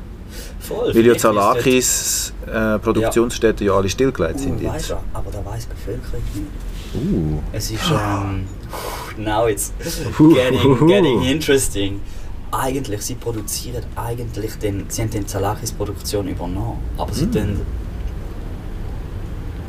Voll. 0.60 0.94
Weil 0.94 1.06
ja 1.08 1.18
Zalakis 1.18 2.32
äh, 2.46 2.78
Produktionsstätten 2.78 3.66
ja 3.66 3.74
alle 3.74 3.90
stillgelegt 3.90 4.40
sind 4.40 4.62
Uh, 4.62 4.68
weißt 4.68 4.90
jetzt. 4.90 4.92
du, 4.92 5.18
aber 5.18 5.32
da 5.32 5.44
weiß 5.44 5.68
die 5.68 5.74
Bevölkerung 5.74 6.22
nicht. 6.36 7.14
Uh. 7.14 7.40
Es 7.52 7.72
ist, 7.72 7.92
ähm, 7.92 8.46
now 9.18 9.48
it's 9.48 9.74
getting, 10.20 10.88
getting 10.88 11.24
interesting. 11.24 12.02
eigentlich, 12.52 13.02
sie 13.02 13.16
produzieren 13.16 13.84
eigentlich 13.96 14.54
den, 14.60 14.86
sie 14.90 15.02
haben 15.02 15.10
den 15.10 15.28
Zalakis-Produktion 15.28 16.28
übernommen, 16.28 16.80
aber 16.98 17.14
sie 17.14 17.26
Mm. 17.26 17.62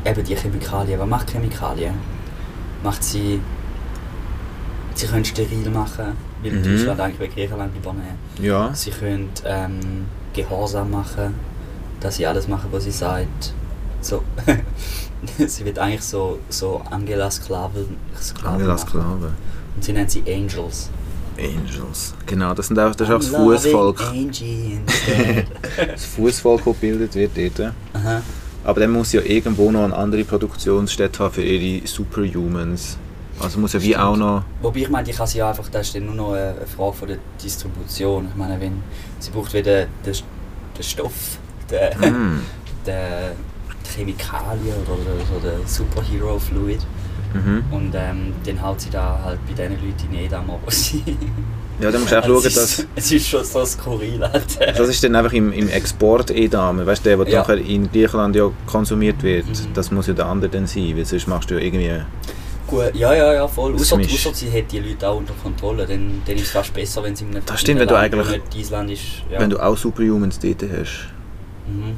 Eben 0.04 0.24
die 0.24 0.34
Chemikalien, 0.36 0.98
was 1.00 1.08
macht 1.08 1.30
Chemikalien? 1.30 1.94
Macht 2.82 3.02
sie, 3.04 3.40
sie 4.94 5.06
können 5.06 5.24
steril 5.24 5.68
machen, 5.70 6.16
weil 6.42 6.52
Mhm. 6.52 6.62
Deutschland 6.62 7.00
eigentlich 7.00 7.18
bei 7.18 7.26
Griechenland 7.34 7.76
übernehmen. 7.76 8.18
Ja. 8.40 8.70
Sie 8.74 8.90
können 8.90 9.28
ähm, 9.44 10.06
Gehorsam 10.32 10.90
machen, 10.90 11.34
dass 12.00 12.16
sie 12.16 12.26
alles 12.26 12.48
machen, 12.48 12.68
was 12.70 12.84
sie 12.84 12.90
sagt. 12.90 13.52
So. 14.00 14.22
sie 15.46 15.64
wird 15.64 15.78
eigentlich 15.78 16.02
so, 16.02 16.38
so 16.48 16.80
Angela 16.90 17.30
Sklaven, 17.30 17.96
Sklaven 18.18 18.54
Angela 18.54 18.74
machen. 18.74 18.88
Sklave. 18.88 19.32
Und 19.76 19.84
sie 19.84 19.92
nennt 19.92 20.10
sie 20.10 20.22
Angels. 20.26 20.88
Angels. 21.38 22.14
Genau, 22.26 22.54
das, 22.54 22.68
sind 22.68 22.78
auch, 22.78 22.94
das 22.94 23.08
ist 23.08 23.14
auch 23.14 23.18
das 23.18 23.28
Fußvolk. 23.28 24.02
Das 25.86 26.04
Fußvolk, 26.04 26.64
das 26.64 26.74
gebildet 26.74 27.14
wird 27.14 27.58
dort. 27.58 27.72
Aha. 27.94 28.22
Aber 28.70 28.78
dann 28.78 28.92
muss 28.92 29.12
ja 29.12 29.20
irgendwo 29.20 29.72
noch 29.72 29.82
eine 29.82 29.96
andere 29.96 30.22
Produktionsstätte 30.22 31.24
haben 31.24 31.34
für 31.34 31.42
ihre 31.42 31.84
Superhumans. 31.88 32.98
Also 33.40 33.58
muss 33.58 33.72
ja 33.72 33.82
wie 33.82 33.86
Stimmt. 33.86 34.04
auch 34.04 34.16
noch. 34.16 34.44
Wobei 34.62 34.80
ich 34.80 34.88
meine, 34.88 35.10
ich 35.10 35.16
kann 35.16 35.26
sie 35.26 35.38
ja 35.38 35.48
einfach, 35.48 35.68
das 35.70 35.88
ist 35.88 35.96
dann 35.96 36.06
nur 36.06 36.14
noch 36.14 36.32
eine 36.34 36.54
Frage 36.76 36.92
von 36.92 37.08
der 37.08 37.18
Distribution. 37.42 38.28
Ich 38.30 38.36
meine, 38.36 38.60
wenn 38.60 38.80
sie 39.18 39.32
braucht 39.32 39.52
wieder 39.54 39.86
den, 39.86 40.14
den 40.76 40.82
Stoff, 40.84 41.38
den, 41.68 41.98
Mm. 41.98 42.40
den 42.86 43.32
die 43.84 43.90
Chemikalien 43.90 44.76
oder, 44.84 44.92
oder 44.92 45.24
so 45.26 45.40
den 45.40 45.66
Superhero 45.66 46.38
Fluid. 46.38 46.80
Mhm. 47.34 47.64
Und 47.72 47.94
ähm, 47.96 48.34
dann 48.44 48.62
haut 48.62 48.80
sie 48.80 48.90
da 48.90 49.20
halt 49.24 49.40
bei 49.46 49.52
diesen 49.52 49.84
Leuten 49.84 50.12
in 50.12 50.26
Edam, 50.26 50.48
wo 50.48 50.70
sie... 50.70 51.02
Ja, 51.80 51.90
dann 51.90 52.00
musst 52.00 52.12
du 52.12 52.18
auch 52.18 52.24
schauen, 52.26 52.42
dass. 52.42 52.86
Es 52.96 53.12
ist 53.12 53.28
schon 53.28 53.44
so 53.44 53.64
skurril. 53.64 54.20
Halt. 54.20 54.58
Das 54.78 54.88
ist 54.88 55.02
dann 55.02 55.14
einfach 55.16 55.32
im, 55.32 55.52
im 55.52 55.68
Export 55.68 56.30
Edam, 56.30 56.84
weißt 56.84 57.04
du, 57.06 57.16
der, 57.16 57.24
der 57.24 57.32
Ja. 57.34 57.40
nachher 57.40 57.58
in 57.58 57.90
Griechenland 57.90 58.36
ja 58.36 58.50
konsumiert 58.66 59.22
wird. 59.22 59.46
Mhm. 59.46 59.72
Das 59.74 59.90
muss 59.90 60.06
ja 60.06 60.12
der 60.14 60.26
andere 60.26 60.50
dann 60.50 60.66
sein, 60.66 60.92
weil 60.96 61.04
sonst 61.04 61.26
machst 61.28 61.50
du 61.50 61.54
ja 61.54 61.60
irgendwie. 61.60 61.90
Gut, 62.66 62.94
ja, 62.94 63.12
ja, 63.14 63.32
ja, 63.34 63.48
voll. 63.48 63.74
Außer, 63.74 63.98
sie 64.32 64.52
hat 64.52 64.70
die 64.70 64.78
Leute 64.78 65.08
auch 65.08 65.16
unter 65.16 65.32
Kontrolle, 65.42 65.86
dann, 65.86 66.22
dann 66.24 66.36
ist 66.36 66.42
es 66.44 66.50
fast 66.50 66.72
besser, 66.72 67.02
wenn 67.02 67.16
sie 67.16 67.24
in 67.24 67.30
einem 67.34 67.44
Das 67.44 67.60
stimmt, 67.60 67.80
wenn 67.80 67.88
du 67.88 67.96
eigentlich- 67.96 68.28
nicht. 68.86 69.24
Ja. 69.30 69.40
Wenn 69.40 69.50
du 69.50 69.58
auch 69.58 69.76
Superhumans 69.76 70.38
dort 70.38 70.62
hast. 70.62 71.08
Mhm. 71.66 71.96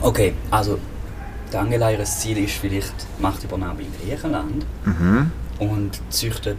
Okay, 0.00 0.32
also 0.50 0.78
die 1.52 1.56
Angela, 1.56 1.92
ihr 1.92 2.02
Ziel 2.04 2.38
ist 2.38 2.54
vielleicht 2.54 2.94
Machtübernahme 3.20 3.82
in 3.82 3.88
Griechenland 4.08 4.64
Mhm. 4.84 5.30
und 5.60 6.00
züchtet 6.10 6.56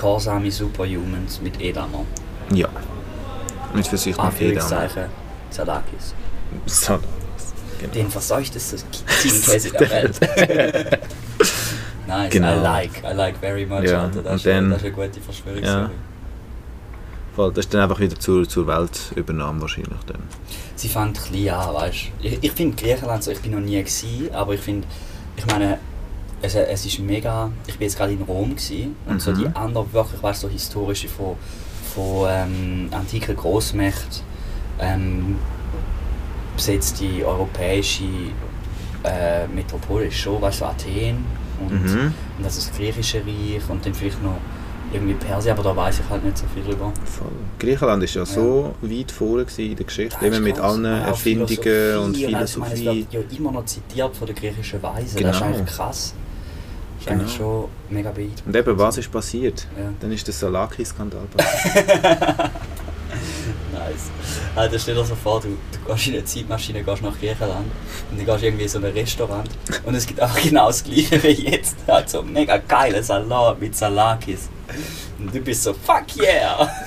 gehorsame 0.00 0.50
Superhumans 0.50 1.40
mit 1.42 1.60
Edamer. 1.60 2.04
Ja. 2.54 2.68
Mit 3.74 3.86
Versicht 3.86 4.16
mit 4.16 4.24
Edam. 4.24 4.26
Anführungszeichen 4.26 5.04
Sadakis. 5.50 6.14
So. 6.66 6.98
Genau. 7.80 7.92
Den 7.94 8.10
verseuchtesten 8.10 8.78
Ziegenkäse 9.20 9.70
der 9.72 9.90
Welt. 9.90 10.20
nice, 12.06 12.30
Genau. 12.32 12.56
I 12.58 12.60
like, 12.62 13.02
I 13.04 13.14
like 13.14 13.36
very 13.38 13.66
much, 13.66 13.84
Ja, 13.84 14.02
Alter. 14.04 14.22
Das, 14.22 14.30
und 14.32 14.36
ist, 14.36 14.46
dann- 14.46 14.70
das 14.70 14.78
ist 14.78 14.84
eine 14.86 14.92
gute 14.94 15.20
Verschwörungstheorie. 15.20 15.82
Ja. 15.84 15.90
Voll, 17.36 17.52
Das 17.52 17.64
ist 17.66 17.72
dann 17.74 17.82
einfach 17.82 18.00
wieder 18.00 18.18
zur, 18.18 18.48
zur 18.48 18.66
Weltübernahme 18.66 19.60
wahrscheinlich 19.62 20.00
dann. 20.06 20.22
Sie 20.74 20.88
fängt 20.88 21.22
klein 21.22 21.48
an, 21.50 21.74
weißt 21.74 21.98
du. 22.20 22.26
Ich, 22.26 22.38
ich 22.42 22.52
finde 22.52 22.76
Griechenland 22.82 23.22
so, 23.22 23.30
ich 23.30 23.40
bin 23.40 23.52
noch 23.52 23.60
nie 23.60 23.78
gewesen, 23.78 24.28
aber 24.34 24.54
ich 24.54 24.60
finde, 24.60 24.86
ich 25.36 25.46
meine, 25.46 25.78
es, 26.42 26.54
es 26.54 26.86
ist 26.86 26.98
mega, 27.00 27.50
ich 27.66 27.76
bin 27.78 27.86
jetzt 27.86 27.96
gerade 27.96 28.12
in 28.12 28.22
Rom 28.22 28.50
gewesen, 28.56 28.96
und 29.06 29.20
so 29.20 29.30
Mhm. 29.32 29.34
die 29.38 29.46
anderen 29.56 29.92
wirklich, 29.92 30.22
weißt 30.22 30.40
so 30.42 30.48
historische 30.48 31.08
von, 31.08 31.36
von 31.94 32.26
ähm, 32.30 32.88
antiken 32.92 33.36
Großmächten 33.36 34.22
ähm, 34.80 35.36
besetzt 36.56 37.00
die 37.00 37.24
europäische 37.24 38.04
äh, 39.04 39.46
Metropole 39.48 40.06
ist 40.06 40.16
schon, 40.16 40.40
weißt 40.42 40.60
du, 40.60 40.64
Athen 40.66 41.24
und, 41.60 41.72
Mhm. 41.82 42.14
und 42.38 42.44
das 42.44 42.56
ist 42.58 42.70
das 42.70 42.76
griechische 42.76 43.18
Reich 43.18 43.62
und 43.68 43.84
dann 43.84 43.94
vielleicht 43.94 44.22
noch 44.22 44.36
irgendwie 44.92 45.14
Persien, 45.14 45.52
aber 45.56 45.62
da 45.62 45.76
weiß 45.76 46.00
ich 46.00 46.10
halt 46.10 46.24
nicht 46.24 46.36
so 46.36 46.44
viel 46.52 46.64
drüber. 46.64 46.92
Voll. 47.04 47.28
Griechenland 47.60 48.02
ist 48.02 48.14
ja, 48.14 48.26
so 48.26 48.74
weit 48.82 49.12
vorne 49.12 49.46
in 49.58 49.76
der 49.76 49.86
Geschichte, 49.86 50.16
Das 50.20 50.34
eben 50.34 50.42
mit 50.42 50.58
allen 50.58 50.84
Ja, 50.84 50.98
Erfindungen 51.06 51.48
und 51.48 51.54
also 51.54 52.18
Ich 52.18 52.30
meine, 52.32 52.44
es 52.44 52.52
Philosophie. 52.54 53.06
wird 53.12 53.30
ja 53.30 53.36
immer 53.38 53.52
noch 53.52 53.64
zitiert 53.66 54.16
von 54.16 54.26
den 54.26 54.34
griechischen 54.36 54.82
Weisen. 54.82 55.22
Das 55.22 55.36
ist 55.36 55.42
Genau. 55.42 55.44
eigentlich 55.44 55.66
krass. 55.66 56.14
Ist 57.00 57.06
Genau. 57.08 57.20
eigentlich 57.20 57.34
schon 57.36 57.68
mega 57.88 58.10
beeindruckend. 58.10 58.46
Und 58.46 58.56
eben, 58.56 58.78
was 58.78 58.98
ist 58.98 59.10
passiert? 59.10 59.66
Ja. 59.76 59.90
Dann 60.00 60.12
ist 60.12 60.26
der 60.26 60.34
Salaki-Skandal 60.34 61.22
passiert. 61.36 61.88
Nice. 63.72 64.10
Also 64.54 64.78
stell 64.78 64.94
dir 64.94 65.04
so 65.04 65.14
vor, 65.14 65.40
du, 65.40 65.48
du 65.48 65.92
gehst 65.92 66.06
in 66.08 66.14
eine 66.14 66.24
Zeitmaschine, 66.24 66.82
gehst 66.84 67.02
nach 67.02 67.18
Griechenland 67.18 67.66
und 68.10 68.18
dann 68.18 68.26
gehst 68.26 68.42
irgendwie 68.44 68.64
in 68.64 68.68
so 68.68 68.78
ein 68.78 68.84
Restaurant 68.84 69.48
und 69.84 69.94
es 69.94 70.06
gibt 70.06 70.20
auch 70.20 70.34
genau 70.42 70.66
das 70.66 70.84
gleiche 70.84 71.22
wie 71.22 71.50
jetzt. 71.50 71.76
Also 71.86 72.22
mega 72.22 72.58
geile 72.58 73.02
Salat 73.02 73.58
mit 73.60 73.74
Salakis. 73.74 74.48
Und 75.18 75.34
du 75.34 75.40
bist 75.40 75.62
so, 75.64 75.72
fuck 75.72 76.04
yeah! 76.16 76.70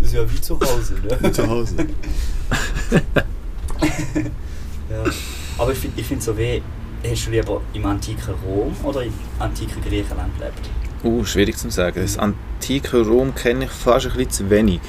das 0.00 0.08
ist 0.08 0.14
ja 0.14 0.30
wie 0.30 0.40
zu 0.40 0.58
Hause, 0.60 0.94
ne? 1.22 1.32
Zu 1.32 1.48
Hause. 1.48 1.74
Ja. 4.90 5.04
Aber 5.58 5.72
ich 5.72 5.78
finde 5.78 6.00
ich 6.00 6.06
find 6.06 6.22
so 6.22 6.36
weh, 6.36 6.62
hast 7.04 7.26
du 7.26 7.30
lieber 7.30 7.60
im 7.72 7.86
antiken 7.86 8.34
Rom 8.46 8.74
oder 8.82 9.02
im 9.02 9.12
antiken 9.38 9.82
Griechenland 9.82 10.36
gelebt? 10.38 10.60
Uh, 11.04 11.24
schwierig 11.24 11.56
zu 11.56 11.70
sagen. 11.70 12.00
Das 12.00 12.18
antike 12.18 13.06
Rom 13.06 13.34
kenne 13.34 13.66
ich 13.66 13.70
fast 13.70 14.06
ein 14.06 14.12
bisschen 14.12 14.30
zu 14.30 14.50
wenig. 14.50 14.80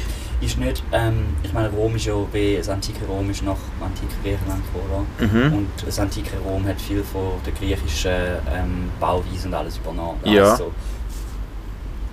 Ist 0.41 0.58
nicht, 0.58 0.82
ähm, 0.93 1.36
ich 1.43 1.52
meine 1.52 1.69
Rom 1.69 1.95
ist 1.95 2.06
ja, 2.06 2.13
wie 2.32 2.56
das 2.56 2.69
antike 2.69 3.06
Rom 3.06 3.30
ist 3.30 3.43
nach 3.43 3.58
dem 3.58 3.84
antiken 3.86 4.15
Griechenland 4.24 4.63
gekommen, 4.74 5.06
oder? 5.19 5.28
Mhm. 5.28 5.54
Und 5.54 5.69
das 5.86 6.00
antike 6.00 6.38
Rom 6.38 6.65
hat 6.65 6.80
viel 6.80 7.04
von 7.04 7.34
der 7.45 7.54
griechischen 7.54 8.12
ähm, 8.50 8.89
Bauweise 9.00 9.48
und 9.48 9.54
alles 9.54 9.78
übernommen. 9.78 10.19
Ja. 10.24 10.52
Also, 10.52 10.72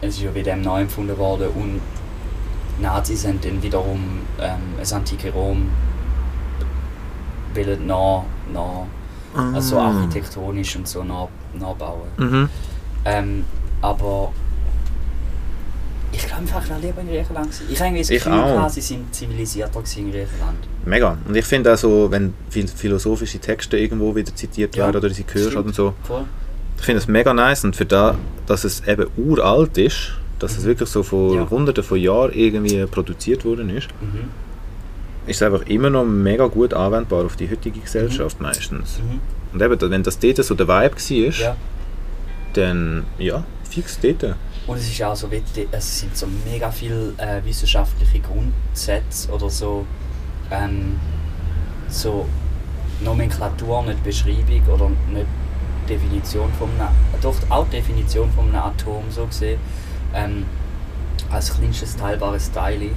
es 0.00 0.16
ist 0.16 0.22
ja 0.22 0.34
wieder 0.34 0.56
neu 0.56 0.82
empfunden 0.82 1.16
worden 1.16 1.48
und 1.54 1.80
Nazis 2.80 3.26
haben 3.26 3.40
dann 3.40 3.62
wiederum 3.62 4.20
ähm, 4.40 4.60
das 4.78 4.92
antike 4.92 5.32
Rom 5.32 5.70
wollen 7.54 7.86
nach, 7.86 8.24
nach, 9.36 9.54
also 9.54 9.78
Ah. 9.78 9.90
architektonisch 9.92 10.76
und 10.76 10.88
so 10.88 11.04
nach, 11.04 11.28
nachbauen. 11.58 12.08
Mhm. 12.16 12.48
Ähm, 13.04 13.44
aber 13.82 14.32
ich 16.12 16.24
glaube 16.26 16.42
einfach, 16.42 16.62
ich 16.62 16.70
wäre 16.70 16.80
lieber 16.80 17.00
in 17.02 17.08
Griechenland. 17.08 17.48
Ich 17.68 17.78
habe 17.78 17.88
irgendwie 17.88 18.00
das 18.02 18.08
Gefühl, 18.08 18.32
auch. 18.32 18.68
sie 18.70 18.80
sind 18.80 19.14
zivilisierter 19.14 19.80
in 19.96 20.10
Griechenland. 20.10 20.58
Mega. 20.84 21.18
Und 21.26 21.36
ich 21.36 21.44
finde 21.44 21.72
auch 21.74 21.76
so, 21.78 22.10
wenn 22.10 22.32
philosophische 22.48 23.38
Texte 23.38 23.76
irgendwo 23.76 24.14
wieder 24.14 24.34
zitiert 24.34 24.74
Ja, 24.76 24.86
werden 24.86 24.96
oder 24.98 25.10
sie 25.10 25.24
hörst 25.30 25.56
und 25.56 25.74
so, 25.74 25.94
Voll. 26.04 26.24
ich 26.78 26.84
finde 26.84 26.98
es 27.00 27.08
mega 27.08 27.34
nice. 27.34 27.64
Und 27.64 27.76
für 27.76 27.84
da, 27.84 28.16
dass 28.46 28.64
es 28.64 28.86
eben 28.86 29.06
uralt 29.16 29.76
ist, 29.78 30.12
dass 30.38 30.52
es 30.56 30.62
Mhm. 30.64 30.68
wirklich 30.68 30.88
so 30.88 31.02
vor 31.02 31.34
Ja. 31.34 31.50
hunderten 31.50 31.82
von 31.84 31.98
Jahren 31.98 32.32
irgendwie 32.32 32.86
produziert 32.86 33.44
worden 33.44 33.68
ist, 33.70 33.88
Mhm. 34.00 34.28
Ist 35.26 35.42
einfach 35.42 35.62
immer 35.66 35.90
noch 35.90 36.04
mega 36.04 36.46
gut 36.46 36.72
anwendbar 36.74 37.24
auf 37.24 37.36
die 37.36 37.50
heutige 37.50 37.80
Gesellschaft 37.80 38.40
meistens. 38.40 38.98
Mhm. 38.98 39.20
Und 39.52 39.62
eben, 39.62 39.90
wenn 39.90 40.02
das 40.02 40.18
dort 40.18 40.44
so 40.44 40.54
der 40.54 40.68
Vibe 40.68 40.96
war, 40.96 41.40
Ja. 41.40 41.56
dann 42.52 43.04
ja, 43.18 43.44
fix 43.68 43.98
dort. 44.00 44.36
Und 44.66 44.78
es 44.78 44.88
ist 44.90 45.02
auch 45.02 45.14
so 45.14 45.28
es 45.70 46.00
sind 46.00 46.16
so 46.16 46.26
mega 46.44 46.70
viele 46.70 47.12
äh, 47.18 47.44
wissenschaftliche 47.44 48.20
Grundsätze 48.20 49.30
oder 49.30 49.48
so, 49.48 49.86
ähm, 50.50 50.96
so 51.88 52.26
Nomenklatur, 53.00 53.84
nicht 53.84 54.02
Beschreibung 54.02 54.62
oder 54.72 54.90
nicht 55.12 55.26
Definition 55.88 56.50
von 56.58 56.68
einem, 56.70 56.88
doch 57.22 57.34
auch 57.48 57.68
Definition 57.68 58.30
von 58.32 58.46
einem 58.46 58.56
Atom 58.56 59.04
so 59.10 59.26
gesehen, 59.26 59.60
ähm, 60.14 60.44
als 61.30 61.54
kleinstes 61.56 61.96
teilbares 61.96 62.50
Teil, 62.50 62.90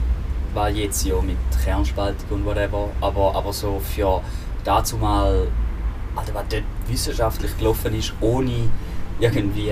weil 0.53 0.75
jetzt 0.77 1.05
ja 1.05 1.15
mit 1.21 1.37
Kernspaltung 1.63 2.29
und 2.29 2.45
whatever, 2.45 2.89
aber, 3.01 3.35
aber 3.35 3.53
so 3.53 3.79
für 3.79 4.21
dazu 4.63 4.97
mal, 4.97 5.47
also 6.15 6.33
was 6.33 6.43
dort 6.49 6.63
wissenschaftlich 6.87 7.57
gelaufen 7.57 7.93
ist, 7.93 8.13
ohne 8.21 8.69
irgendwie 9.19 9.71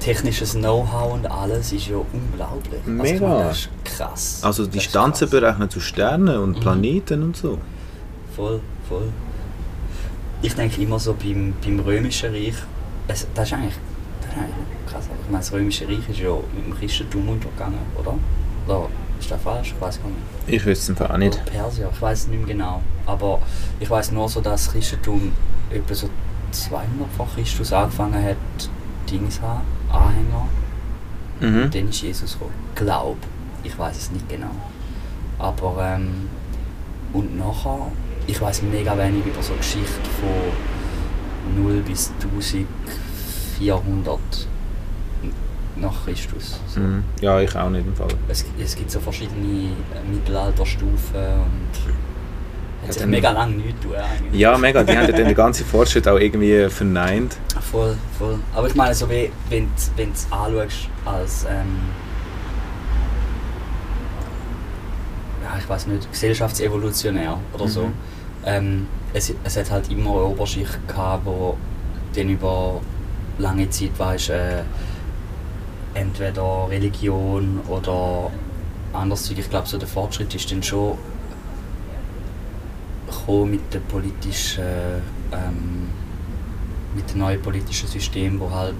technisches 0.00 0.52
Know-how 0.54 1.12
und 1.12 1.26
alles 1.30 1.72
ist 1.72 1.88
ja 1.88 1.96
unglaublich. 2.12 2.80
Also, 2.86 2.90
Mega. 2.90 3.28
meine, 3.28 3.44
das 3.44 3.58
ist 3.58 3.68
krass. 3.84 4.40
Also 4.42 4.62
ist 4.62 4.74
Distanzen 4.74 5.28
berechnen 5.28 5.68
zu 5.68 5.80
Sternen 5.80 6.38
und 6.38 6.56
Mhm. 6.56 6.60
Planeten 6.60 7.22
und 7.22 7.36
so. 7.36 7.58
Voll, 8.34 8.60
voll. 8.88 9.08
Ich 10.42 10.54
denke 10.54 10.80
immer 10.80 10.98
so 10.98 11.14
beim, 11.14 11.52
beim 11.62 11.80
Römischen 11.80 12.32
Reich, 12.32 12.54
es, 13.08 13.26
das 13.34 13.48
ist 13.48 13.52
eigentlich, 13.54 13.74
das 14.22 14.30
ist 14.30 14.36
eigentlich 14.38 14.54
krass. 14.90 15.04
Ich 15.22 15.30
meine, 15.30 15.42
das 15.42 15.52
Römische 15.52 15.86
Reich 15.86 16.08
ist 16.08 16.18
ja 16.18 16.34
mit 16.54 16.64
dem 16.66 16.78
Christentum 16.78 17.28
untergegangen, 17.28 17.78
oder? 17.98 18.14
Oder 18.66 18.88
ist 19.18 19.30
das 19.30 19.40
falsch? 19.42 19.74
Ich 19.76 19.80
weiß 19.80 20.00
gar 20.00 20.08
nicht. 20.08 20.20
Ich 20.46 20.64
wüsste 20.64 20.92
es 20.92 21.00
einfach 21.00 21.14
auch 21.14 21.18
nicht. 21.18 21.34
Oder 21.34 21.44
Perser, 21.50 21.90
ich 21.92 22.02
weiß 22.02 22.20
es 22.20 22.28
nicht 22.28 22.38
mehr 22.38 22.54
genau. 22.54 22.82
Aber 23.06 23.40
ich 23.78 23.88
weiß 23.88 24.12
nur 24.12 24.28
so, 24.28 24.40
dass 24.40 24.64
das 24.64 24.72
Christentum 24.72 25.32
etwa 25.70 25.94
so 25.94 26.08
200 26.50 26.88
vor 27.16 27.28
Christus 27.34 27.72
angefangen 27.72 28.22
hat, 28.22 28.36
Dings 29.10 29.36
zu 29.36 29.42
haben, 29.42 29.62
Anhänger. 29.90 30.48
Mhm. 31.40 31.62
Und 31.64 31.74
dann 31.74 31.88
ist 31.88 32.02
Jesus 32.02 32.32
gekommen. 32.34 32.54
Glaub. 32.74 33.16
Ich 33.62 33.78
weiß 33.78 33.96
es 33.96 34.10
nicht 34.10 34.28
genau. 34.28 34.50
Aber, 35.38 35.82
ähm, 35.82 36.28
und 37.12 37.38
nachher, 37.38 37.92
ich 38.26 38.40
weiß 38.40 38.62
mega 38.62 38.96
wenig 38.96 39.26
über 39.26 39.42
so 39.42 39.54
Geschichte 39.54 40.08
von 40.20 40.30
0 41.62 41.82
bis 41.82 42.10
1400 42.22 44.18
nach 45.80 46.04
Christus. 46.04 46.60
So. 46.66 46.80
Mhm. 46.80 47.02
Ja, 47.20 47.40
ich 47.40 47.54
auch 47.56 47.70
nicht 47.70 47.86
im 47.86 47.94
Fall. 47.94 48.08
Es, 48.28 48.44
es 48.62 48.76
gibt 48.76 48.90
so 48.90 49.00
verschiedene 49.00 49.46
äh, 49.94 50.10
Mittelalterstufen 50.12 51.16
und 51.16 52.86
hat 52.86 52.94
sich 52.94 53.06
mega 53.06 53.30
lange 53.30 53.56
nichts 53.56 53.80
tun 53.80 53.92
eigentlich. 53.94 54.40
Ja, 54.40 54.56
mega. 54.56 54.82
Die 54.82 54.96
haben 54.96 55.06
ja 55.06 55.12
dann 55.12 55.26
den 55.26 55.34
ganzen 55.34 55.66
Fortschritt 55.66 56.08
auch 56.08 56.18
irgendwie 56.18 56.68
verneint. 56.70 57.36
Voll, 57.70 57.96
voll. 58.18 58.38
Aber 58.54 58.66
ich 58.68 58.74
meine, 58.74 58.94
so 58.94 59.08
wie, 59.10 59.30
wenn 59.50 59.64
du 59.96 60.02
es 60.12 60.26
anschaust 60.30 60.88
als, 61.04 61.44
ähm, 61.44 61.66
ja, 65.42 65.58
ich 65.58 65.68
weiß 65.68 65.86
nicht, 65.88 66.10
gesellschaftsevolutionär 66.10 67.38
oder 67.52 67.68
so, 67.68 67.82
Mhm. 67.86 67.92
ähm, 68.44 68.86
es, 69.12 69.32
es 69.44 69.56
hat 69.56 69.70
halt 69.70 69.90
immer 69.90 70.10
eine 70.12 70.22
Oberschicht 70.24 70.78
gehabt, 70.88 71.26
wo 71.26 71.56
dann 72.14 72.28
über 72.28 72.80
lange 73.38 73.68
Zeit, 73.70 73.90
weißt, 73.98 74.30
äh, 74.30 74.62
entweder 75.94 76.68
Religion 76.68 77.60
oder 77.68 78.30
anderes. 78.92 79.30
Ich 79.30 79.50
glaube, 79.50 79.66
so 79.66 79.78
der 79.78 79.88
Fortschritt 79.88 80.34
ist 80.34 80.50
dann 80.50 80.62
schon 80.62 80.96
mit 83.48 83.72
dem 83.72 83.82
politischen, 83.82 84.64
ähm, 85.32 85.88
mit 86.96 87.10
dem 87.12 87.18
neuen 87.20 87.40
politischen 87.40 87.86
System, 87.88 88.40
wo 88.40 88.50
halt 88.50 88.74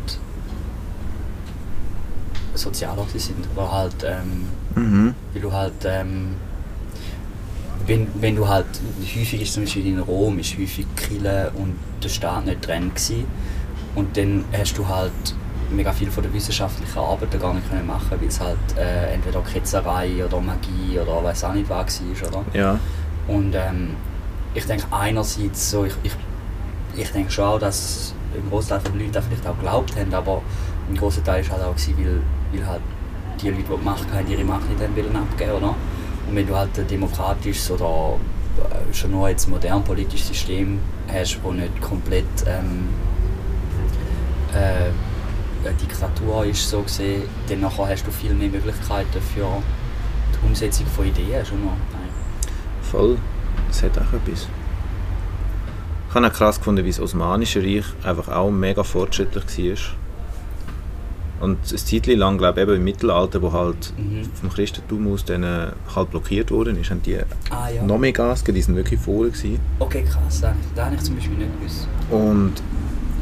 sozialer 2.54 3.06
sind, 3.14 3.46
wo 3.54 3.70
halt, 3.70 3.94
ähm, 4.04 4.46
Mhm. 4.74 5.14
weil 5.32 5.42
du 5.42 5.52
halt, 5.52 5.72
ähm, 5.84 6.34
wenn, 7.86 8.08
wenn 8.20 8.36
du 8.36 8.48
halt, 8.48 8.66
häufig 9.00 9.42
ist 9.42 9.54
zum 9.54 9.64
Beispiel 9.64 9.86
in 9.86 9.98
Rom, 10.00 10.38
ist 10.38 10.56
häufig 10.58 10.86
Kirche 10.96 11.52
und 11.54 11.74
der 12.02 12.08
Staat 12.08 12.46
nicht 12.46 12.66
dran 12.66 12.88
gewesen. 12.90 13.24
und 13.94 14.16
dann 14.16 14.44
hast 14.52 14.78
du 14.78 14.86
halt 14.86 15.12
mega 15.70 15.92
viel 15.92 16.10
von 16.10 16.22
der 16.22 16.32
wissenschaftlichen 16.32 16.98
Arbeit 16.98 17.40
gar 17.40 17.54
nicht 17.54 17.68
können 17.68 17.86
machen, 17.86 18.10
weil 18.10 18.28
es 18.28 18.40
halt 18.40 18.58
äh, 18.76 19.14
entweder 19.14 19.40
Ketzerei 19.40 20.24
oder 20.24 20.40
Magie 20.40 20.98
oder 20.98 21.22
weiß 21.24 21.44
auch 21.44 21.54
nicht 21.54 21.68
was 21.68 22.00
war, 22.00 22.28
oder? 22.28 22.44
Ja. 22.52 22.78
Und 23.28 23.54
ähm, 23.54 23.96
ich 24.54 24.64
denke 24.66 24.86
einerseits 24.90 25.70
so, 25.70 25.84
ich, 25.84 25.94
ich, 26.02 26.12
ich 26.96 27.10
denke 27.12 27.30
schon 27.30 27.44
auch, 27.44 27.58
dass 27.58 28.14
ein 28.34 28.48
Großteil 28.48 28.80
der 28.80 28.94
Leute 28.94 29.22
vielleicht 29.22 29.46
auch 29.46 29.56
geglaubt 29.56 29.96
haben, 29.96 30.12
aber 30.14 30.42
ein 30.88 30.96
großer 30.96 31.22
Teil 31.22 31.48
war 31.48 31.58
halt 31.58 31.66
auch, 31.66 31.74
gewesen, 31.74 31.94
weil, 31.98 32.60
weil 32.60 32.68
halt 32.68 32.82
die 33.40 33.48
Leute, 33.50 33.62
die 33.62 33.76
die 33.76 33.84
Macht 33.84 34.12
hatten, 34.12 34.30
ihre 34.30 34.44
Macht 34.44 34.68
nicht 34.68 34.82
haben 34.82 34.96
wollen 34.96 35.16
abgeben 35.16 35.52
oder? 35.52 35.74
Und 36.28 36.36
wenn 36.36 36.46
du 36.46 36.56
halt 36.56 36.78
ein 36.78 36.86
demokratisches 36.86 37.70
oder 37.70 38.16
äh, 38.58 38.94
schon 38.94 39.10
nur 39.10 39.28
jetzt 39.28 39.48
modern 39.48 39.82
politisches 39.82 40.28
System 40.28 40.78
hast, 41.08 41.38
das 41.42 41.52
nicht 41.52 41.80
komplett 41.80 42.24
ähm, 42.46 42.88
äh, 44.54 44.90
eine 45.64 45.74
Diktatur 45.76 46.44
ist, 46.46 46.68
so 46.68 46.80
gesehen, 46.82 47.22
dann 47.48 47.61
nachher 47.61 47.88
hast 47.88 48.06
du 48.06 48.11
viel 48.11 48.32
mehr 48.34 48.48
Möglichkeiten 48.48 49.20
für 49.34 49.46
die 50.32 50.46
Umsetzung 50.46 50.86
von 50.86 51.06
Ideen 51.06 51.44
schon 51.44 51.62
noch. 51.64 51.72
eigentlich. 51.72 52.90
Voll. 52.90 53.18
Es 53.70 53.82
hat 53.82 53.96
auch 53.98 54.12
etwas. 54.12 54.48
Ich 56.08 56.14
habe 56.14 56.26
auch 56.26 56.32
krass 56.32 56.58
gefunden, 56.58 56.84
wie 56.84 56.88
das 56.90 56.98
Osmanische 57.00 57.62
Reich 57.62 57.84
einfach 58.02 58.28
auch 58.28 58.50
mega 58.50 58.82
fortschrittlich 58.82 59.44
war. 59.58 61.46
Und 61.46 61.56
eine 61.70 61.76
Zeit 61.78 62.06
lang, 62.06 62.36
glaube 62.36 62.61
ich, 62.61 62.66
eben 62.66 62.76
im 62.76 62.84
Mittelalter, 62.84 63.40
wo 63.40 63.52
halt 63.52 63.94
Mhm. 63.96 64.24
vom 64.34 64.50
Christentum 64.50 65.11
aus 65.12 65.24
dann 65.24 65.42
äh, 65.42 65.68
halt 65.94 66.11
blockiert 66.11 66.50
worden 66.50 66.78
ist, 66.78 66.90
haben 66.90 67.00
die 67.02 67.16
Ah 67.48 67.68
ja. 67.70 67.82
noch 67.82 67.96
mehr 67.96 68.12
Gas 68.12 68.40
gegeben, 68.44 68.56
die 68.56 68.62
sind 68.62 68.76
wirklich 68.76 69.00
vorne 69.00 69.30
gewesen. 69.30 69.58
Okay, 69.78 70.02
krass. 70.04 70.40
Das 70.42 70.52
das 70.74 70.84
habe 70.84 70.96
ich 70.96 71.02
zum 71.02 71.14
Beispiel 71.14 71.36
nicht 71.38 71.58
gewusst. 71.58 71.88
Und 72.11 72.52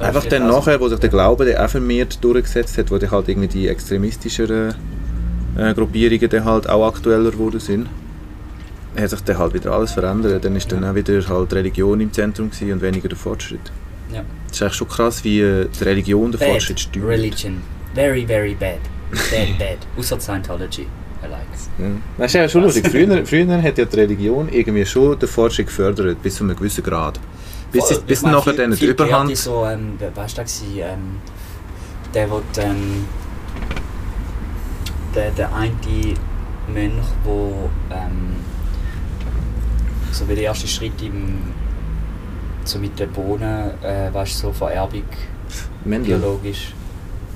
einfach 0.01 0.23
vielleicht 0.23 0.33
dann 0.33 0.51
auch. 0.51 0.59
nachher, 0.59 0.81
wo 0.81 0.89
sich 0.89 0.99
der 0.99 1.11
Glaube 1.11 1.45
dann 1.45 1.65
auch 1.65 1.71
vermehrt 1.71 2.23
durchgesetzt 2.23 2.79
hat, 2.79 2.91
wo 2.91 2.99
dann 2.99 3.11
halt 3.11 3.29
irgendwie 3.29 3.49
die 3.49 3.69
extremistischeren 3.69 4.75
äh, 5.57 5.75
Gruppierungen 5.75 6.29
dann 6.29 6.45
halt 6.45 6.69
auch 6.69 6.87
aktueller 6.87 7.31
geworden 7.31 7.61
sind, 7.61 7.89
hat 8.97 9.11
sich 9.11 9.21
dann 9.21 9.39
halt 9.39 9.55
wieder 9.55 9.73
alles 9.73 9.93
verändert. 9.93 10.45
Dann 10.45 10.57
ist 10.57 10.71
dann 10.73 10.85
auch 10.85 10.95
wieder 10.95 11.27
halt 11.29 11.51
die 11.51 11.55
Religion 11.57 12.01
im 12.01 12.13
Zentrum 12.13 12.51
gewesen 12.51 12.73
und 12.73 12.83
weniger 12.83 13.09
der 13.09 13.19
Fortschritt. 13.19 13.73
Ja. 14.13 14.23
Es 14.47 14.57
ist 14.57 14.63
eigentlich 14.63 14.75
schon 14.75 14.89
krass, 14.89 15.25
wie 15.25 15.41
äh, 15.41 15.67
die 15.69 15.85
Religion 15.85 16.33
den 16.33 16.41
Fortschritt 16.41 16.81
steuert. 16.81 17.09
Religion. 17.09 17.61
Very, 17.95 18.27
very 18.27 18.55
bad. 18.55 18.79
Bad, 19.11 19.59
bad. 19.59 19.79
Außer 19.97 20.21
Scientology. 20.21 20.83
I 21.23 21.27
like 21.29 21.41
it. 21.53 21.61
Ja. 21.79 21.87
Das 22.19 22.27
ist 22.27 22.35
ja 22.35 22.49
schon 22.49 22.63
lustig. 22.63 22.87
Früher, 22.87 23.25
früher 23.25 23.63
hat 23.63 23.79
ja 23.79 23.85
die 23.87 23.97
Religion 23.97 24.49
irgendwie 24.51 24.85
schon 24.85 25.19
den 25.19 25.29
Fortschritt 25.29 25.69
gefördert, 25.69 26.23
bis 26.23 26.37
zu 26.37 26.45
einem 26.45 26.55
gewissen 26.57 26.85
Grad. 26.85 27.19
Bis, 27.73 27.91
es- 27.91 28.01
bis 28.01 28.23
Ich 28.23 28.27
nachher 28.27 28.53
dann 28.55 28.71
gehört 28.71 29.01
Überhand... 29.01 29.31
ist 29.31 29.45
so, 29.45 29.65
ähm, 29.67 29.99
weißt 30.15 30.39
du, 30.39 30.43
ähm, 30.81 31.17
der, 32.15 32.31
wo 32.31 32.41
ähm, 32.59 33.05
der, 35.15 35.31
der 35.33 35.55
eine 35.55 35.71
Mönch, 36.73 37.05
wo 37.25 37.69
ähm, 37.91 38.37
so 40.13 40.29
wie 40.29 40.35
der 40.35 40.45
erste 40.45 40.67
Schritt 40.67 41.01
im, 41.03 41.39
so 42.65 42.79
mit 42.79 42.99
den 42.99 43.11
Bohnen, 43.13 43.71
äh, 43.83 44.13
weißt 44.13 44.39
so 44.39 44.53
Vererbung, 44.53 45.03
Mendel. 45.85 46.19
biologisch. 46.19 46.75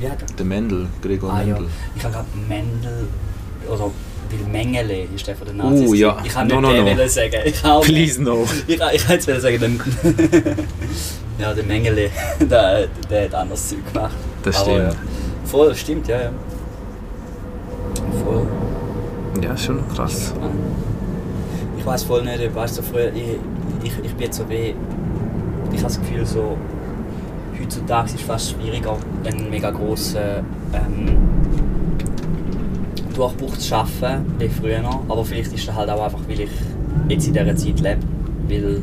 Er? 0.01 0.16
Der 0.37 0.45
Mendel, 0.47 0.89
Gregor 1.01 1.33
Ah, 1.33 1.41
ja. 1.43 1.47
Mendel. 1.55 1.68
Ich 1.95 2.03
habe 2.05 2.14
gerade 2.14 2.26
Mendel 2.49 3.07
oder 3.68 3.91
weil 4.33 4.51
Mengele 4.51 5.05
ist 5.14 5.26
der 5.26 5.37
von 5.37 5.47
den 5.47 5.57
Nazis. 5.59 5.89
Uh, 5.89 5.95
ja. 5.95 6.16
Ich 6.24 6.33
kann 6.33 6.47
No, 6.47 6.61
nicht 6.61 6.78
no, 6.78 6.85
den 6.85 6.97
no. 6.97 7.07
sagen. 7.09 7.37
Ich 7.45 7.62
habe 7.62 7.85
Please 7.85 8.22
no. 8.22 8.47
ich, 8.66 8.74
ich 8.74 8.78
kann 8.78 8.93
jetzt 8.93 9.24
sagen, 9.24 9.61
den 9.61 9.80
ja, 11.39 11.55
der 11.55 11.64
Mengele, 11.64 12.11
der, 12.41 12.89
der 13.11 13.24
hat 13.24 13.35
anderes 13.35 13.68
Zeug 13.68 13.93
gemacht. 13.93 14.14
Das 14.43 14.57
Aber, 14.57 14.70
stimmt. 14.70 14.93
Ja, 14.93 14.99
voll, 15.45 15.74
stimmt, 15.74 16.09
ja, 16.09 16.22
ja. 16.22 16.30
Voll. 18.24 18.47
Ja, 19.43 19.57
schon 19.57 19.87
krass. 19.89 20.35
Ich 21.78 21.87
weiß 21.87 22.05
voll 22.05 22.22
nicht, 22.22 22.55
weißt 22.55 22.78
du, 22.78 22.83
früher, 22.83 23.12
ich, 23.12 23.39
ich, 23.83 23.93
ich 24.05 24.14
bin 24.14 24.26
jetzt 24.26 24.37
so 24.37 24.49
wie, 24.49 24.74
ich 25.72 25.78
habe 25.78 25.83
das 25.83 26.01
Gefühl, 26.01 26.24
so, 26.24 26.57
heutzutage 27.61 28.09
ist 28.09 28.14
es 28.16 28.22
fast 28.22 28.51
schwieriger, 28.53 28.97
einen 29.24 29.51
mega 29.51 29.70
grossen 29.70 30.47
ähm, 30.72 31.18
Durchbruch 33.12 33.56
zu 33.56 33.68
schaffen, 33.68 34.34
wie 34.38 34.48
früher. 34.48 34.82
Aber 35.08 35.24
vielleicht 35.24 35.52
ist 35.52 35.66
das 35.68 35.74
halt 35.74 35.90
auch 35.90 36.02
einfach, 36.04 36.20
weil 36.28 36.40
ich 36.40 36.50
jetzt 37.08 37.26
in 37.26 37.32
dieser 37.34 37.56
Zeit 37.56 37.80
lebe, 37.80 38.00
weil 38.48 38.82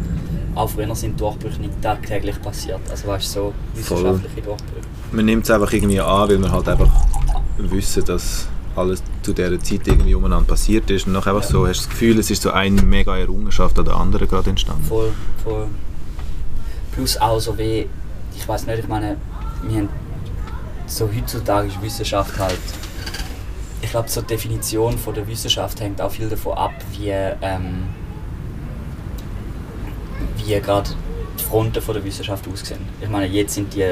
auch 0.56 0.70
früher 0.70 0.94
sind 0.96 1.20
Durchbrüche 1.20 1.62
nicht 1.62 1.82
tagtäglich 1.82 2.42
passiert. 2.42 2.80
Also 2.90 3.08
weißt 3.08 3.26
du, 3.28 3.30
so 3.40 3.54
Voll. 3.82 3.98
wissenschaftliche 4.04 4.42
Durchbrüche. 4.42 4.88
Man 5.12 5.26
nimmt 5.26 5.44
es 5.46 5.52
einfach 5.52 5.72
irgendwie 5.72 6.00
an, 6.00 6.30
weil 6.30 6.38
wir 6.42 6.52
halt 6.52 6.68
einfach 6.70 6.92
wissen, 7.58 8.06
dass 8.06 8.48
alles 8.76 9.02
zu 9.24 9.34
dieser 9.34 9.60
Zeit 9.60 9.82
irgendwie 9.88 10.16
umeinander 10.16 10.48
passiert 10.48 10.90
ist. 10.90 11.08
Und 11.08 11.14
nachher 11.14 11.34
einfach 11.36 11.44
Ja. 11.44 11.52
so, 11.52 11.68
hast 11.68 11.80
du 11.82 11.84
das 11.86 11.90
Gefühl, 11.90 12.20
es 12.20 12.32
ist 12.32 12.42
so 12.42 12.52
eine 12.52 12.82
mega 12.82 13.18
Errungenschaft 13.18 13.78
an 13.80 13.86
der 13.86 13.96
anderen 13.96 14.28
gerade 14.28 14.50
entstanden. 14.52 14.84
Voll, 14.84 15.12
voll. 15.44 15.68
Plus 16.94 17.18
auch 17.18 17.40
so 17.40 17.58
wie, 17.58 17.88
ich 18.36 18.48
weiß 18.48 18.66
nicht, 18.68 18.80
ich 18.80 18.88
meine, 18.88 19.18
wir 19.68 19.78
haben 19.80 19.90
so 20.88 21.08
heutzutage 21.16 21.68
ist 21.68 21.82
Wissenschaft 21.82 22.38
halt, 22.40 22.58
ich 23.90 23.92
glaube, 23.92 24.08
so 24.08 24.22
die 24.22 24.28
Definition 24.28 24.96
von 25.00 25.16
der 25.16 25.28
Wissenschaft 25.28 25.82
hängt 25.82 26.00
auch 26.00 26.12
viel 26.12 26.30
davon 26.30 26.56
ab, 26.56 26.74
wie, 26.92 27.10
ähm, 27.10 27.88
wie 30.38 30.60
gerade 30.62 30.92
die 31.40 31.44
Fronten 31.44 31.82
von 31.82 31.96
der 31.96 32.04
Wissenschaft 32.06 32.48
aussehen. 32.48 32.88
Ich 33.02 33.10
meine, 33.10 33.26
jetzt 33.26 33.56
sind 33.56 33.74
die 33.74 33.84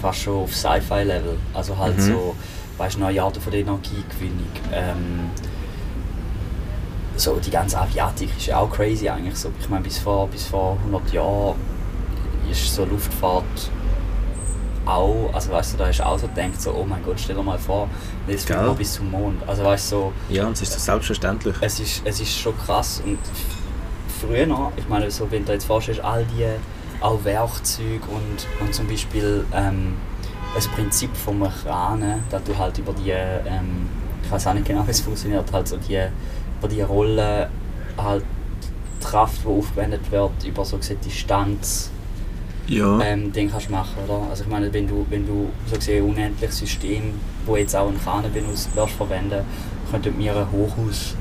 fast 0.00 0.20
schon 0.20 0.44
auf 0.44 0.54
Sci-Fi-Level, 0.54 1.38
also 1.52 1.76
halt 1.76 1.98
Mhm. 1.98 2.02
so, 2.02 2.36
weißt 2.78 2.94
du, 2.94 3.00
neue 3.00 3.20
Arten 3.20 3.40
von 3.40 3.50
der 3.50 3.62
Energiegewinnung. 3.62 4.46
Ähm, 4.72 5.30
so 7.16 7.40
die 7.44 7.50
ganze 7.50 7.80
Aviatik 7.80 8.30
ist 8.36 8.46
ja 8.46 8.58
auch 8.58 8.70
crazy 8.70 9.08
eigentlich. 9.08 9.34
So, 9.34 9.50
ich 9.60 9.68
meine, 9.68 9.82
bis 9.82 9.98
vor, 9.98 10.28
bis 10.28 10.46
vor 10.46 10.76
100 10.84 11.12
Jahren 11.12 11.56
ist 12.48 12.72
so 12.72 12.84
Luftfahrt 12.84 13.42
auch, 14.86 15.30
also 15.32 15.50
weißt 15.52 15.74
du, 15.74 15.78
da 15.78 15.86
hast 15.86 15.98
du 15.98 16.06
auch 16.06 16.18
so 16.18 16.26
gedacht, 16.28 16.60
so, 16.60 16.72
oh 16.72 16.84
mein 16.88 17.02
Gott, 17.04 17.20
stell 17.20 17.36
dir 17.36 17.42
mal 17.42 17.58
vor, 17.58 17.88
wir 18.26 18.36
Gell? 18.36 18.74
bis 18.76 18.94
zum 18.94 19.10
Mond. 19.10 19.42
Also 19.46 19.64
weißt 19.64 19.92
du, 19.92 19.96
so, 19.96 20.12
Ja, 20.28 20.46
und 20.46 20.54
es 20.54 20.62
ist 20.62 20.72
so 20.72 20.78
selbstverständlich. 20.78 21.54
es 21.60 21.80
ist, 21.80 22.02
es 22.04 22.20
ist 22.20 22.36
schon 22.38 22.56
krass 22.58 23.02
und 23.04 23.18
früher 24.20 24.46
noch, 24.46 24.72
ich 24.76 24.88
meine, 24.88 25.10
so, 25.10 25.30
wenn 25.30 25.40
du 25.40 25.46
dir 25.46 25.52
jetzt 25.54 25.64
vorstellst, 25.64 26.00
all 26.02 26.24
die 26.24 26.46
auch 27.00 27.24
Werkzeuge 27.24 28.00
und, 28.08 28.46
und 28.60 28.74
zum 28.74 28.86
Beispiel 28.86 29.44
ähm, 29.54 29.94
das 30.54 30.68
Prinzip 30.68 31.16
vom 31.16 31.42
Kranen, 31.42 32.22
dass 32.30 32.42
du 32.44 32.56
halt 32.56 32.78
über 32.78 32.92
die, 32.92 33.10
ähm, 33.10 33.88
ich 34.24 34.30
weiß 34.30 34.46
auch 34.48 34.54
nicht 34.54 34.66
genau, 34.66 34.86
wie 34.86 34.90
es 34.90 35.00
funktioniert, 35.00 35.50
halt 35.52 35.66
so 35.68 35.76
die, 35.76 36.00
über 36.58 36.68
die 36.68 36.82
Rolle 36.82 37.48
halt 37.96 38.24
die 38.62 39.04
Kraft, 39.04 39.42
die 39.44 39.48
aufgewendet 39.48 40.10
wird, 40.10 40.44
über 40.44 40.64
so 40.64 40.76
gesagt 40.78 41.04
Distanz 41.04 41.90
Ja. 42.68 43.00
ähm, 43.00 43.32
den 43.32 43.50
kannst 43.50 43.68
du 43.68 43.72
machen, 43.72 43.94
oder? 44.06 44.28
Also 44.30 44.44
ich 44.44 44.48
meine, 44.48 44.72
wenn 44.72 44.86
du, 44.86 45.04
wenn 45.10 45.26
du 45.26 45.50
so 45.68 45.76
gesehen 45.76 46.08
unendliches 46.08 46.58
System, 46.58 47.14
wo 47.44 47.56
jetzt 47.56 47.74
auch 47.74 47.88
ein 47.88 47.98
Cannabis 48.02 48.68
lässt 48.74 48.92
verwenden, 48.94 49.44
könnten 49.90 50.18
wir 50.18 50.36
ein 50.36 50.46
Hochhaus 50.52 51.14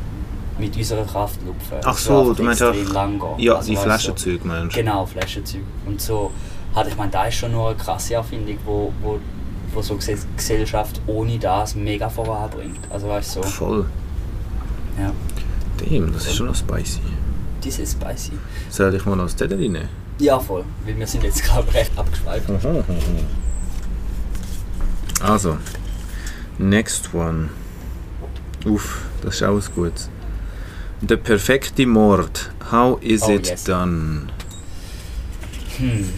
mit 0.60 0.78
unserer 0.78 1.04
Kraft 1.06 1.40
lupfen. 1.46 1.78
Ach 1.84 1.98
so, 1.98 2.34
du 2.34 2.44
meinst 2.44 2.62
auch- 2.62 2.74
lang 2.94 3.20
gehen. 3.20 3.40
Ja, 3.40 3.56
Also 3.56 3.72
die 3.72 3.76
Flaschenzüge 3.78 4.48
meinst 4.48 4.76
du? 4.76 4.80
Genau, 4.80 5.06
Flaschenzüge. 5.06 5.64
Und 5.88 6.00
so 6.00 6.32
hat, 6.76 6.88
ich 6.88 6.96
meine, 6.96 7.12
da 7.12 7.26
ist 7.26 7.36
schon 7.36 7.52
nur 7.52 7.70
eine 7.70 7.78
krasse 7.78 8.14
Erfindung, 8.14 8.58
wo, 8.64 8.94
wo, 9.02 9.20
wo 9.74 9.82
so 9.82 9.96
Ges- 9.96 10.26
Gesellschaft 10.38 11.02
ohne 11.08 11.40
das 11.40 11.76
mega 11.76 12.08
voranbringt. 12.08 12.80
Also 12.90 13.08
weißt 13.10 13.38
du, 13.38 13.42
so, 13.44 13.48
Voll. 13.48 13.86
ja. 15.00 15.12
Damn, 15.78 16.14
das 16.14 16.28
ist 16.28 16.36
schon 16.36 16.46
noch 16.46 16.56
spicy. 16.56 17.00
Das 17.66 17.80
ist 17.80 17.94
spicy. 18.00 18.34
Soll 18.70 18.94
ich 18.94 19.06
mal 19.06 19.16
noch 19.16 19.24
das 19.26 19.36
Zettel 19.36 19.58
reinnehmen? 19.60 19.90
Ja, 20.22 20.40
voll. 20.40 20.64
Weil 20.86 20.98
wir 20.98 21.08
sind 21.08 21.24
jetzt 21.24 21.44
gerade 21.44 21.74
recht 21.74 21.92
abgeschweift. 21.98 22.48
Also, 25.22 25.58
next 26.58 27.14
one. 27.14 27.50
Uff, 28.66 29.06
das 29.24 29.36
ist 29.36 29.44
alles 29.44 29.74
gut. 29.74 29.94
Der 31.02 31.18
perfekte 31.18 31.88
Mord. 31.88 32.52
How 32.72 33.02
is 33.02 33.24
Oh, 33.24 33.32
it 33.32 33.48
yes. 33.48 33.64
done? 33.64 34.28
Hm. 35.78 36.10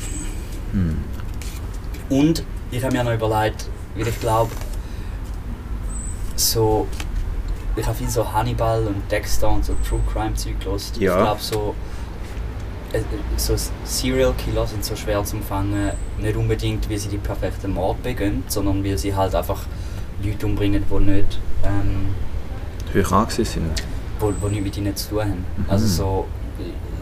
Und 2.10 2.44
ich 2.72 2.84
habe 2.84 2.96
mir 2.96 3.04
noch 3.06 3.14
überlegt, 3.14 3.70
weil 3.96 4.08
ich 4.08 4.20
glaube, 4.20 4.52
so. 6.36 6.88
Ich 7.76 7.88
habe 7.88 7.98
viel 7.98 8.10
so 8.10 8.32
Hannibal 8.32 8.86
und 8.86 9.10
Dexter 9.10 9.50
und 9.50 9.66
so 9.66 9.76
True 9.88 10.02
Crime 10.12 10.36
Zeug 10.36 10.60
gelost. 10.60 10.98
Ja. 10.98 11.16
Ich 11.18 11.24
glaube, 11.24 11.42
so. 11.42 11.76
Äh, 12.94 13.02
So 13.38 13.56
Serial 13.84 14.34
Killer 14.34 14.66
sind 14.68 14.86
so 14.86 14.96
schwer 14.96 15.24
zu 15.24 15.38
fangen, 15.38 15.92
nicht 16.20 16.36
unbedingt, 16.36 16.90
weil 16.90 16.98
sie 16.98 17.10
die 17.10 17.18
perfekten 17.18 17.74
Mord 17.74 18.02
begehen, 18.04 18.44
sondern 18.48 18.84
weil 18.84 18.98
sie 18.98 19.14
halt 19.16 19.36
einfach 19.36 19.66
Leute 20.24 20.46
umbringen, 20.46 20.84
die 20.90 21.00
nicht. 21.00 21.40
Ähm, 21.64 22.16
angesehen 23.12 23.46
sind. 23.46 23.84
wo, 24.20 24.32
wo 24.40 24.48
nichts 24.48 24.64
mit 24.64 24.78
ihnen 24.78 24.96
zu 24.96 25.10
tun 25.10 25.22
haben. 25.22 25.46
Mhm. 25.58 25.66
Also 25.68 25.88
so, 25.88 26.26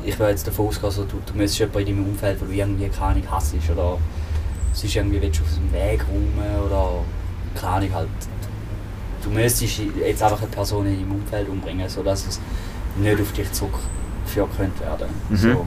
ich 0.03 0.17
will 0.17 0.29
jetzt 0.29 0.47
davon 0.47 0.67
ausgehen, 0.67 0.91
so, 0.91 1.03
du, 1.03 1.17
du 1.25 1.33
müsstest 1.33 1.59
jemanden 1.59 1.79
in 1.79 1.97
deinem 1.97 2.09
Umfeld, 2.09 2.41
wo 2.41 2.45
du 2.45 2.51
irgendwie 2.53 2.87
keine 2.87 3.07
Ahnung 3.07 3.23
hasst 3.29 3.53
oder 3.71 3.97
sonst 4.73 4.95
irgendwie 4.95 5.21
willst 5.21 5.39
du 5.39 5.43
aus 5.43 5.55
dem 5.55 5.71
Weg 5.73 6.05
räumen 6.07 6.65
oder 6.65 7.03
keine 7.59 7.73
Ahnung 7.73 7.93
halt. 7.93 8.07
Du 9.23 9.29
müsstest 9.29 9.81
jetzt 9.99 10.23
einfach 10.23 10.39
eine 10.39 10.47
Person 10.47 10.87
in 10.87 10.99
deinem 10.99 11.11
Umfeld 11.11 11.47
umbringen, 11.49 11.87
sodass 11.89 12.25
es 12.27 12.39
nicht 12.97 13.21
auf 13.21 13.31
dich 13.33 13.51
zurückgeführt 13.51 14.49
könnte 14.57 14.79
werden. 14.79 15.07
Mhm. 15.29 15.35
So. 15.35 15.65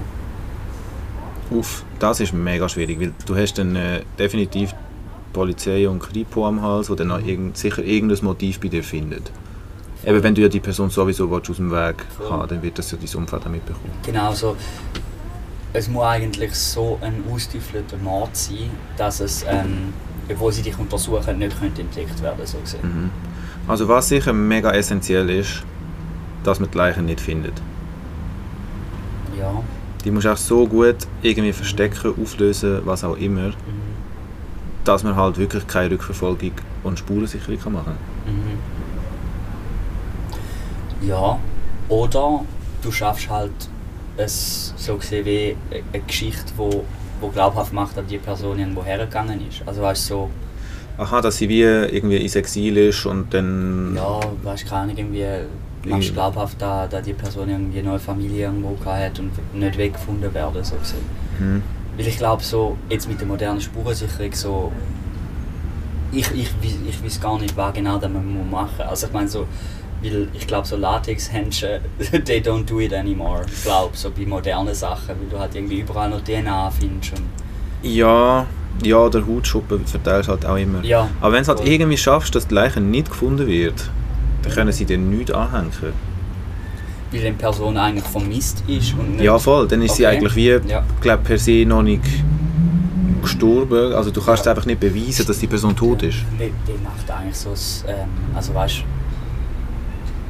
Uff, 1.51 1.84
das 1.99 2.20
ist 2.20 2.32
mega 2.32 2.68
schwierig, 2.68 3.01
weil 3.01 3.12
du 3.26 3.36
hast 3.36 3.59
dann 3.59 3.76
äh, 3.76 4.03
definitiv 4.18 4.74
Polizei 5.32 5.88
und 5.88 5.99
Kripo 5.99 6.47
am 6.47 6.62
Hals, 6.62 6.86
die 6.86 6.97
dann 6.97 7.11
auch 7.11 7.20
irgend, 7.20 7.59
sicher 7.59 7.82
irgendein 7.82 8.24
Motiv 8.24 8.61
bei 8.61 8.68
dir 8.68 8.82
findet. 8.82 9.30
Eben, 10.07 10.22
wenn 10.22 10.34
du 10.34 10.42
ja 10.42 10.49
die 10.49 10.61
Person 10.61 10.90
sowieso 10.90 11.30
aus 11.30 11.57
dem 11.57 11.70
Weg 11.70 11.97
Voll. 12.16 12.30
haben 12.30 12.49
dann 12.49 12.62
wird 12.62 12.78
das 12.78 12.90
ja 12.90 12.99
dein 12.99 13.14
Umfeld 13.16 13.45
auch 13.45 13.51
mitbekommen. 13.51 13.92
Genau 14.05 14.32
so. 14.32 14.57
Es 15.72 15.88
muss 15.88 16.05
eigentlich 16.05 16.55
so 16.55 16.99
ein 17.01 17.24
ausgetüftelter 17.30 17.97
Mord 17.97 18.36
sein, 18.36 18.70
dass 18.97 19.20
es, 19.20 19.45
ähm, 19.49 19.92
obwohl 20.30 20.53
sie 20.53 20.62
dich 20.62 20.78
untersuchen, 20.78 21.38
nicht 21.38 21.59
könnte 21.59 21.80
entdeckt 21.80 22.22
werden 22.22 22.47
so 22.47 22.59
gesehen. 22.59 22.80
Mhm. 22.82 23.11
Also 23.66 23.88
was 23.88 24.09
sicher 24.09 24.32
mega 24.32 24.70
essentiell 24.72 25.28
ist, 25.30 25.62
dass 26.45 26.61
man 26.61 26.70
die 26.70 26.78
Leichen 26.78 27.07
nicht 27.07 27.20
findet. 27.20 27.55
Ja. 29.38 29.62
Die 30.05 30.11
musst 30.11 30.27
du 30.27 30.33
auch 30.33 30.37
so 30.37 30.67
gut 30.67 30.97
irgendwie 31.23 31.53
verstecken, 31.53 32.15
auflösen, 32.21 32.81
was 32.85 33.05
auch 33.05 33.17
immer, 33.17 33.49
Mhm. 33.49 33.55
dass 34.85 35.03
man 35.03 35.17
halt 35.17 35.39
wirklich 35.39 35.67
keine 35.67 35.91
Rückverfolgung 35.93 36.53
und 36.83 36.99
Spurensicherung 36.99 37.59
kann 37.59 37.73
machen 37.73 37.95
Mhm. 38.27 38.59
Ja, 41.09 41.39
oder 41.89 42.45
du 42.83 42.91
schaffst 42.91 43.29
halt 43.29 43.53
es 44.17 44.73
so 44.77 44.97
gesehen 44.97 45.25
wie 45.27 45.57
eine 45.93 46.03
Geschichte, 46.07 46.53
wo, 46.57 46.85
wo 47.21 47.29
glaubhaft 47.29 47.73
macht, 47.73 47.97
dass 47.97 48.07
die 48.07 48.19
Person 48.19 48.59
irgendwo 48.59 48.85
hergegangen 48.85 49.41
ist. 49.49 49.63
Also 49.67 49.83
weißt 49.83 50.07
so, 50.07 50.31
Aha, 50.97 51.21
dass 51.21 51.39
sie 51.39 51.49
wie 51.49 51.63
irgendwie 51.63 52.19
ins 52.19 52.37
Exil 52.37 52.77
ist 52.77 53.05
und 53.05 53.35
dann... 53.35 53.95
ja, 53.97 54.21
weißt 54.45 54.63
du, 54.63 54.69
keine 54.69 54.83
Ahnung, 54.83 54.97
irgendwie 54.97 55.27
machst 55.87 56.09
du 56.09 56.12
Mhm. 56.12 56.14
glaubhaft, 56.14 56.61
dass, 56.61 56.89
dass 56.91 57.03
die 57.03 57.12
Person 57.12 57.49
irgendwie 57.49 57.78
eine 57.80 57.89
neue 57.91 57.99
Familie 57.99 58.47
irgendwo 58.47 58.76
hat 58.85 59.18
und 59.18 59.30
nicht 59.55 59.78
weggefunden 59.78 60.32
werden, 60.35 60.64
so 60.64 60.76
gesehen. 60.76 60.99
Mhm. 61.39 61.62
Weil 61.97 62.07
ich 62.07 62.18
glaube 62.18 62.43
so, 62.43 62.76
jetzt 62.89 63.09
mit 63.09 63.20
der 63.20 63.26
modernen 63.26 63.61
Spurensicherung 63.61 64.32
so, 64.32 64.72
ich, 66.12 66.30
ich, 66.32 66.51
ich 66.89 67.05
weiß 67.05 67.20
gar 67.20 67.39
nicht, 67.39 67.57
was 67.57 67.72
genau 67.74 67.99
das 67.99 68.11
man 68.11 68.51
machen 68.51 68.70
muss. 68.78 68.87
Also 68.87 69.07
ich 69.07 69.12
meine 69.12 69.28
so, 69.28 69.47
weil 70.03 70.28
ich 70.32 70.47
glaube 70.47 70.66
so 70.66 70.76
Latexhändchen, 70.76 71.80
they 72.24 72.41
don't 72.41 72.64
do 72.64 72.80
it 72.80 72.93
anymore. 72.95 73.43
Ich 73.53 73.62
glaube 73.64 73.97
so 73.97 74.11
bei 74.11 74.24
modernen 74.26 74.74
Sachen, 74.74 75.09
weil 75.09 75.28
du 75.30 75.39
halt 75.39 75.55
irgendwie 75.55 75.80
überall 75.80 76.11
noch 76.11 76.20
DNA 76.22 76.70
findest 76.70 77.12
Ja, 77.82 78.47
ja, 78.82 79.09
der 79.09 79.26
Hautschuppen 79.26 79.87
verteilt 79.87 80.28
halt 80.28 80.45
auch 80.47 80.57
immer. 80.57 80.82
Ja, 80.85 81.09
Aber 81.20 81.32
wenn 81.32 81.45
du 81.45 81.53
es 81.53 81.59
halt 81.59 81.68
irgendwie 81.68 81.97
schaffst, 81.97 82.35
dass 82.35 82.47
die 82.49 82.55
Leiche 82.55 82.80
nicht 82.80 83.09
gefunden 83.09 83.47
wird, 83.47 83.91
dann 84.45 84.53
können 84.53 84.72
sie 84.72 84.84
dir 84.84 84.99
nichts 84.99 85.30
anhängen. 85.32 85.70
weil 87.12 87.20
die 87.20 87.30
Person 87.32 87.76
eigentlich 87.76 88.05
vermisst 88.05 88.64
ist 88.66 88.92
und 88.99 89.20
Ja, 89.20 89.38
voll. 89.38 89.68
Dann 89.68 89.82
ist 89.82 89.95
sie 89.97 90.05
Okay. 90.05 90.16
eigentlich 90.16 90.34
wie, 90.34 90.68
Ja. 90.68 90.82
glaub, 91.01 91.22
per 91.22 91.38
se 91.38 91.64
noch 91.64 91.82
nicht 91.82 92.03
gestorben. 93.22 93.92
Also 93.92 94.11
du 94.11 94.20
kannst 94.20 94.45
Ja. 94.47 94.51
einfach 94.53 94.66
nicht 94.66 94.80
beweisen, 94.80 95.24
dass 95.26 95.38
die 95.38 95.47
Person 95.47 95.76
tot 95.76 96.03
ist. 96.03 96.18
Die, 96.38 96.53
die 96.66 96.82
macht 96.82 97.09
eigentlich 97.11 97.36
so 97.36 97.51
ein, 97.51 97.57
ähm, 97.95 98.09
also 98.34 98.53
weißt 98.55 98.82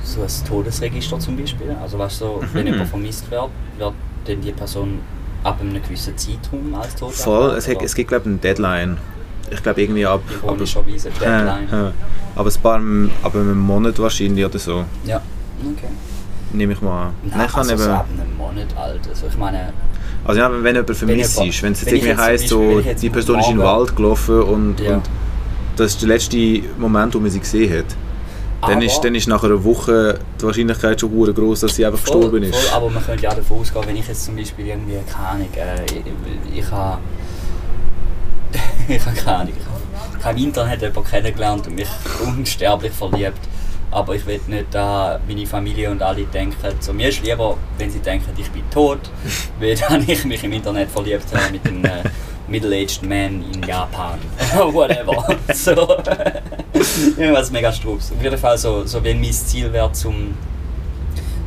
so 0.03 0.21
ein 0.21 0.29
Todesregister 0.49 1.19
zum 1.19 1.37
Beispiel. 1.39 1.75
Also 1.83 1.99
weißt 1.99 2.23
wenn 2.53 2.67
Mhm. 2.67 2.73
jemand 2.73 2.91
vermisst 2.91 3.31
wird, 3.31 3.49
wird 3.79 3.93
dann 4.27 4.41
die 4.43 4.53
Person 4.53 4.99
ab 5.43 5.59
einem 5.61 5.83
gewissen 5.83 6.17
Zeitraum 6.19 6.75
als 6.75 6.95
tot 6.97 7.13
Voll. 7.13 7.51
Es, 7.57 7.67
hat, 7.69 7.83
es 7.83 7.95
gibt, 7.95 8.09
glaube 8.09 8.25
ich, 8.25 8.29
eine 8.29 8.37
Deadline. 8.39 8.97
Ich 9.55 9.63
glaube 9.63 9.83
irgendwie 9.83 10.07
ab... 10.07 10.21
Ironischerweise 10.43 11.11
Deadline. 11.11 11.69
Äh, 11.73 11.89
äh. 11.89 11.93
Aber 12.37 12.51
ein 12.51 12.61
paar, 12.63 12.81
ab 13.23 13.35
einem 13.35 13.59
Monat 13.59 13.99
wahrscheinlich 13.99 14.45
oder 14.45 14.59
so. 14.59 14.85
Ja, 15.05 15.21
okay. 15.61 15.89
Nehme 16.53 16.73
ich 16.73 16.81
mal 16.81 17.07
an. 17.07 17.15
Nein, 17.25 17.47
kann 17.49 17.61
also 17.61 17.77
so 17.77 17.83
eben, 17.85 17.93
ab 17.93 18.07
einem 18.13 18.37
Monat 18.37 18.77
alt. 18.77 19.01
Also 19.09 19.27
ich 19.29 19.37
meine, 19.39 19.73
also 20.25 20.41
ja, 20.41 20.51
wenn 20.51 20.75
jemand 20.75 20.97
vermisst 20.97 21.41
ist, 21.43 21.63
wenn 21.63 21.73
es 21.73 21.83
jetzt 21.83 21.93
irgendwie 21.93 22.17
heisst, 22.17 22.49
so, 22.49 22.81
die 22.81 23.11
Person 23.11 23.41
ist 23.41 23.49
in 23.49 23.57
den 23.57 23.65
Wald 23.65 23.95
gelaufen 23.95 24.43
und, 24.43 24.81
Ja. 24.81 24.95
und 24.97 25.03
das 25.77 25.93
ist 25.93 26.03
der 26.03 26.09
letzte 26.09 26.63
Moment, 26.79 27.15
wo 27.15 27.21
man 27.21 27.31
sie 27.31 27.41
gesehen 27.41 27.79
hat. 27.79 27.87
Dann 28.63 28.79
Aber- 28.79 28.85
ist, 28.85 29.01
dann 29.03 29.15
ist 29.15 29.29
nach 29.29 29.45
einer 29.45 29.63
Woche 29.63 30.19
die 30.41 30.45
Wahrscheinlichkeit 30.45 30.99
schon 31.01 31.11
hure 31.11 31.35
groß, 31.35 31.61
dass 31.61 31.77
sie 31.77 31.85
einfach 31.85 32.01
gestorben 32.01 32.31
voll, 32.31 32.45
ist. 32.45 32.57
Voll, 32.57 32.77
aber 32.77 32.91
man 32.91 33.05
könnte 33.05 33.25
ja 33.25 33.35
davon 33.35 33.61
ausgehen, 33.61 33.85
wenn 33.87 33.97
ich 33.97 34.09
jetzt 34.09 34.25
zum 34.25 34.37
Beispiel 34.37 34.69
irgendwie, 34.69 34.97
keine 35.13 35.29
Ahnung, 35.29 35.49
äh, 35.55 35.85
ich, 35.85 36.59
ich 36.61 36.71
habe 36.71 36.99
ich 38.89 39.05
habe 39.05 39.17
keine 39.17 39.37
Ahnung, 39.39 39.55
ich 40.19 40.25
habe 40.25 40.39
im 40.39 40.45
Internet 40.45 40.83
jemanden 40.83 41.11
kennengelernt 41.11 41.67
und 41.67 41.75
mich 41.75 41.89
unsterblich 42.25 42.93
verliebt. 42.93 43.41
Aber 43.91 44.15
ich 44.17 44.27
will 44.27 44.41
nicht, 44.49 44.75
dass 44.75 45.21
meine 45.29 45.47
Familie 45.47 45.91
und 45.91 46.03
alle 46.03 46.25
denken, 46.25 46.57
so, 46.81 46.93
mir 46.93 47.11
ist 47.11 47.23
lieber, 47.23 47.57
wenn 47.79 47.91
sie 47.91 48.01
denken, 48.01 48.31
ich 48.37 48.51
bin 48.51 48.69
tot, 48.71 48.99
weil 49.61 49.77
dann 49.77 50.09
ich 50.09 50.25
mich 50.25 50.43
im 50.43 50.53
Internet 50.53 50.91
verliebt 50.91 51.27
habe 51.33 51.53
mit 51.53 51.67
einem 51.67 51.85
äh, 51.85 52.03
middle-aged 52.49 53.03
man 53.03 53.45
in 53.53 53.63
Japan. 53.63 54.19
Whatever. 54.73 55.37
so. 55.55 55.97
Irgendwas 57.17 57.51
mega 57.53 57.73
strubs. 57.73 58.11
Auf 58.11 58.23
jeden 58.23 58.39
Fall 58.39 58.59
so, 58.59 58.85
so 58.85 59.03
wenn 59.05 59.21
mein 59.21 59.33
Ziel 59.33 59.73
wäre, 59.73 59.93
zum, 59.93 60.37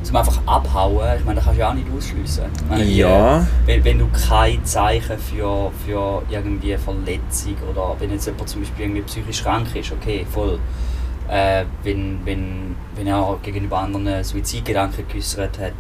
zum 0.08 0.16
einfach 0.16 0.40
abhauen, 0.46 1.18
ich 1.18 1.26
meine, 1.26 1.36
das 1.36 1.46
kannst 1.46 1.58
du 1.58 1.62
ja 1.62 1.70
auch 1.70 1.74
nicht 1.74 1.88
ausschliessen. 1.96 2.46
Ich 2.56 2.70
meine, 2.70 2.86
wie, 2.86 3.00
Ja. 3.00 3.46
Wenn, 3.66 3.84
wenn 3.84 4.00
du 4.00 4.08
kein 4.08 4.64
Zeichen 4.64 5.18
für, 5.20 5.72
für 5.86 6.24
irgendwie 6.30 6.78
Verletzung 6.78 7.56
oder 7.70 7.96
wenn 8.00 8.12
jetzt 8.12 8.26
jemand 8.26 8.48
zum 8.48 8.62
Beispiel 8.62 8.86
irgendwie 8.86 9.02
psychisch 9.02 9.44
krank 9.44 9.76
ist, 9.76 9.92
okay, 9.92 10.26
voll. 10.30 10.60
Äh, 11.30 11.66
wenn, 11.84 12.20
wenn, 12.24 12.76
wenn 12.96 13.08
er 13.08 13.38
gegenüber 13.44 13.80
anderen 13.80 14.24
Suizidgedanken 14.24 15.06
geäußert 15.10 15.60
hat, 15.60 15.74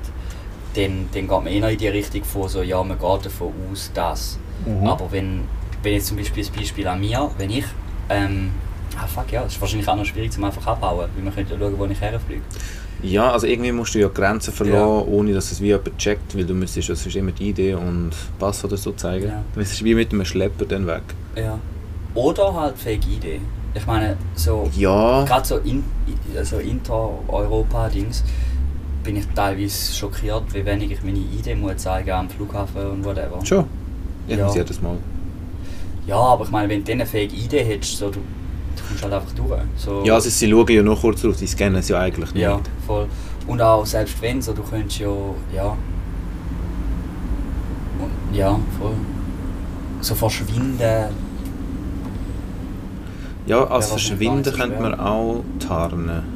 dann, 0.75 1.07
dann 1.13 1.21
geht 1.21 1.29
man 1.29 1.47
eher 1.47 1.69
in 1.69 1.77
die 1.77 1.87
Richtung 1.87 2.23
von 2.25 2.49
so, 2.49 2.61
ja, 2.61 2.83
man 2.83 2.99
geht 2.99 3.25
davon 3.25 3.53
aus, 3.71 3.89
dass. 3.93 4.37
Mhm. 4.65 4.87
Aber 4.87 5.09
wenn, 5.09 5.45
wenn 5.81 5.93
jetzt 5.93 6.07
zum 6.07 6.17
Beispiel 6.17 6.43
das 6.43 6.51
Beispiel 6.51 6.85
an 6.85 6.99
mir, 6.99 7.31
wenn 7.37 7.49
ich, 7.49 7.65
ähm, 8.09 8.51
ah 9.01 9.07
fuck 9.07 9.31
ja, 9.31 9.43
es 9.43 9.53
ist 9.53 9.61
wahrscheinlich 9.61 9.87
auch 9.87 9.95
noch 9.95 10.05
schwierig 10.05 10.33
zum 10.33 10.43
einfach 10.43 10.67
abhauen, 10.67 11.07
weil 11.15 11.23
man 11.23 11.33
könnte 11.33 11.53
ja 11.53 11.59
schauen, 11.59 11.79
wo 11.79 11.85
ich 11.85 12.01
herfliege. 12.01 12.41
Ja, 13.03 13.31
also 13.31 13.45
irgendwie 13.47 13.71
musst 13.71 13.93
du 13.95 13.99
ja 13.99 14.07
Grenzen 14.07 14.51
verlassen, 14.53 15.07
ohne 15.07 15.33
dass 15.33 15.51
es 15.51 15.61
wie 15.61 15.67
jemand 15.67 15.97
checkt, 15.97 16.35
weil 16.35 16.45
du 16.45 16.53
müsstest 16.55 16.89
ja 16.89 16.95
sonst 16.95 17.15
immer 17.15 17.31
die 17.31 17.49
Idee 17.49 17.75
und 17.75 18.11
Pass 18.39 18.63
oder 18.65 18.75
so 18.77 18.91
zeigen. 18.93 19.27
Ja. 19.27 19.43
Es 19.61 19.71
ist 19.73 19.83
wie 19.83 19.93
mit 19.93 20.11
einem 20.11 20.25
Schlepper 20.25 20.65
dann 20.65 20.87
weg. 20.87 21.03
Ja. 21.35 21.59
Oder 22.15 22.53
halt 22.53 22.77
Fake-Idee. 22.77 23.39
Ich 23.75 23.85
meine, 23.85 24.17
so, 24.33 24.67
Ja, 24.75 25.23
gerade 25.25 25.45
so, 25.47 25.57
in, 25.57 25.83
also 26.35 26.57
Inter-Europa-Dings, 26.57 28.23
bin 29.03 29.17
ich 29.17 29.25
teilweise 29.35 29.93
schockiert, 29.93 30.51
wie 30.53 30.65
wenig 30.65 30.91
ich 30.91 31.03
meine 31.03 31.19
Idee 31.19 31.55
muss 31.55 31.77
zeigen 31.77 32.09
am 32.11 32.29
Flughafen 32.29 32.85
und 32.87 33.05
whatever. 33.05 33.39
schon. 33.45 33.65
Irgendwie 34.27 34.49
Ja. 34.49 34.55
jedes 34.55 34.81
Mal. 34.81 34.97
Ja, 36.07 36.17
aber 36.17 36.43
ich 36.45 36.51
meine, 36.51 36.67
wenn 36.69 36.83
du 36.83 36.91
eine 36.91 37.05
fähige 37.05 37.35
Idee 37.35 37.63
hättest, 37.63 37.97
so, 37.97 38.09
du, 38.09 38.19
du 38.77 38.83
kommst 38.87 39.03
halt 39.03 39.13
einfach 39.13 39.31
durch. 39.33 39.61
So, 39.75 40.03
Ja, 40.05 40.13
also 40.15 40.29
sie 40.29 40.49
schauen 40.49 40.65
ja 40.69 40.81
noch 40.83 41.01
kurz 41.01 41.21
drauf, 41.21 41.35
sie 41.37 41.47
scannen 41.47 41.75
es 41.77 41.89
ja 41.89 41.99
eigentlich 41.99 42.33
nicht. 42.33 42.41
Ja, 42.43 42.59
voll. 42.85 43.07
Und 43.47 43.61
auch 43.61 43.85
selbst 43.85 44.21
wenn, 44.21 44.41
so, 44.41 44.53
du 44.53 44.61
könntest 44.63 44.99
ja, 44.99 45.09
ja. 45.55 45.77
Ja, 48.33 48.59
voll. 48.79 48.93
So 50.01 50.13
verschwinden. 50.15 50.77
Ja, 53.47 53.63
als 53.63 53.85
Ja, 53.85 53.91
Verschwinden 53.91 54.53
könnte 54.53 54.81
man 54.81 54.99
auch 54.99 55.43
tarnen. 55.59 56.35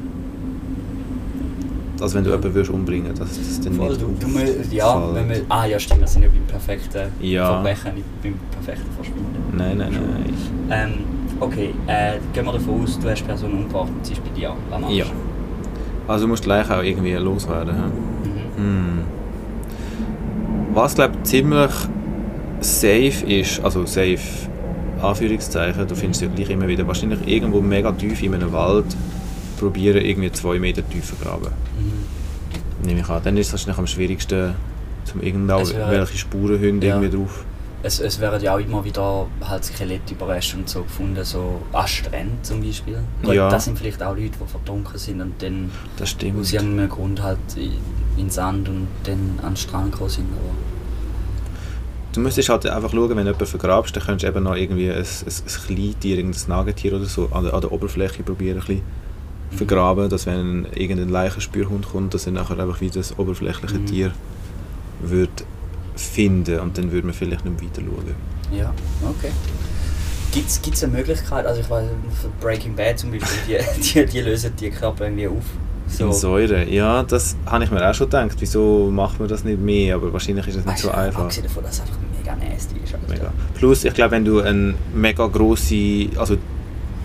Also 1.99 2.15
wenn 2.15 2.23
du 2.23 2.29
Ja. 2.31 2.35
jemanden 2.37 2.55
würdest 2.55 2.71
umbringen 2.73 3.13
dass 3.13 3.37
das 3.37 3.61
dann 3.61 3.73
Voll, 3.73 3.89
nicht 3.89 4.01
du, 4.01 4.07
du, 4.19 4.25
mü- 4.27 4.71
ja, 4.73 5.13
wenn 5.13 5.29
wir, 5.29 5.41
ah 5.49 5.65
ja 5.65 5.77
stimmt, 5.77 5.99
wir 5.99 6.07
sind 6.07 6.23
ja 6.23 6.29
beim 6.29 6.45
perfekten 6.47 7.11
Ja. 7.21 7.47
Verbrechen, 7.61 7.93
nicht 7.95 8.23
beim 8.23 8.39
perfekten 8.51 8.91
Verschwinden. 8.95 9.35
Nein, 9.55 9.77
nein, 9.77 9.91
nein. 9.91 10.33
Ähm, 10.71 10.93
okay, 11.41 11.73
äh, 11.87 12.13
gehen 12.33 12.45
wir 12.45 12.53
davon 12.53 12.83
aus, 12.83 12.97
du 12.99 13.09
hast 13.09 13.19
die 13.19 13.23
Person 13.25 13.51
umgebracht 13.51 13.89
und 13.89 14.05
sie 14.05 14.13
ist 14.13 14.23
bei 14.23 14.29
dir. 14.29 14.53
Machst 14.69 14.85
du? 14.89 14.93
Ja. 14.93 15.05
Also 16.07 16.25
du 16.25 16.29
musst 16.29 16.43
gleich 16.43 16.69
auch 16.69 16.81
irgendwie 16.83 17.13
loswerden. 17.13 17.75
Mhm. 17.77 18.63
Hm. 18.63 18.99
Was 20.73 20.95
glaube 20.95 21.15
ich 21.17 21.23
ziemlich 21.23 21.71
safe 22.61 23.25
ist, 23.27 23.63
also 23.63 23.85
safe 23.85 24.19
Anführungszeichen, 25.01 25.87
du 25.87 25.95
findest 25.95 26.21
ja 26.21 26.27
gleich 26.27 26.49
immer 26.49 26.67
wieder, 26.67 26.87
wahrscheinlich 26.87 27.27
irgendwo 27.27 27.59
mega 27.61 27.91
tief 27.91 28.21
in 28.23 28.33
einem 28.35 28.51
Wald 28.53 28.85
probieren, 29.59 30.03
irgendwie 30.03 30.31
zwei 30.31 30.59
Meter 30.59 30.87
tiefer 30.87 31.15
graben. 31.23 31.47
Mhm. 31.79 32.87
Nehme 32.87 33.01
ich 33.01 33.09
an. 33.09 33.21
Dann 33.23 33.37
ist 33.37 33.47
es 33.47 33.53
wahrscheinlich 33.53 33.77
am 33.79 33.87
schwierigsten, 33.87 34.53
zum 35.05 35.21
irgendwelche 35.21 36.17
Spurenhunde 36.17 36.87
Ja. 36.87 36.95
irgendwie 37.01 37.17
drauf. 37.17 37.45
Es, 37.84 37.99
es 37.99 38.19
werden 38.19 38.41
ja 38.43 38.53
auch 38.55 38.59
immer 38.59 38.84
wieder 38.86 39.25
halt 39.43 39.65
Skelettüberreste 39.65 40.57
und 40.57 40.69
so 40.69 40.84
gefunden, 40.84 41.23
so 41.25 41.61
an 41.73 41.88
Stränden 41.88 42.38
zum 42.43 42.61
Beispiel. 42.61 42.99
Gut, 43.23 43.34
Ja. 43.34 43.49
Das 43.49 43.65
sind 43.65 43.77
vielleicht 43.77 44.03
auch 44.03 44.15
Leute, 44.15 44.32
die 44.39 44.47
vertrunken 44.47 44.97
sind 44.99 45.19
und 45.21 45.34
dann 45.41 45.71
aus 45.99 46.53
irgendeinem 46.53 46.89
Grund 46.89 47.21
halt 47.23 47.39
in 47.55 47.71
den 48.17 48.29
Sand 48.29 48.69
und 48.69 48.88
dann 49.03 49.39
an 49.41 49.53
den 49.53 49.57
Strand 49.57 49.91
gekommen 49.93 50.09
sind. 50.11 50.27
Aber 50.32 50.53
Du 52.13 52.19
müsstest 52.19 52.49
halt 52.49 52.65
einfach 52.67 52.91
schauen, 52.91 53.09
wenn 53.11 53.17
du 53.17 53.23
jemanden 53.23 53.45
vergrabst, 53.45 53.95
dann 53.95 54.03
könntest 54.03 54.23
du 54.25 54.27
eben 54.27 54.43
noch 54.43 54.55
irgendwie 54.55 54.91
ein, 54.91 54.97
ein, 54.97 55.03
ein 55.05 55.65
Kleintier, 55.65 56.17
irgendein 56.17 56.41
Nagetier 56.49 56.93
oder 56.93 57.05
so, 57.05 57.29
an 57.32 57.45
der, 57.45 57.53
an 57.53 57.61
der 57.61 57.71
Oberfläche 57.71 58.21
probieren, 58.23 58.57
ein 58.59 58.65
bisschen 58.65 58.82
Mhm. 59.51 59.57
vergraben, 59.57 60.09
dass 60.09 60.25
wenn 60.27 60.65
irgendein 60.75 61.09
Leichenspürhund 61.09 61.89
kommt, 61.89 62.13
dass 62.13 62.25
er 62.25 62.32
nachher 62.34 62.57
einfach 62.59 62.79
wieder 62.79 62.95
das 62.95 63.17
oberflächliche 63.19 63.79
Mhm. 63.79 63.86
Tier 63.86 64.11
wird 65.01 65.43
finden 65.95 66.59
und 66.59 66.77
dann 66.77 66.91
würde 66.91 67.07
man 67.07 67.13
vielleicht 67.13 67.45
nicht 67.45 67.61
weiter 67.61 67.81
schauen. 67.81 68.15
ja, 68.57 68.73
okay. 69.09 69.31
Gibt 70.33 70.47
es 70.49 70.83
eine 70.83 70.93
Möglichkeit, 70.93 71.45
also 71.45 71.59
ich 71.59 71.69
weiß, 71.69 71.85
für 72.21 72.29
Breaking 72.39 72.73
Bad 72.73 72.97
zum 72.97 73.11
Beispiel, 73.11 73.37
die, 73.47 73.81
die, 73.93 74.05
die 74.05 74.21
lösen 74.21 74.53
die 74.57 74.69
Körper 74.69 75.05
irgendwie 75.05 75.27
auf. 75.27 75.43
So. 75.87 76.05
In 76.05 76.13
Säure, 76.13 76.69
ja, 76.69 77.03
das 77.03 77.35
habe 77.45 77.65
ich 77.65 77.71
mir 77.71 77.87
auch 77.87 77.93
schon 77.93 78.07
gedacht. 78.07 78.37
Wieso 78.39 78.89
macht 78.91 79.19
man 79.19 79.27
das 79.27 79.43
nicht 79.43 79.59
mehr? 79.59 79.95
Aber 79.95 80.13
wahrscheinlich 80.13 80.47
ist 80.47 80.55
es 80.55 80.65
nicht 80.65 80.73
Weißt 80.73 80.83
so 80.83 80.91
einfach. 80.91 81.23
Abgesehen 81.23 81.47
davon, 81.47 81.63
dass 81.63 81.73
es 81.73 81.81
einfach 81.81 81.97
mega 82.17 82.35
nasty 82.35 82.75
ist. 82.81 82.93
Alter. 82.93 83.13
Mega. 83.13 83.33
Plus, 83.55 83.83
ich 83.83 83.93
glaube, 83.93 84.11
wenn 84.11 84.23
du 84.23 84.39
eine 84.39 84.73
mega 84.93 85.27
grosse, 85.27 86.07
also 86.15 86.37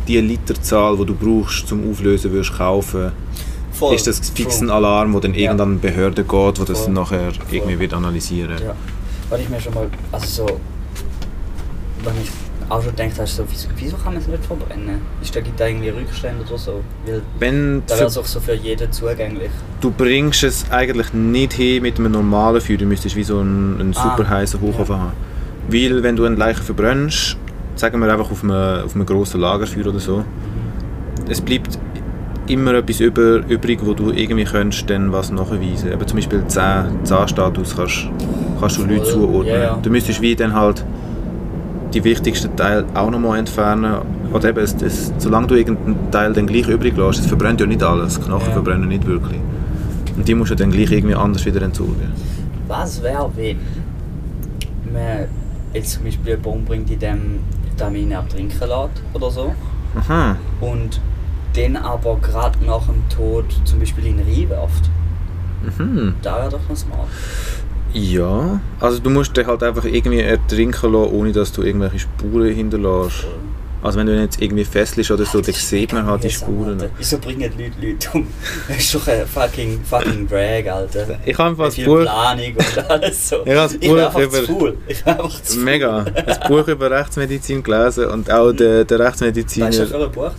die 0.07 0.21
Literzahl, 0.21 0.97
die 0.99 1.07
du 1.07 1.15
brauchst 1.15 1.67
zum 1.67 1.91
Auflösen, 1.91 2.31
würdest 2.31 2.57
kaufen, 2.57 3.11
Voll. 3.79 3.95
ist 3.95 4.07
das 4.07 4.21
fix 4.31 4.61
ein 4.61 4.67
True. 4.69 4.77
Alarm, 4.77 5.13
wo 5.15 5.21
dann 5.21 5.35
Ja. 5.35 5.41
irgendeine 5.53 5.77
Behörde 5.77 6.25
geht, 6.25 6.59
die 6.59 6.65
das 6.65 6.83
Voll. 6.85 6.93
nachher 6.95 7.33
Voll. 7.33 7.45
irgendwie 7.51 7.79
wird 7.79 7.95
analysieren. 7.95 8.57
Ja. 8.65 8.75
Weil 9.31 9.41
ich 9.41 9.49
mir 9.49 9.61
schon 9.61 9.75
mal, 9.75 9.89
also 10.13 10.47
so, 10.47 10.61
wenn 12.05 12.15
ich 12.23 12.31
auch 12.69 12.83
schon 12.83 12.97
gedacht 12.97 13.13
habe, 13.19 13.27
so, 13.29 13.45
wieso, 13.49 13.69
wieso 13.77 13.97
kann 13.97 14.15
man 14.15 14.23
es 14.23 14.29
nicht 14.29 14.45
verbrennen? 14.45 15.01
Ist 15.23 15.35
da, 15.37 15.41
gibt 15.41 15.59
da 15.61 15.67
irgendwie 15.67 15.89
Rückstände 15.91 16.45
oder 16.49 16.59
so? 16.59 16.81
Weil 17.05 17.23
Wenn 17.39 17.83
da 17.87 17.97
wäre 17.97 18.07
es 18.09 18.19
auch 18.19 18.25
so 18.25 18.41
für 18.41 18.55
jeden 18.55 18.91
zugänglich. 18.91 19.51
du 19.81 19.91
bringst 19.91 20.43
es 20.43 20.69
eigentlich 20.71 21.13
nicht 21.13 21.53
hin 21.55 21.83
mit 21.83 21.99
einem 21.99 22.13
normalen 22.13 22.61
Feuer, 22.61 22.77
du 22.79 22.87
müsstest 22.87 23.15
wie 23.17 23.23
so 23.25 23.39
einen, 23.39 23.81
einen 23.81 23.95
Ah, 23.97 24.17
super 24.17 24.29
heißen 24.29 24.61
Hochofen 24.61 24.95
ja. 24.97 25.01
haben. 25.01 25.13
Weil 25.69 26.03
wenn 26.03 26.17
du 26.17 26.25
eine 26.25 26.37
Leiche 26.37 26.63
verbrennst, 26.63 27.37
sagen 27.77 28.01
wir 28.01 28.13
einfach 28.13 28.31
auf 28.31 28.43
einem, 28.43 28.85
auf 28.85 28.95
einem 28.95 29.07
grossen 29.07 29.41
Lagerfeuer 29.41 29.87
oder 29.87 30.01
so, 30.01 30.25
es 31.29 31.41
bleibt 31.41 31.79
immer 32.49 32.75
etwas 32.75 33.01
über, 33.01 33.39
übrig, 33.49 33.81
wo 33.85 33.95
du 33.95 34.11
irgendwie 34.11 34.45
könntest 34.45 34.89
dann 34.91 35.13
was 35.13 35.31
nachweisen. 35.31 35.93
Eben 35.93 36.07
zum 36.07 36.17
Beispiel 36.17 36.45
Zahn, 36.47 37.05
Zahnstatus 37.05 37.77
kannst, 37.77 38.09
kannst 38.61 38.79
du 38.79 38.85
Leute 38.85 39.05
zuordnen. 39.05 39.55
ja, 39.55 39.63
ja. 39.63 39.79
Du 39.83 39.91
müsstest 39.91 40.21
wie 40.21 40.35
dann 40.37 40.55
halt 40.55 40.85
die 41.95 42.03
wichtigsten 42.05 42.55
Teile 42.57 42.85
auch 42.95 43.11
nochmal 43.11 43.39
entfernen. 43.39 43.95
Oder 44.33 44.51
eben, 44.51 44.59
es, 44.59 44.75
es, 44.83 45.13
solange 45.19 45.47
du 45.47 45.55
irgendeinen 45.55 46.11
Teil 46.11 46.33
dann 46.33 46.47
gleich 46.47 46.69
übrig 46.69 46.97
lässt, 46.97 47.21
es 47.21 47.27
verbrennt 47.27 47.61
ja 47.61 47.67
nicht 47.67 47.83
alles, 47.83 48.21
Knochen 48.21 48.49
Ja. 48.49 48.53
verbrennen 48.53 48.89
nicht 48.89 49.07
wirklich. 49.07 49.41
Und 50.17 50.27
die 50.27 50.35
musst 50.35 50.51
du 50.51 50.55
dann 50.57 50.71
gleich 50.73 50.91
irgendwie 50.91 51.15
anders 51.15 51.45
wieder 51.45 51.63
entsorgen. 51.63 52.13
Was 52.69 53.03
wäre, 53.03 53.31
wenn 53.37 53.57
man 54.93 55.27
jetzt 55.73 55.93
zum 55.93 56.05
Beispiel 56.05 56.35
einen 56.35 56.43
Baum 56.43 56.65
bringt, 56.65 56.91
in 56.91 56.99
dem 56.99 57.39
Vitamine 57.71 58.15
ertrinken 58.15 58.59
lässt 58.59 59.03
oder 59.15 59.31
so 59.31 59.55
Aha. 59.97 60.37
und 60.61 61.01
den 61.57 61.77
aber 61.77 62.17
gerade 62.17 62.65
nach 62.65 62.87
dem 62.87 63.09
Tod 63.09 63.45
zum 63.65 63.79
Beispiel 63.79 64.07
in 64.07 64.21
Rhein 64.21 64.49
wirft? 64.49 64.91
Mhm. 65.79 66.15
Da 66.23 66.37
wäre 66.37 66.51
doch 66.51 66.69
noch 66.69 66.77
smart. 66.77 67.09
Ja, 67.93 68.61
also 68.79 68.99
du 68.99 69.09
musst 69.11 69.37
dich 69.37 69.47
halt 69.47 69.63
einfach 69.63 69.85
irgendwie 69.85 70.21
ertrinken 70.21 70.93
lassen, 70.93 71.15
ohne 71.15 71.33
dass 71.33 71.53
du 71.53 71.63
irgendwelche 71.63 72.01
Spuren 72.01 72.55
hinterlässt. 72.55 73.27
Also 73.83 73.99
wenn 73.99 74.07
du 74.07 74.15
ihn 74.17 74.23
jetzt 74.23 74.41
irgendwie 74.43 74.65
fesselst 74.65 75.11
oder 75.11 75.25
so, 75.25 75.41
dann 75.41 75.55
sieht 75.55 75.93
man 75.93 76.07
halt 76.07 76.25
die 76.25 76.31
Spuren. 76.31 76.83
Wieso 76.99 77.19
bringen 77.19 77.51
die 77.57 77.65
Leute 77.65 77.87
Leute 77.87 78.09
um? 78.15 78.27
Das 78.69 78.79
ist 78.79 78.95
doch 78.95 79.07
ein 79.07 79.27
fucking, 79.27 79.81
fucking 79.85 80.27
Drag, 80.27 80.67
Alter. 80.73 81.19
Ich 81.25 81.37
habe 81.39 81.51
einfach 81.51 81.67
das 81.67 81.75
viel 81.77 81.85
Buch, 81.85 82.01
Planung 82.03 82.55
und 82.57 82.91
alles 82.91 83.29
so. 83.29 83.37
Ich 83.45 83.55
habe 83.55 83.69
das 83.73 83.79
Buch 83.79 83.97
einfach 83.99 84.21
über- 84.21 84.43
faul. 84.43 84.77
Ich 84.89 85.05
bin 85.05 85.13
einfach 85.15 85.43
zu 85.43 85.59
mega, 85.59 85.99
ein 86.05 86.49
Buch 86.49 86.67
über 86.69 86.91
Rechtsmedizin 86.91 87.63
gelesen 87.63 88.07
und 88.07 88.31
auch 88.31 88.53
der, 88.53 88.85
der 88.85 88.99
Rechtsmediziner, 88.99 89.67
das 89.67 89.77
das 89.79 89.89
für 89.91 90.05
ein 90.05 90.11
Buch? 90.11 90.31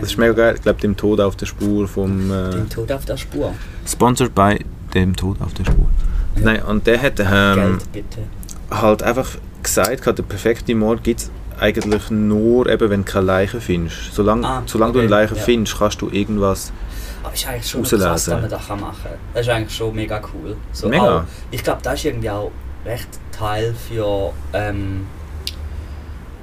ist 0.00 0.16
mega 0.18 0.32
geil, 0.32 0.54
ich 0.56 0.62
glaube 0.62 0.80
dem 0.80 0.96
Tod 0.96 1.20
auf 1.20 1.36
der 1.36 1.46
Spur 1.46 1.86
vom... 1.88 2.30
Äh, 2.30 2.50
Den 2.50 2.68
Tod 2.70 2.90
auf 2.90 3.04
der 3.04 3.16
Spur. 3.16 3.52
sponsored 3.86 4.34
by 4.34 4.58
dem 4.94 5.14
Tod 5.14 5.36
auf 5.40 5.52
der 5.54 5.64
Spur. 5.64 5.88
Nein, 6.36 6.62
und 6.62 6.86
der 6.86 7.00
hat 7.02 7.20
ähm, 7.20 7.78
Geld 7.92 8.04
halt 8.70 9.02
einfach 9.02 9.28
gesagt, 9.62 10.06
der 10.06 10.22
perfekte 10.22 10.74
Mord 10.74 11.02
gibt 11.04 11.20
es 11.20 11.30
eigentlich 11.64 12.10
nur, 12.10 12.66
eben, 12.68 12.90
wenn 12.90 13.04
du 13.04 13.10
keine 13.10 13.26
Leiche 13.26 13.60
findest. 13.60 14.14
Solange, 14.14 14.46
Ah, 14.46 14.62
solange 14.66 14.92
du 14.92 14.98
okay, 15.00 15.06
eine 15.06 15.16
Leiche 15.22 15.34
ja. 15.34 15.42
findest, 15.42 15.78
kannst 15.78 16.00
du 16.02 16.10
irgendwas... 16.10 16.72
Aber 17.22 17.32
ist 17.34 17.46
eigentlich 17.48 17.70
schon 17.70 17.80
rauslesen. 17.80 18.06
krass, 18.06 18.24
dass 18.26 18.40
man 18.40 18.50
das 18.50 18.68
machen 18.68 18.96
kann. 19.02 19.12
Das 19.32 19.42
ist 19.46 19.48
eigentlich 19.48 19.74
schon 19.76 19.94
mega 19.94 20.20
cool. 20.34 20.56
So, 20.72 20.88
Mega. 20.88 21.20
Auch, 21.20 21.22
ich 21.50 21.64
glaube, 21.64 21.80
das 21.82 21.94
ist 21.94 22.04
irgendwie 22.04 22.28
auch 22.30 22.50
recht 22.84 23.08
Teil 23.32 23.74
für. 23.88 24.32
Ähm, 24.52 25.06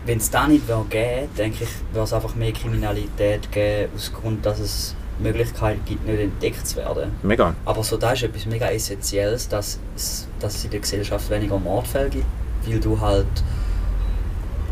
wenn 0.06 0.18
es 0.18 0.32
da 0.32 0.48
nicht 0.48 0.68
wäre 0.68 0.84
geben, 0.90 1.30
denke 1.38 1.64
ich, 1.66 1.70
würde 1.94 2.06
es 2.06 2.14
einfach 2.14 2.34
mehr 2.34 2.52
Kriminalität 2.52 3.52
geben, 3.52 3.92
aus 3.96 4.12
Grund, 4.12 4.44
dass 4.44 4.60
es 4.60 4.96
Möglichkeiten 5.20 5.82
gibt, 5.86 6.06
nicht 6.08 6.20
entdeckt 6.20 6.66
zu 6.66 6.78
werden. 6.78 7.12
Mega. 7.22 7.54
Aber 7.66 7.84
so 7.84 7.98
da 7.98 8.14
ist 8.14 8.24
etwas 8.24 8.48
mega 8.48 8.66
Essentielles, 8.72 9.48
dass 9.48 9.78
es, 9.96 10.28
dass 10.40 10.56
es 10.56 10.66
in 10.66 10.72
der 10.72 10.80
Gesellschaft 10.80 11.30
weniger 11.30 11.60
Mordfälle 11.60 12.10
gibt, 12.10 12.26
weil 12.66 12.80
du 12.80 13.00
halt 13.00 13.28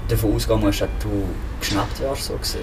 davon 0.09 0.33
ausgehen 0.35 0.59
musst, 0.59 0.81
dass 0.81 0.89
du 1.01 1.09
geschnappt 1.59 1.99
wirst, 2.01 2.23
so 2.25 2.33
gesehen. 2.35 2.61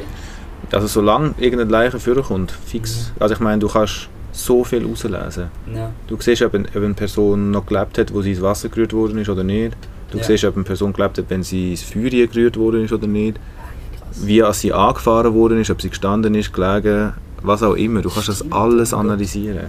Also 0.73 0.87
solange 0.87 1.35
irgendeine 1.39 1.71
Leiche 1.71 1.99
vorkommt, 2.01 2.51
fix. 2.51 3.13
Also 3.21 3.35
ich 3.35 3.41
meine, 3.41 3.59
du 3.61 3.69
kannst 3.69 4.09
so 4.33 4.65
viel 4.65 4.85
rauslesen. 4.85 5.47
Ja. 5.75 5.91
Du 6.07 6.17
siehst, 6.21 6.43
ob 6.43 6.55
eine, 6.55 6.65
ob 6.69 6.77
eine 6.77 6.95
Person 6.95 7.51
noch 7.51 7.65
gelebt 7.67 7.99
hat, 7.99 8.13
wo 8.13 8.21
sie 8.23 8.33
ins 8.33 8.43
Wasser 8.43 8.69
gerührt 8.69 8.93
worden 8.93 9.19
ist 9.19 9.29
oder 9.29 9.45
nicht. 9.45 9.77
Du 10.11 10.19
Ja. 10.19 10.25
siehst, 10.25 10.45
ob 10.45 10.55
eine 10.57 10.65
Person 10.65 10.93
gelebt 10.93 11.19
hat, 11.19 11.25
wenn 11.29 11.43
sie 11.43 11.71
ins 11.71 11.83
Feuer 11.83 12.27
gerührt 12.27 12.57
worden 12.57 12.85
ist 12.85 12.93
oder 12.93 13.07
nicht. 13.07 13.37
Krass. 13.37 14.27
Wie 14.27 14.43
als 14.43 14.61
sie 14.61 14.73
angefahren 14.73 15.33
worden 15.35 15.61
ist, 15.61 15.71
ob 15.71 15.81
sie 15.81 15.89
gestanden 15.91 16.35
ist, 16.35 16.53
gelegen, 16.53 17.13
was 17.43 17.63
auch 17.63 17.75
immer. 17.75 18.03
Du 18.03 18.11
kannst 18.11 18.29
das 18.29 18.51
alles 18.53 18.93
analysieren. 18.93 19.67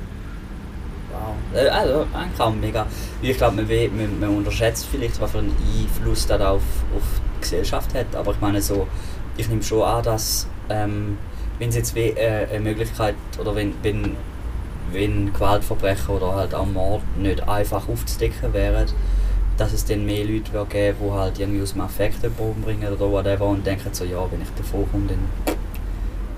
Äh, 1.58 1.68
Also, 1.70 2.06
eigentlich 2.14 2.40
auch 2.40 2.54
mega. 2.54 2.86
Ich 3.22 3.38
glaube, 3.38 3.56
man, 3.58 3.68
man, 3.68 4.20
man 4.20 4.30
unterschätzt 4.38 4.88
vielleicht, 4.92 5.20
was 5.20 5.32
für 5.32 5.40
einen 5.40 5.56
Einfluss 5.78 6.28
das 6.28 6.42
auf, 6.42 6.62
auf 6.96 7.04
die 7.38 7.42
Gesellschaft 7.42 7.94
hat. 7.94 8.16
Aber 8.16 8.32
ich 8.32 8.42
meine, 8.42 8.62
so, 8.62 8.88
ich 9.38 9.48
nehme 9.50 9.64
schon 9.64 9.82
an, 9.84 10.04
dass, 10.04 10.48
ähm, 10.70 11.18
wenn 11.60 11.70
es 11.70 11.76
jetzt 11.76 11.96
we, 11.96 12.16
äh, 12.18 12.48
eine 12.50 12.60
Möglichkeit 12.60 13.16
oder 13.40 13.56
wenn, 13.56 13.74
wenn, 13.84 14.16
wenn 14.92 15.34
Gewaltverbrechen 15.34 16.16
oder 16.16 16.36
halt 16.36 16.54
auch 16.54 16.66
Mord 16.66 17.02
nicht 17.18 17.48
einfach 17.48 17.88
aufzudecken 17.90 18.54
wären, 18.54 18.86
dass 19.58 19.74
es 19.74 19.84
dann 19.86 20.06
mehr 20.06 20.24
Leute 20.24 20.54
wird 20.54 20.70
geben 20.70 20.98
die 21.04 21.12
halt 21.12 21.40
irgendwie 21.40 21.64
aus 21.64 21.74
dem 21.74 21.82
Affekt 21.82 22.22
jemanden 22.22 22.44
umbringen 22.58 22.94
oder 22.94 23.12
whatever 23.12 23.46
und 23.48 23.66
denken 23.66 23.90
so, 23.92 24.04
ja, 24.06 24.20
wenn 24.32 24.42
ich 24.42 24.48
davor 24.56 24.88
komme, 24.92 25.08
dann. 25.08 25.20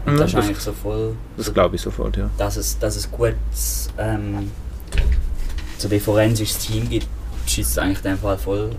Ja, 0.05 0.13
das 0.19 0.27
ist 0.29 0.35
das- 0.35 0.45
eigentlich 0.45 0.59
so 0.59 0.71
voll. 0.71 1.15
Das 1.35 1.53
glaube 1.53 1.75
ich 1.75 1.81
sofort, 1.81 2.15
ja. 2.15 2.29
dass 2.37 2.55
es, 2.55 2.79
dass 2.79 2.95
es 2.95 3.11
gut 3.11 3.35
ähm, 3.97 4.49
so 5.81 5.89
wie 5.91 5.99
forensisches 5.99 6.59
Team 6.59 6.89
gibt, 6.89 7.07
schießt 7.45 7.71
es 7.71 7.77
eigentlich 7.77 7.99
in 7.99 8.11
dem 8.11 8.17
Fall 8.17 8.37
voll 8.37 8.71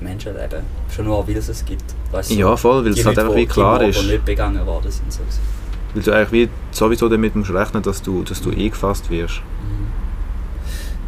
Menschenleben. 0.00 0.62
Schon 0.94 1.06
nur, 1.06 1.26
weil 1.26 1.36
es 1.36 1.48
es 1.48 1.64
gibt. 1.64 1.84
Weißt 2.10 2.30
Ja, 2.30 2.56
voll, 2.56 2.84
weil 2.84 2.92
es 2.92 3.04
halt 3.04 3.18
einfach 3.18 3.34
wie 3.34 3.46
klar 3.46 3.82
ist. 3.82 4.02
nicht 4.02 4.24
begangen 4.24 4.64
worden 4.66 4.90
sind. 4.90 5.12
So. 5.12 5.20
Weil 5.94 6.02
du 6.02 6.12
eigentlich 6.12 6.32
wie 6.32 6.48
sowieso 6.70 7.08
damit 7.08 7.34
musst 7.34 7.50
rechnen, 7.50 7.82
dass 7.82 8.02
du, 8.02 8.22
dass 8.22 8.40
du 8.40 8.50
eingefasst 8.50 9.10
wirst. 9.10 9.40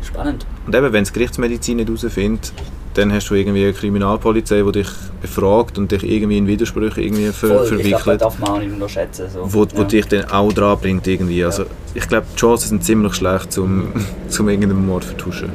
Spannend. 0.02 0.46
Und 0.66 0.74
eben, 0.74 0.92
wenn 0.92 1.02
es 1.02 1.12
Gerichtsmedizin 1.12 1.76
nicht 1.76 1.88
herausfindet, 1.88 2.52
dann 2.94 3.12
hast 3.12 3.28
du 3.30 3.34
irgendwie 3.34 3.64
eine 3.64 3.72
Kriminalpolizei, 3.72 4.62
die 4.62 4.72
dich 4.72 4.88
befragt 5.22 5.78
und 5.78 5.92
dich 5.92 6.02
irgendwie 6.02 6.38
in 6.38 6.46
Widersprüche 6.46 7.00
irgendwie 7.00 7.26
ver 7.26 7.48
Voll, 7.48 7.62
ich 7.62 7.68
glaube, 7.68 7.90
das 7.90 8.02
verwickelt. 8.02 8.20
darf 8.20 8.38
man 8.38 8.48
auch 8.50 8.58
nicht 8.58 8.72
unterschätzen. 8.72 9.26
So. 9.32 9.40
wo, 9.44 9.66
wo 9.74 9.82
ja. 9.82 9.84
dich 9.84 10.06
dann 10.06 10.24
auch 10.30 10.52
dran 10.52 10.78
bringt 10.78 11.06
irgendwie. 11.06 11.44
Also 11.44 11.66
ich 11.94 12.08
glaube, 12.08 12.26
die 12.32 12.36
Chancen 12.36 12.68
sind 12.68 12.84
ziemlich 12.84 13.14
schlecht, 13.14 13.52
zum, 13.52 13.92
zum 14.28 14.48
irgendeinen 14.48 14.86
Mord 14.86 15.04
vertuschen. 15.04 15.50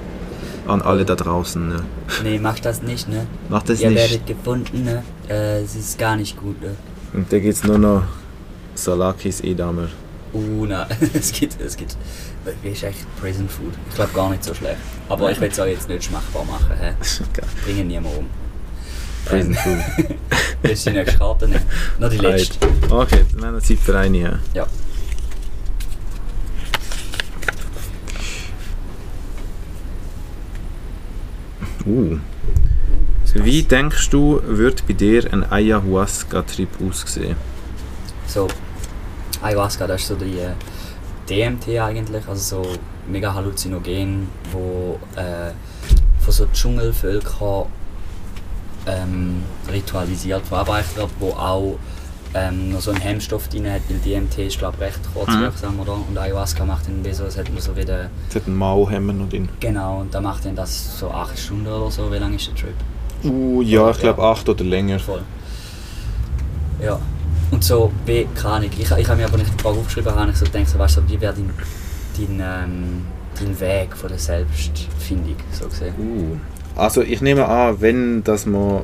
An 0.68 0.82
alle 0.82 1.06
da 1.06 1.14
draußen. 1.14 1.68
Ne? 1.68 1.84
Nee, 2.24 2.40
mach 2.40 2.58
das 2.60 2.82
nicht, 2.82 3.08
ne? 3.08 3.28
Macht 3.50 3.70
das 3.70 3.82
Ihr 3.82 3.90
nicht. 3.90 4.00
werdet 4.00 4.26
gefunden, 4.26 4.84
ne? 4.84 5.04
Äh, 5.30 5.62
es 5.62 5.76
ist 5.76 6.00
gar 6.00 6.16
nicht 6.16 6.40
gut, 6.40 6.60
ne? 6.60 6.76
Und 7.14 7.32
da 7.32 7.38
gibt 7.38 7.54
es 7.54 7.64
nur 7.64 7.78
noch 7.78 8.04
Salakis 8.74 9.42
Edamer. 9.42 9.90
Uh, 10.36 10.66
nein, 10.68 10.86
es 11.14 11.32
gibt, 11.32 11.62
es 11.62 11.78
gibt, 11.78 11.96
wie 12.62 12.70
ist 12.70 12.84
eigentlich 12.84 13.06
Prison 13.22 13.48
Food? 13.48 13.74
Ich 13.90 13.96
glaube 13.96 14.12
gar 14.14 14.30
nicht 14.30 14.44
so 14.44 14.54
schlecht. 14.54 14.78
Aber 15.08 15.32
ich 15.32 15.40
will 15.40 15.48
es 15.48 15.60
auch 15.60 15.66
jetzt 15.66 15.88
nicht 15.88 16.04
schmachbar 16.04 16.44
machen, 16.44 16.76
hä? 16.78 16.94
Geil. 17.34 17.48
Bringen 17.64 17.88
niemand 17.88 18.18
um. 18.18 18.30
Prison 19.26 19.58
Ähm, 19.66 19.82
Food. 19.94 20.18
Willst 20.62 20.86
du 20.86 20.90
die 20.92 20.98
nächste 20.98 21.18
Karte 21.18 21.48
nehmen? 21.48 21.66
Noch 22.00 22.10
die 22.10 22.18
letzte. 22.18 22.68
Okay, 22.90 23.26
dann 23.34 23.46
haben 23.46 23.54
wir 23.54 23.62
Zeit 23.62 23.80
für 23.80 23.98
eine. 23.98 24.18
Ja. 24.20 24.40
Ja. 24.54 24.68
Uh. 31.86 32.18
Wie 33.36 33.64
denkst 33.64 34.10
du, 34.10 34.42
wird 34.44 34.86
bei 34.88 34.94
dir 34.94 35.32
ein 35.32 35.50
Ayahuasca-Trip 35.50 36.70
aussehen? 36.82 37.36
So, 38.28 38.48
Ayahuasca, 39.46 39.86
das 39.86 40.02
ist 40.02 40.08
so 40.08 40.16
die 40.16 40.40
äh, 40.40 40.54
DMT 41.30 41.80
eigentlich, 41.80 42.28
also 42.28 42.64
so 42.64 42.70
mega 43.08 43.34
halluzinogen, 43.34 44.28
wo 44.52 45.00
äh, 45.16 45.52
von 46.20 46.34
so 46.34 46.48
Dschungelvölkern 46.52 47.66
ähm, 48.88 49.44
ritualisiert 49.72 50.46
verarbeitet 50.48 50.96
wird, 50.98 51.10
wo 51.20 51.30
auch 51.30 51.78
ähm, 52.34 52.72
noch 52.72 52.82
so 52.82 52.92
einen 52.92 53.02
Hemmstoff 53.02 53.48
drin 53.48 53.70
hat, 53.72 53.82
weil 53.88 53.98
DMT 54.00 54.40
ist 54.40 54.58
glaube 54.58 54.78
ich 54.80 54.86
recht 54.88 55.00
kurzwirksam, 55.14 55.80
oder? 55.80 55.94
Und 55.94 56.18
Ayahuasca 56.18 56.66
macht 56.66 56.88
dann 56.88 57.14
so, 57.14 57.26
es 57.26 57.38
hat 57.38 57.50
nur 57.50 57.62
so 57.62 57.76
wieder, 57.78 58.10
Es 58.30 58.36
hat 58.36 58.48
einen 58.48 58.58
Mauhemmer 58.58 59.14
noch 59.14 59.30
drin. 59.30 59.48
genau, 59.60 60.00
und 60.02 60.14
da 60.14 60.22
macht 60.22 60.46
dann 60.46 60.56
das 60.56 61.00
so 61.00 61.12
8 61.12 61.38
Stunden 61.38 61.68
oder 61.68 61.92
so, 61.92 62.12
wie 62.12 62.18
lang 62.18 62.34
ist 62.36 62.48
der 62.48 62.56
Trip? 62.56 62.76
Uh, 63.24 63.62
ja, 63.62 63.90
ich 63.92 64.00
glaube 64.00 64.22
acht 64.24 64.48
oder 64.50 64.64
länger. 64.64 65.00
Voll. 65.00 65.22
Ja. 66.84 67.00
Und 67.56 67.64
so, 67.64 67.90
wie, 68.06 68.28
keine 68.36 68.56
Ahnung, 68.56 68.70
ich, 68.78 68.92
ich 68.92 69.08
habe 69.08 69.16
mir 69.16 69.28
aber 69.28 69.38
nicht 69.38 69.54
die 69.58 69.64
Frage 69.64 69.78
aufgeschrieben, 69.78 70.14
habe 70.14 70.30
ich 70.30 70.36
so 70.36 70.44
gedacht, 70.44 70.68
so, 70.68 70.78
weißt 70.78 70.98
du, 70.98 71.02
wie 71.08 71.22
wäre 71.22 71.34
dein, 71.34 71.50
dein, 72.18 72.42
ähm, 72.42 73.06
dein 73.40 73.60
Weg 73.62 73.96
von 73.96 74.10
der 74.10 74.20
Selbstfindung, 74.20 75.38
so 75.54 75.70
gesehen? 75.70 75.94
Uh. 75.98 76.36
Also 76.78 77.02
ich 77.02 77.22
nehme 77.22 77.48
an, 77.48 77.80
wenn 77.80 78.26
das 78.26 78.46
mal 78.46 78.82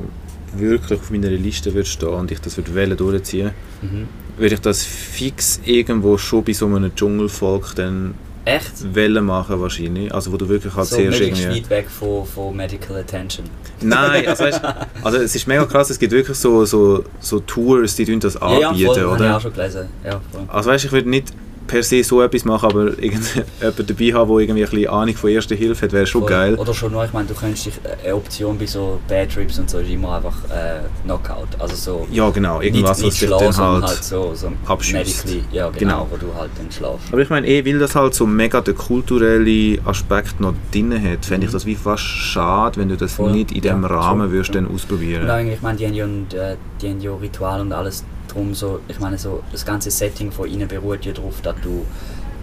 wirklich 0.56 0.98
auf 0.98 1.10
meiner 1.10 1.28
Liste 1.28 1.74
wird 1.74 1.86
stehen 1.86 2.08
und 2.08 2.30
ich 2.30 2.40
das 2.40 2.56
würde 2.56 2.74
wählen 2.74 2.96
durchziehen, 2.96 3.50
Mhm. 3.82 4.08
würde 4.38 4.54
ich 4.54 4.60
das 4.62 4.82
fix 4.82 5.60
irgendwo 5.66 6.16
schon 6.16 6.42
bei 6.42 6.54
so 6.54 6.64
einem 6.64 6.94
Dschungelvolk 6.94 7.74
dann 7.74 8.14
Echt? 8.44 8.94
Wellen 8.94 9.24
machen 9.24 9.60
wahrscheinlich. 9.60 10.12
Also 10.12 10.32
wo 10.32 10.36
du 10.36 10.48
wirklich 10.48 10.74
halt 10.74 10.88
So 10.88 10.96
zuerst 10.96 11.20
irgendwie... 11.20 11.46
weit 11.46 11.70
weg 11.70 11.86
von, 11.88 12.26
von 12.26 12.56
Medical 12.56 12.96
Attention. 12.96 13.46
Nein, 13.80 14.26
also, 14.26 14.44
weißt, 14.44 14.60
also 15.04 15.18
es 15.18 15.34
ist 15.34 15.46
mega 15.46 15.64
krass, 15.64 15.90
es 15.90 15.98
gibt 15.98 16.12
wirklich 16.12 16.36
so, 16.36 16.64
so, 16.64 17.04
so 17.20 17.40
Tours, 17.40 17.94
die 17.94 18.18
das 18.18 18.34
ja, 18.34 18.58
ja, 18.58 18.68
anbieten, 18.70 18.86
voll, 18.86 19.00
habe 19.00 19.14
ich 19.14 19.20
oder? 19.20 19.36
auch 19.36 19.40
schon 19.40 19.52
gelesen. 19.52 19.88
Ja, 20.04 20.20
voll. 20.32 20.44
Also 20.48 20.70
weißt, 20.70 20.84
ich 20.84 20.92
würde 20.92 21.08
nicht 21.08 21.32
per 21.66 21.82
se 21.82 22.02
so 22.04 22.20
etwas 22.22 22.44
machen, 22.44 22.70
aber 22.70 22.86
irgendjemanden 22.98 23.86
dabei 23.86 24.12
haben, 24.12 24.28
der 24.30 24.38
irgendwie 24.38 24.64
ein 24.64 24.70
bisschen 24.70 24.88
Ahnung 24.88 25.14
von 25.16 25.30
Erster 25.30 25.54
Hilfe 25.54 25.84
hat, 25.86 25.92
wäre 25.92 26.06
schon 26.06 26.22
Voll. 26.22 26.30
geil. 26.30 26.54
Oder 26.56 26.74
schon 26.74 26.92
nur, 26.92 27.04
ich 27.04 27.12
meine, 27.12 27.26
du 27.28 27.34
könntest 27.34 27.66
dich, 27.66 27.74
äh, 27.84 28.04
eine 28.06 28.14
Option 28.16 28.58
bei 28.58 28.66
so 28.66 29.00
Bad 29.08 29.32
Trips 29.32 29.58
und 29.58 29.70
so 29.70 29.78
ist 29.78 29.90
immer 29.90 30.16
einfach 30.16 30.36
äh, 30.50 30.80
Knockout. 31.04 31.48
Also 31.58 31.76
so 31.76 32.06
Ja, 32.10 32.30
genau, 32.30 32.60
irgendwas, 32.60 32.74
nicht, 32.74 32.88
was 32.88 33.02
nicht 33.02 33.20
dich 33.22 33.28
schlafen, 33.28 33.54
dann 33.56 33.72
halt... 33.74 33.84
halt 33.84 34.04
so, 34.04 34.34
so 34.34 34.50
medically, 34.92 35.44
ja 35.52 35.68
genau, 35.70 35.78
Genau. 35.78 36.08
wo 36.10 36.16
du 36.16 36.34
halt 36.34 36.50
dann 36.58 36.70
schlafst. 36.70 37.06
Aber 37.12 37.20
ich 37.22 37.30
meine, 37.30 37.46
eh, 37.46 37.64
weil 37.64 37.78
das 37.78 37.94
halt 37.94 38.14
so 38.14 38.26
mega 38.26 38.60
den 38.60 38.74
kulturellen 38.74 39.78
Aspekt 39.86 40.40
noch 40.40 40.54
drin 40.72 40.92
hat, 40.92 41.24
fände 41.24 41.46
ich 41.46 41.50
Mhm. 41.52 41.54
das 41.54 41.66
wie 41.66 41.74
fast 41.74 42.02
schade, 42.04 42.80
wenn 42.80 42.88
du 42.88 42.96
das 42.96 43.14
Voll. 43.14 43.32
nicht 43.32 43.52
in 43.52 43.60
diesem 43.60 43.82
Ja, 43.82 43.88
Rahmen 43.88 44.22
schon, 44.22 44.32
würdest 44.32 44.54
ja. 44.54 44.60
dann 44.60 44.72
ausprobieren. 44.74 45.22
Und 45.24 45.30
eigentlich, 45.30 45.56
ich 45.56 45.62
meine, 45.62 45.78
die 45.78 45.86
haben 45.86 45.94
ja, 45.94 46.04
und, 46.04 46.34
äh, 46.34 46.56
die 46.80 46.88
haben 46.88 47.00
ja 47.00 47.14
Ritual 47.14 47.60
und 47.60 47.72
alles 47.72 48.04
drum 48.32 48.54
so, 48.54 48.80
ich 48.88 48.98
meine, 49.00 49.18
so 49.18 49.42
das 49.52 49.64
ganze 49.64 49.90
Setting 49.90 50.30
von 50.32 50.48
ihnen 50.48 50.68
beruht 50.68 51.04
ja 51.04 51.12
darauf, 51.12 51.40
dass 51.42 51.54
du 51.62 51.84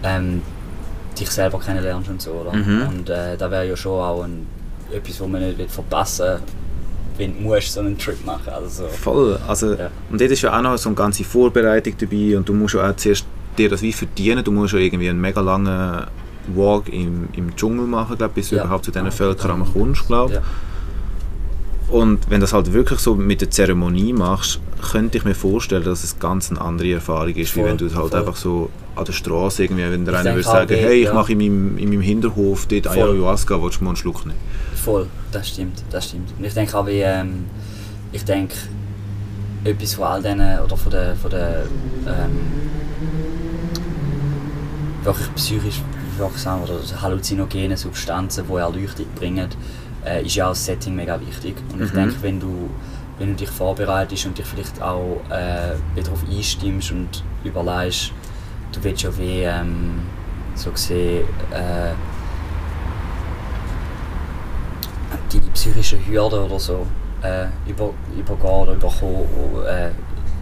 ähm, 0.02 0.42
dich 1.18 1.30
selber 1.30 1.58
kennenlernst 1.60 2.08
und 2.10 2.22
so, 2.22 2.30
oder? 2.32 2.52
Mhm. 2.52 2.82
Und 2.88 3.10
äh, 3.10 3.36
da 3.36 3.50
wäre 3.50 3.68
ja 3.68 3.76
schon 3.76 4.00
auch 4.00 4.22
ein, 4.22 4.46
etwas, 4.92 5.20
was 5.20 5.28
man 5.28 5.40
nicht 5.42 5.58
will 5.58 5.68
verpassen 5.68 6.38
wenn 7.18 7.34
du 7.36 7.42
musst 7.42 7.72
so 7.74 7.80
einen 7.80 7.98
Trip 7.98 8.24
machen 8.24 8.48
also 8.50 8.84
so. 8.84 8.88
Voll, 8.88 9.38
also 9.46 9.74
Ja. 9.74 9.90
und 10.10 10.18
dort 10.18 10.30
ist 10.30 10.40
ja 10.40 10.56
auch 10.56 10.62
noch 10.62 10.78
so 10.78 10.88
eine 10.88 10.96
ganze 10.96 11.22
Vorbereitung 11.22 11.92
dabei 11.98 12.34
und 12.38 12.48
du 12.48 12.54
musst 12.54 12.74
ja 12.74 12.88
auch 12.90 12.96
zuerst 12.96 13.26
dir 13.58 13.68
das 13.68 13.82
wie 13.82 13.92
verdienen, 13.92 14.42
du 14.42 14.50
musst 14.50 14.72
ja 14.72 14.78
irgendwie 14.78 15.10
einen 15.10 15.20
mega 15.20 15.42
langen 15.42 16.06
Walk 16.54 16.88
im, 16.88 17.28
im 17.34 17.54
Dschungel 17.54 17.86
machen, 17.86 18.16
glaub, 18.16 18.32
bis 18.34 18.48
du 18.48 18.56
Ja. 18.56 18.64
überhaupt 18.64 18.86
zu 18.86 18.90
diesen 18.90 19.08
Ah, 19.08 19.10
Völkern 19.10 19.66
kommst, 19.70 20.06
glaube 20.06 20.34
Ja. 20.34 20.40
Und 21.90 22.30
wenn 22.30 22.40
das 22.40 22.52
halt 22.52 22.72
wirklich 22.72 23.00
so 23.00 23.16
mit 23.16 23.40
der 23.40 23.50
Zeremonie 23.50 24.12
machst, 24.12 24.60
könnte 24.92 25.18
ich 25.18 25.24
mir 25.24 25.34
vorstellen, 25.34 25.82
dass 25.82 26.04
es 26.04 26.18
ganz 26.20 26.50
eine 26.50 26.60
andere 26.60 26.92
Erfahrung 26.92 27.34
ist, 27.34 27.56
wie 27.56 27.64
wenn 27.64 27.76
du 27.78 27.86
halt 27.94 28.10
voll. 28.10 28.14
einfach 28.20 28.36
so 28.36 28.70
an 28.94 29.04
der 29.04 29.12
Straße 29.12 29.64
irgendwie, 29.64 29.90
wenn 29.90 30.04
der 30.04 30.18
eine 30.18 30.30
würde 30.30 30.42
sagen, 30.44 30.70
wie- 30.70 30.76
hey, 30.76 31.00
ich 31.00 31.06
ja. 31.06 31.14
mache 31.14 31.32
in 31.32 31.38
meinem, 31.38 31.78
in 31.78 31.88
meinem 31.88 32.00
Hinterhof 32.00 32.66
dort 32.66 32.86
Voll. 32.86 33.10
Ayahuasca, 33.10 33.60
willst 33.60 33.80
du 33.80 33.84
mal 33.84 33.90
einen 33.90 33.96
Schluck 33.96 34.24
nehmen? 34.24 34.38
Voll, 34.76 35.06
das 35.32 35.48
stimmt, 35.48 35.82
das 35.90 36.06
stimmt. 36.06 36.32
Und 36.38 36.44
ich 36.44 36.54
denke 36.54 36.78
auch, 36.78 36.86
wie, 36.86 37.00
ähm, 37.00 37.46
ich 38.12 38.24
denke, 38.24 38.54
etwas 39.64 39.94
von 39.94 40.04
all 40.04 40.22
diesen, 40.22 40.40
oder 40.40 40.76
von 40.76 40.92
den, 40.92 41.16
von 41.16 41.30
den 41.30 41.54
ähm, 42.06 42.40
wirklich 45.02 45.34
psychisch 45.34 45.82
wirksam 46.18 46.62
oder 46.62 46.78
halluzinogenen 47.00 47.76
Substanzen, 47.76 48.44
die 48.48 48.54
Erleuchtung 48.54 49.06
bringen, 49.16 49.48
äh, 50.06 50.24
ist 50.24 50.34
ja 50.34 50.46
auch 50.46 50.50
das 50.50 50.64
Setting 50.64 50.94
mega 50.96 51.20
wichtig. 51.20 51.56
Und 51.72 51.82
ich 51.82 51.92
Mhm. 51.92 51.96
denke, 51.96 52.14
wenn 52.22 52.40
du, 52.40 52.70
wenn 53.18 53.28
du 53.30 53.34
dich 53.34 53.50
vorbereitest 53.50 54.26
und 54.26 54.38
dich 54.38 54.46
vielleicht 54.46 54.80
auch 54.80 55.20
äh, 55.30 56.00
darauf 56.02 56.22
einstimmst 56.30 56.92
und 56.92 57.22
überlegst, 57.44 58.12
du 58.72 58.82
willst 58.84 59.02
ja 59.02 59.10
wie 59.18 59.42
ähm, 59.42 60.00
so 60.54 60.70
gesehen 60.70 61.24
äh, 61.52 61.92
deine 65.32 65.50
psychischen 65.52 65.98
Hürden 66.06 66.40
oder 66.40 66.58
so 66.58 66.86
äh, 67.22 67.46
über, 67.68 67.90
übergehen 68.16 68.50
oder 68.50 68.72
überkommen, 68.74 69.24
äh, 69.68 69.90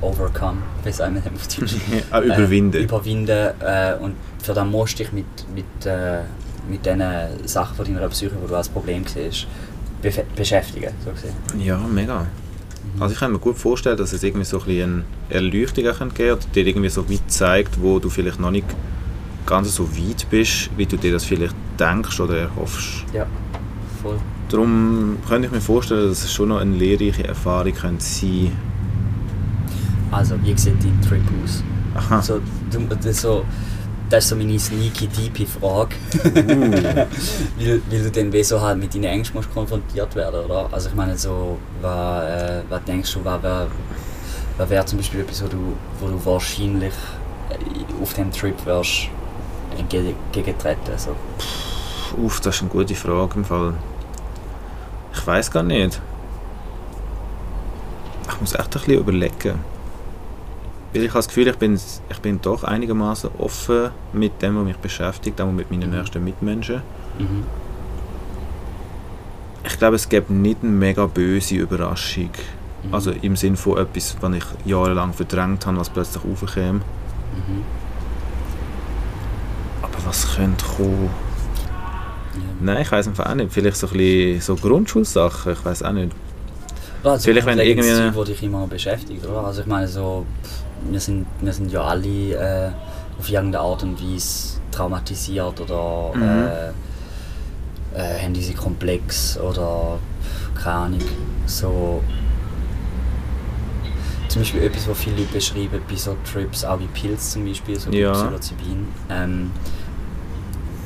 overcome, 0.00 0.58
wie 0.84 0.86
wir 0.86 0.92
das 0.92 1.00
auf 1.00 1.48
Deutsch? 1.58 1.74
Überwinden. 2.24 2.76
Äh, 2.76 2.84
überwinden 2.84 3.50
äh, 3.60 3.94
und 4.00 4.14
für 4.42 4.54
das 4.54 4.64
musst 4.66 4.98
du 4.98 5.02
dich 5.04 5.12
mit, 5.12 5.26
mit, 5.54 5.86
äh, 5.86 6.20
mit 6.68 6.84
den 6.86 7.02
Sachen 7.44 7.76
von 7.76 7.84
deiner 7.84 8.08
Psyche, 8.08 8.32
die 8.42 8.48
du 8.48 8.54
als 8.56 8.68
Problem 8.68 9.04
siehst, 9.06 9.46
befe- 10.02 10.24
beschäftigen, 10.36 10.90
so 11.04 11.10
gesehen. 11.10 11.34
Ja, 11.64 11.78
mega. 11.78 12.26
Also 13.00 13.12
ich 13.12 13.20
kann 13.20 13.32
mir 13.32 13.38
gut 13.38 13.56
vorstellen, 13.58 13.96
dass 13.96 14.12
es 14.12 14.22
irgendwie 14.22 14.44
so 14.44 14.58
ein 14.60 14.64
bisschen 14.66 15.04
eine 15.30 15.34
Erleuchtung 15.34 15.86
auch 15.88 15.98
könnte 15.98 16.14
geben 16.14 16.32
oder 16.32 16.46
dir 16.54 16.66
irgendwie 16.66 16.88
so 16.88 17.08
weit 17.10 17.20
zeigt, 17.28 17.80
wo 17.80 17.98
du 17.98 18.08
vielleicht 18.10 18.40
noch 18.40 18.50
nicht 18.50 18.66
ganz 19.46 19.74
so 19.74 19.88
weit 19.96 20.26
bist, 20.30 20.70
wie 20.76 20.86
du 20.86 20.96
dir 20.96 21.12
das 21.12 21.24
vielleicht 21.24 21.54
denkst 21.78 22.18
oder 22.20 22.38
erhoffst. 22.38 23.04
Ja, 23.12 23.26
voll. 24.02 24.16
Darum 24.48 25.18
könnte 25.28 25.46
ich 25.46 25.52
mir 25.52 25.60
vorstellen, 25.60 26.08
dass 26.08 26.24
es 26.24 26.32
schon 26.32 26.48
noch 26.48 26.58
eine 26.58 26.74
lehrreiche 26.74 27.26
Erfahrung 27.28 27.72
könnte 27.74 28.02
sein 28.04 28.52
Also, 30.10 30.34
wie 30.42 30.56
sieht 30.56 30.82
dein 30.82 31.00
Trip 31.06 31.22
aus? 31.44 31.62
Aha. 31.94 32.22
So, 32.22 32.40
du, 32.70 33.12
so, 33.12 33.44
das 34.08 34.24
ist 34.24 34.30
so 34.30 34.36
meine 34.36 34.58
sneaky, 34.58 35.06
deepy 35.08 35.46
Frage. 35.46 35.94
Uh. 36.24 36.28
weil, 37.58 37.82
weil 37.90 38.02
du 38.02 38.10
dann 38.10 38.32
wie 38.32 38.42
so 38.42 38.60
halt 38.60 38.78
mit 38.78 38.94
deinen 38.94 39.04
Ängsten 39.04 39.36
musst 39.36 39.52
konfrontiert 39.52 40.14
werden, 40.14 40.44
oder? 40.44 40.68
Also 40.72 40.88
ich 40.88 40.94
meine 40.94 41.16
so, 41.16 41.58
was, 41.80 42.24
äh, 42.24 42.62
was 42.68 42.84
denkst 42.84 43.12
du, 43.14 43.24
was 43.24 43.42
wäre 43.42 43.68
was 44.56 44.70
wär 44.70 44.84
zum 44.86 44.98
Beispiel 44.98 45.20
etwas, 45.20 45.42
wo 45.44 45.48
du, 45.48 45.76
wo 46.00 46.08
du 46.08 46.24
wahrscheinlich 46.24 46.94
äh, 47.50 48.02
auf 48.02 48.14
dem 48.14 48.32
Trip 48.32 48.54
wärst 48.66 49.08
entgegentreten, 49.76 50.96
so. 50.96 51.14
Uff, 52.16 52.40
das 52.40 52.56
ist 52.56 52.62
eine 52.62 52.70
gute 52.70 52.94
Frage 52.94 53.34
im 53.36 53.44
Fall. 53.44 53.74
Ich 55.12 55.26
weiß 55.26 55.50
gar 55.50 55.62
nicht. 55.62 56.00
Ich 58.28 58.40
muss 58.40 58.54
echt 58.54 58.64
ein 58.64 58.70
bisschen 58.70 58.94
überlegen. 58.94 59.77
Weil 60.92 61.02
ich 61.02 61.08
habe 61.10 61.18
das 61.18 61.28
Gefühl, 61.28 61.48
ich 61.48 61.56
bin, 61.56 61.74
ich 62.08 62.18
bin 62.20 62.40
doch 62.40 62.64
einigermaßen 62.64 63.30
offen 63.38 63.90
mit 64.12 64.40
dem, 64.40 64.56
was 64.56 64.64
mich 64.64 64.76
beschäftigt, 64.78 65.40
auch 65.40 65.50
mit 65.52 65.70
meinen 65.70 65.90
Mhm. 65.90 65.96
nächsten 65.98 66.24
Mitmenschen. 66.24 66.82
Mhm. 67.18 67.44
ich 69.66 69.78
glaube, 69.78 69.96
es 69.96 70.08
gibt 70.08 70.30
nicht 70.30 70.58
eine 70.62 70.70
mega 70.72 71.06
böse 71.06 71.56
Überraschung. 71.56 72.30
Mhm. 72.84 72.94
Also 72.94 73.10
im 73.10 73.36
Sinn 73.36 73.54
von 73.56 73.76
etwas, 73.78 74.16
was 74.20 74.34
ich 74.34 74.44
jahrelang 74.64 75.12
verdrängt 75.12 75.66
habe, 75.66 75.76
was 75.76 75.90
plötzlich 75.90 76.22
aufkäme. 76.24 76.78
Mhm. 76.80 77.62
Aber 79.82 79.92
was 80.06 80.34
könnte 80.36 80.64
kommen? 80.64 81.10
Ja. 82.34 82.40
Nein, 82.60 82.82
ich 82.82 82.90
weiß 82.90 83.08
einfach 83.08 83.26
auch 83.28 83.34
nicht. 83.34 83.52
Vielleicht 83.52 83.76
so 83.76 83.88
ein 83.88 83.92
bisschen 83.92 84.40
so 84.40 84.56
Grundschulsachen, 84.56 85.52
ich 85.52 85.64
weiß 85.64 85.82
auch 85.82 85.92
nicht. 85.92 86.12
Also 87.04 87.24
Vielleicht, 87.24 87.46
wenn 87.46 87.58
irgendwie- 87.58 87.88
das 88.14 88.26
dich 88.26 88.42
immer 88.42 88.66
beschäftigt, 88.66 89.24
oder? 89.26 89.44
Also 89.44 89.60
ich 89.60 89.66
meine 89.66 89.86
so, 89.86 90.24
pff, 90.42 90.62
wir 90.90 91.00
sind, 91.00 91.26
wir 91.40 91.52
sind 91.52 91.70
ja 91.72 91.82
alle 91.82 92.06
äh, 92.34 92.70
auf 93.18 93.28
irgendeine 93.28 93.64
Art 93.64 93.82
und 93.82 94.00
Weise 94.00 94.58
traumatisiert 94.70 95.60
oder 95.60 96.12
Mhm. 96.14 96.22
äh, 96.22 96.68
äh, 97.94 98.22
haben 98.22 98.34
diese 98.34 98.54
Komplex 98.54 99.38
oder 99.38 99.98
keine 100.54 100.76
Ahnung, 100.76 101.00
so 101.46 102.02
zum 104.28 104.42
Beispiel 104.42 104.62
etwas, 104.62 104.86
was 104.88 104.98
viele 104.98 105.16
Leute 105.16 105.32
beschreiben 105.32 105.80
bei 105.88 105.96
so 105.96 106.14
Trips, 106.30 106.64
auch 106.64 106.78
wie 106.78 106.86
Pilz 106.88 107.32
zum 107.32 107.46
Beispiel, 107.46 107.78
so 107.80 107.90
Ja. 107.90 108.12
Psilocybin, 108.12 108.86
ähm, 109.10 109.50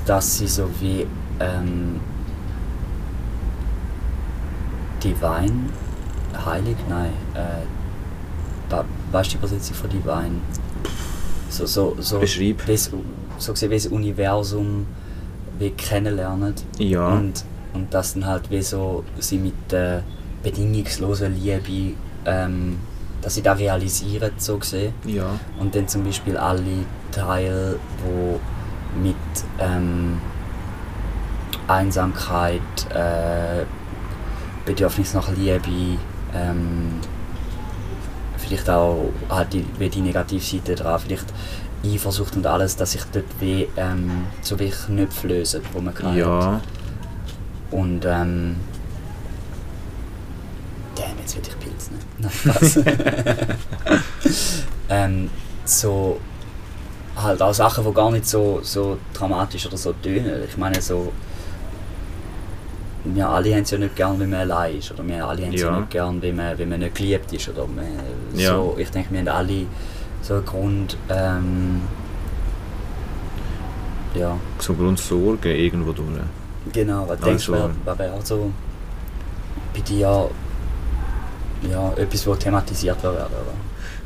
dass 0.06 0.38
sie 0.38 0.46
so 0.46 0.68
wie 0.80 1.06
ähm, 1.40 2.00
Divine, 5.02 5.68
heilig, 6.46 6.76
nein, 6.88 7.10
äh, 7.34 7.66
weißt 9.12 9.28
du 9.28 9.30
die 9.32 9.36
Übersetzung 9.38 9.76
von 9.76 9.90
Divine? 9.90 10.40
So, 11.50 11.66
so, 11.66 11.96
so, 12.00 12.18
Beschreib. 12.18 12.62
Wie's, 12.66 12.90
so 13.38 13.52
gesehen, 13.52 13.70
wie 13.70 13.74
das 13.76 13.86
Universum 13.86 14.86
wie 15.58 15.70
kennenlernen 15.70 16.54
Ja. 16.78 17.08
und, 17.08 17.44
und 17.74 17.92
das 17.92 18.14
dann 18.14 18.26
halt 18.26 18.50
wie 18.50 18.62
so 18.62 19.04
sie 19.18 19.38
mit 19.38 19.54
der 19.70 20.02
bedingungslosen 20.42 21.34
Liebe 21.40 21.94
ähm, 22.24 22.78
dass 23.20 23.34
sie 23.34 23.42
da 23.42 23.52
realisieren 23.52 24.32
so 24.38 24.56
gesehen 24.58 24.94
Ja. 25.06 25.26
und 25.60 25.74
dann 25.74 25.86
zum 25.88 26.04
Beispiel 26.04 26.36
alle 26.36 26.84
Teile 27.12 27.78
wo 28.04 28.40
mit 29.00 29.14
ähm, 29.60 30.18
Einsamkeit 31.68 32.60
äh, 32.94 33.64
Bedürfnis 34.64 35.14
nach 35.14 35.28
Liebe 35.36 35.98
ähm, 36.34 36.92
vielleicht 38.52 38.70
auch 38.70 39.10
halt 39.30 39.52
die, 39.52 39.64
wie 39.78 39.88
die 39.88 40.00
Negativseite 40.00 40.74
dran 40.74 41.00
vielleicht 41.00 41.26
Eifersucht 41.84 42.36
und 42.36 42.46
alles, 42.46 42.76
dass 42.76 42.92
sich 42.92 43.02
dort 43.12 43.24
wie 43.40 43.66
ähm, 43.76 44.26
so 44.40 44.58
wie 44.58 44.70
Knöpfe 44.70 45.26
lösen, 45.28 45.62
wo 45.72 45.80
man 45.80 45.94
kann 45.94 46.16
Ja. 46.16 46.60
und 47.70 48.04
ähm. 48.04 48.56
Damn, 50.94 51.18
jetzt 51.20 51.34
will 51.36 51.42
ich 51.42 51.58
Pilz 51.58 51.90
nehmen. 51.90 52.04
Nein, 52.18 52.30
Spaß. 52.30 52.78
ähm, 54.90 55.30
so. 55.64 56.20
Halt 57.16 57.42
auch 57.42 57.52
Sachen, 57.52 57.84
die 57.84 57.92
gar 57.92 58.10
nicht 58.10 58.26
so, 58.26 58.60
so 58.62 58.98
dramatisch 59.12 59.66
oder 59.66 59.76
so 59.76 59.92
tönen. 59.94 60.42
Ich 60.48 60.56
meine, 60.56 60.80
so. 60.80 61.12
Wir 63.04 63.28
alle 63.28 63.52
haben 63.54 63.62
es 63.62 63.70
ja 63.72 63.78
nicht 63.78 63.96
gern, 63.96 64.18
wenn 64.20 64.30
man 64.30 64.40
allein 64.40 64.76
ist. 64.78 64.92
Oder 64.92 65.06
wir 65.06 65.26
alle 65.26 65.44
haben 65.44 65.54
es 65.54 65.60
ja. 65.60 65.70
Ja. 65.72 65.78
nicht 65.80 65.90
gern, 65.90 66.22
wenn 66.22 66.36
man, 66.36 66.56
wenn 66.58 66.68
man 66.68 66.80
nicht 66.80 66.94
geliebt 66.94 67.32
ist. 67.32 67.48
Oder 67.48 67.66
man, 67.66 67.84
Ja. 68.34 68.50
so, 68.54 68.76
ich 68.78 68.90
denke, 68.90 69.10
wir 69.12 69.18
haben 69.20 69.28
alle 69.28 69.66
so 70.22 70.34
einen 70.34 70.44
Grund. 70.44 70.96
Ähm, 71.08 71.80
ja, 74.14 74.36
So 74.58 74.74
Grundsorgen 74.74 75.52
irgendwo 75.56 75.92
durch. 75.92 76.06
Genau, 76.72 77.08
was 77.08 77.18
denkst 77.20 77.46
du, 77.46 77.54
Also- 77.54 77.70
wer, 77.84 77.98
wer 77.98 78.06
wäre 78.12 78.20
so 78.22 78.52
bei 79.74 79.80
dir 79.80 80.30
ja, 81.70 81.92
etwas, 81.96 82.26
was 82.26 82.38
thematisiert 82.38 83.02
wäre? 83.02 83.14
Oder? 83.14 83.28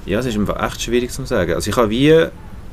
Ja, 0.06 0.20
es 0.20 0.26
ist 0.26 0.36
einfach 0.36 0.62
echt 0.64 0.80
schwierig 0.82 1.10
zu 1.10 1.24
sagen. 1.26 1.52
Also 1.54 1.68
ich 1.70 1.76
habe 1.76 1.90
wie 1.90 2.26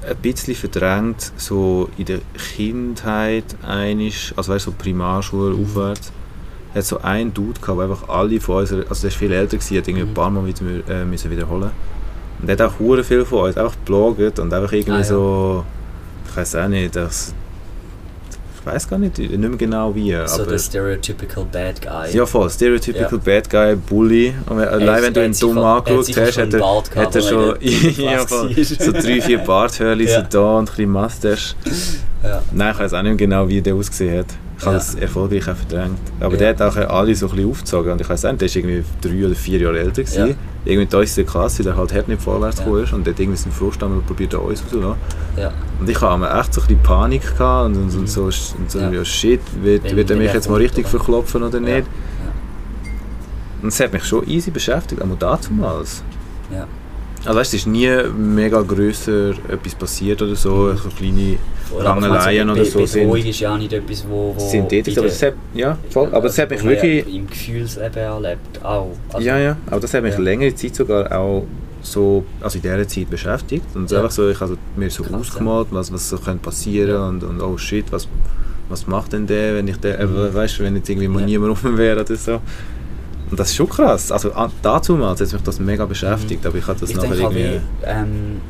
ein 0.07 0.17
bisschen 0.17 0.55
verdrängt, 0.55 1.31
so 1.37 1.89
in 1.97 2.05
der 2.05 2.19
Kindheit 2.55 3.43
einisch, 3.65 4.33
also 4.35 4.53
weißt, 4.53 4.65
so 4.65 4.71
Primarschule 4.71 5.55
aufwärts, 5.55 6.11
hat 6.75 6.83
so 6.85 6.99
einen 7.01 7.33
Dude 7.33 7.59
gehabt, 7.59 7.79
der 7.79 7.89
einfach 7.89 8.09
alle 8.09 8.39
von 8.41 8.57
uns, 8.57 8.71
also 8.71 8.83
der 9.01 9.07
ist 9.09 9.15
viel 9.17 9.31
älter 9.31 9.57
gewesen, 9.57 9.77
hat 9.77 9.87
irgendwie 9.87 10.03
ein 10.05 10.09
Mhm. 10.09 10.13
paar 10.13 10.29
Mal 10.29 10.45
wieder, 10.45 10.61
äh, 10.89 11.05
müssen 11.05 11.29
wiederholen. 11.31 11.71
Und 12.39 12.47
der 12.47 12.57
hat 12.57 12.61
auch 12.73 12.79
hure 12.79 13.03
viel 13.03 13.23
von 13.25 13.43
uns 13.47 13.57
einfach 13.57 13.73
gebloggt 13.73 14.39
und 14.39 14.51
einfach 14.53 14.71
irgendwie 14.71 14.91
Ah, 14.91 14.97
ja. 14.97 15.03
so, 15.03 15.63
ich 16.29 16.35
weiß 16.35 16.55
auch 16.55 16.67
nicht, 16.67 16.95
das, 16.95 17.33
ich 18.65 18.71
weiß 18.73 18.87
gar 18.87 18.97
nicht, 18.97 19.17
nicht 19.17 19.37
mehr 19.37 19.49
genau 19.57 19.93
wie, 19.93 20.15
so 20.25 20.45
der 20.45 20.57
stereotypical 20.57 21.45
bad 21.51 21.81
guy. 21.81 22.15
ja 22.15 22.25
voll, 22.25 22.49
stereotypical 22.49 23.19
Ja. 23.19 23.41
Bad 23.41 23.49
Guy, 23.49 23.75
Bully. 23.75 24.33
Und 24.49 24.59
allein 24.59 25.03
wenn 25.03 25.13
du 25.13 25.25
ihn 25.25 25.33
dumm 25.37 25.57
angeschaut 25.57 26.15
hast, 26.15 26.37
hat 26.37 26.53
er, 26.53 26.83
hat 26.95 27.15
er 27.15 27.21
schon 27.21 27.55
ja, 27.97 28.25
voll, 28.25 28.55
so 28.63 28.91
drei, 28.93 29.19
vier 29.21 29.39
Barthörli 29.39 30.05
Ja. 30.07 30.21
so 30.21 30.27
da 30.29 30.57
und 30.59 30.69
ein 30.69 30.75
bisschen 30.75 30.91
Mustache. 30.91 31.55
Ja. 32.23 32.41
Nein, 32.53 32.71
ich 32.73 32.79
weiß 32.79 32.93
auch 32.93 33.01
nicht 33.01 33.09
mehr 33.11 33.17
genau, 33.17 33.47
wie 33.49 33.61
der 33.61 33.75
ausgesehen 33.75 34.19
hat. 34.19 34.27
Ich 34.63 34.67
habe 34.67 34.77
das 34.77 34.95
erfolgreich 34.95 35.49
auch 35.49 35.55
verdrängt. 35.55 35.99
Aber 36.21 36.37
der 36.37 36.49
hat 36.49 36.61
auch 36.61 36.75
alle 36.75 37.13
so 37.15 37.27
ein 37.27 37.35
bisschen 37.35 37.49
aufgezogen. 37.51 37.91
Und 37.91 38.01
ich 38.01 38.09
weiß 38.09 38.25
auch 38.25 38.31
nicht, 38.31 38.41
der 38.41 38.45
ist 38.45 38.55
irgendwie 38.55 38.83
drei 39.01 39.25
oder 39.25 39.35
vier 39.35 39.59
Jahre 39.59 39.79
älter 39.79 40.03
gewesen. 40.03 40.27
Ja. 40.29 40.35
Irgendwie 40.65 40.95
in 40.95 40.99
unserer 41.01 41.25
Klasse, 41.25 41.63
der 41.63 41.75
halt 41.75 41.93
hart 41.93 42.07
nicht 42.07 42.21
vorwärts 42.21 42.59
Ja. 42.65 42.77
ist. 42.77 42.93
Und 42.93 43.05
der 43.05 43.13
hat 43.13 43.19
irgendwie 43.19 43.37
seinen 43.37 43.51
Frust 43.51 43.83
einmal 43.83 43.99
probiert, 43.99 44.33
an 44.35 44.41
uns 44.41 44.61
rauszulassen. 44.63 45.01
Ja. 45.35 45.51
Und 45.79 45.89
ich 45.89 45.99
mir 45.99 46.39
echt 46.39 46.53
so 46.53 46.61
ein 46.61 46.67
bisschen 46.67 46.83
Panik 46.83 47.21
gehabt 47.37 47.65
und, 47.65 47.75
und, 47.75 47.95
und 47.97 48.09
so, 48.09 48.23
und 48.23 48.71
so 48.71 48.79
Mhm. 48.79 48.93
Ja. 48.93 49.03
shit, 49.05 49.41
wird, 49.61 49.95
wird 49.95 50.09
er 50.09 50.15
mich 50.17 50.31
jetzt 50.33 50.49
mal 50.49 50.55
richtig 50.57 50.87
verklopfen 50.87 51.43
oder 51.43 51.59
nicht? 51.59 51.85
Und 53.61 53.69
es 53.69 53.79
hat 53.79 53.93
mich 53.93 54.03
schon 54.03 54.27
easy 54.27 54.51
beschäftigt, 54.51 55.01
aber 55.01 55.15
damals. 55.15 56.03
Ja. 56.51 56.67
Also 57.25 57.39
weißt, 57.39 57.53
es 57.53 57.59
ist 57.61 57.67
nie 57.67 57.89
mega 58.17 58.61
grösser 58.61 59.29
etwas 59.47 59.75
passiert 59.75 60.21
oder 60.21 60.35
so, 60.35 60.71
Mhm. 60.73 60.77
so 60.77 60.89
kleine 60.89 61.37
Rangeleien 61.79 62.49
oder 62.49 62.65
so 62.65 62.79
Bedrohung 62.79 63.13
sind, 63.17 63.27
ist 63.29 63.39
ja 63.39 63.53
auch 63.53 63.57
nicht 63.57 63.73
etwas, 63.73 64.05
wo... 64.07 64.35
wo 64.37 64.51
in 64.51 64.65
aber 64.97 65.07
das 65.07 65.21
hat, 65.23 65.33
ja, 65.53 65.77
voll, 65.89 66.07
aber 66.11 66.21
das 66.27 66.37
hat 66.37 66.49
mich 66.49 66.63
wirklich, 66.63 67.15
Im 67.15 67.27
Gefühlsleben 67.27 67.97
erlebt, 67.97 68.63
auch. 68.63 68.91
Also, 69.11 69.27
ja, 69.27 69.37
ja, 69.39 69.57
aber 69.67 69.79
das 69.79 69.93
hat 69.93 70.03
mich 70.03 70.13
Ja. 70.13 70.19
längere 70.19 70.53
Zeit 70.55 70.75
sogar 70.75 71.11
auch 71.11 71.45
so, 71.81 72.23
also 72.41 72.57
in 72.57 72.61
dieser 72.61 72.87
Zeit 72.87 73.09
beschäftigt 73.09 73.65
und 73.75 73.89
Ja. 73.91 73.97
einfach 73.99 74.11
so, 74.11 74.29
ich 74.29 74.39
habe 74.39 74.57
mir 74.75 74.89
so 74.89 75.03
Krass, 75.03 75.13
ausgemalt, 75.13 75.67
was, 75.71 75.91
was 75.91 76.09
so 76.09 76.17
könnte 76.17 76.41
passieren 76.43 76.89
Ja. 76.91 77.07
und, 77.09 77.23
und 77.23 77.41
oh 77.41 77.57
shit, 77.57 77.85
was, 77.91 78.07
was 78.69 78.87
macht 78.87 79.13
denn 79.13 79.27
der, 79.27 79.55
wenn 79.55 79.67
ich 79.67 79.77
der, 79.77 79.99
äh, 79.99 80.05
Mhm. 80.05 80.33
weißt 80.33 80.59
du, 80.59 80.63
wenn 80.63 80.75
jetzt 80.77 80.89
irgendwie 80.89 81.07
mal 81.09 81.19
Ja. 81.21 81.25
niemand 81.25 81.63
rum 81.63 81.77
wäre 81.77 82.01
oder 82.01 82.15
so. 82.15 82.39
Und 83.31 83.39
das 83.39 83.49
ist 83.49 83.55
schon 83.55 83.67
krass, 83.67 84.11
also 84.11 84.31
dazu 84.61 84.95
mal 84.95 85.09
hat 85.09 85.19
mich 85.19 85.41
das 85.43 85.59
mega 85.59 85.85
beschäftigt, 85.85 86.45
aber 86.45 86.57
ich 86.57 86.67
habe 86.67 86.79
das 86.79 86.89
Mhm. 86.89 86.95
ich 86.95 87.03
nachher 87.09 87.17
denke 87.17 87.39
irgendwie... 87.39 87.59
wie, 87.81 87.85
ähm, 87.85 88.41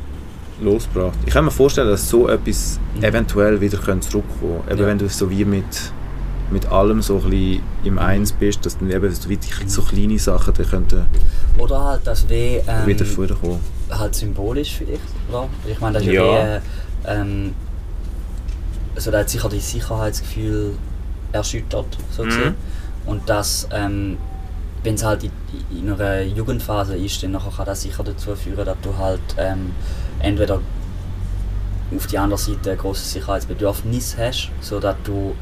losgebracht. 0.64 1.18
Ich 1.26 1.32
kann 1.32 1.44
mir 1.44 1.50
vorstellen, 1.50 1.88
dass 1.88 2.08
so 2.08 2.28
etwas 2.28 2.78
Mhm. 2.96 3.04
eventuell 3.04 3.60
wieder 3.60 3.78
zurückkommen 4.00 4.62
könnte. 4.66 4.82
Ja. 4.82 4.88
wenn 4.88 4.98
du 4.98 5.08
so 5.08 5.30
wie 5.30 5.44
mit, 5.44 5.64
mit 6.50 6.66
allem 6.66 7.00
so 7.02 7.16
ein 7.18 7.30
bisschen 7.30 7.62
im 7.84 7.92
Mhm. 7.94 7.98
Eins 7.98 8.32
bist, 8.32 8.64
dass 8.66 8.78
dann 8.78 8.90
eben 8.90 9.14
so, 9.14 9.28
wie 9.28 9.38
so 9.66 9.82
kleine 9.82 10.18
Sachen 10.18 10.54
die 10.54 10.62
könnten 10.64 11.06
oder 11.58 11.84
halt, 11.84 12.06
dass 12.06 12.28
wie... 12.28 12.60
Ähm, 12.66 12.86
wieder 12.86 13.04
vorkommen. 13.04 13.60
halt 13.90 14.14
symbolisch 14.14 14.76
vielleicht, 14.78 15.00
oder? 15.30 15.48
Ich 15.70 15.78
meine, 15.80 15.94
das 15.94 16.02
ist 16.02 16.12
ja, 16.12 16.24
Ja. 16.24 16.56
wie, 16.56 16.60
ähm, 17.06 17.54
also 18.96 19.10
da 19.10 19.18
hat 19.20 19.30
sicher 19.30 19.48
das 19.48 19.70
Sicherheitsgefühl 19.70 20.72
erschüttert, 21.32 21.86
so 22.10 22.24
Mhm. 22.24 22.54
Und 23.06 23.28
das, 23.28 23.68
ähm, 23.72 24.16
wenn 24.82 24.94
es 24.94 25.04
halt 25.04 25.24
in, 25.24 25.30
in 25.76 25.92
einer 25.92 26.22
Jugendphase 26.22 26.96
ist, 26.96 27.22
dann 27.22 27.32
nachher 27.32 27.50
kann 27.56 27.66
das 27.66 27.82
sicher 27.82 28.02
dazu 28.04 28.34
führen, 28.36 28.64
dass 28.64 28.76
du 28.82 28.96
halt 28.96 29.20
ähm, 29.36 29.72
entweder 30.20 30.60
auf 31.94 32.06
die 32.06 32.18
andere 32.18 32.38
Seite 32.38 32.72
ein 32.72 32.78
grosses 32.78 33.12
Sicherheitsbedürfnis 33.12 34.16
hast, 34.18 34.50
so 34.60 34.80
dass 34.80 34.96
du 35.04 35.34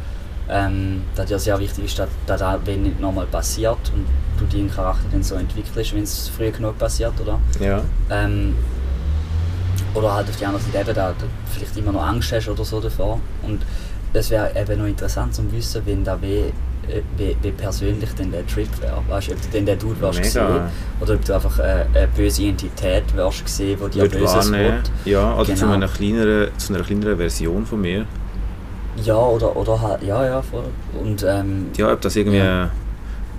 ähm, 0.49 1.03
dass 1.15 1.27
dir 1.27 1.39
sehr 1.39 1.59
wichtig 1.59 1.85
ist, 1.85 1.99
dass, 1.99 2.09
dass 2.27 2.41
das 2.41 2.61
nicht 2.67 3.01
nochmal 3.01 3.27
passiert 3.27 3.79
und 3.95 4.07
du 4.39 4.57
deinen 4.57 4.71
Charakter 4.71 5.07
dann 5.11 5.23
so 5.23 5.37
entwickelst, 5.37 5.95
wenn 5.95 6.03
es 6.03 6.29
früh 6.29 6.51
genug 6.51 6.79
passiert, 6.79 7.15
oder? 7.21 7.39
Ja. 7.61 7.83
Ähm, 8.11 8.55
oder 9.95 10.15
halt 10.15 10.29
auf 10.29 10.37
die 10.37 10.45
andere 10.45 10.63
Seite 10.63 10.81
eben, 10.81 10.95
da 10.95 11.11
du 11.11 11.27
vielleicht 11.51 11.77
immer 11.77 11.93
noch 11.93 12.03
Angst 12.03 12.33
hast 12.33 12.49
oder 12.49 12.65
so 12.65 12.81
davor. 12.81 13.21
Und 13.43 13.63
das 14.13 14.31
wäre 14.31 14.51
eben 14.59 14.79
noch 14.79 14.87
interessant 14.87 15.35
zu 15.35 15.51
wissen, 15.53 15.83
wenn 15.85 16.05
da 16.05 16.21
wie, 16.21 16.27
äh, 16.37 16.53
wie, 17.17 17.37
wie 17.43 17.51
persönlich 17.53 18.11
denn 18.15 18.31
der 18.33 18.47
Trip 18.47 18.69
wäre. 18.81 19.03
Weißt 19.09 19.29
du, 19.29 19.33
ob 19.33 19.41
du 19.43 19.49
denn 19.53 19.67
der 19.67 19.77
Dude 19.77 20.01
wärst 20.01 20.23
gesehen 20.23 20.61
oder 21.01 21.15
ob 21.15 21.25
du 21.25 21.35
einfach 21.35 21.59
äh, 21.59 21.85
eine 21.95 22.09
böse 22.17 22.45
Entität 22.45 23.05
wärst 23.15 23.45
gesehen, 23.45 23.79
die 23.95 23.99
dir 24.01 24.09
Böses 24.09 24.51
will. 24.53 24.75
Ja, 25.05 25.35
oder 25.37 25.45
zu, 25.55 25.63
Genau. 25.63 25.73
einer 25.75 25.89
kleineren, 25.89 26.49
zu 26.59 26.75
einer 26.75 26.83
kleineren 26.85 27.17
Version 27.17 27.65
von 27.67 27.81
mir. 27.81 28.05
Ja, 29.05 29.17
oder, 29.17 29.57
oder 29.57 29.81
halt, 29.81 30.03
ja, 30.03 30.25
ja, 30.27 30.43
voll. 30.43 30.65
Und 31.03 31.25
ähm, 31.27 31.69
Ja, 31.79 31.93
ob 31.93 32.01
das 32.03 32.15
irgendwie 32.17 32.39
Ja. 32.39 32.69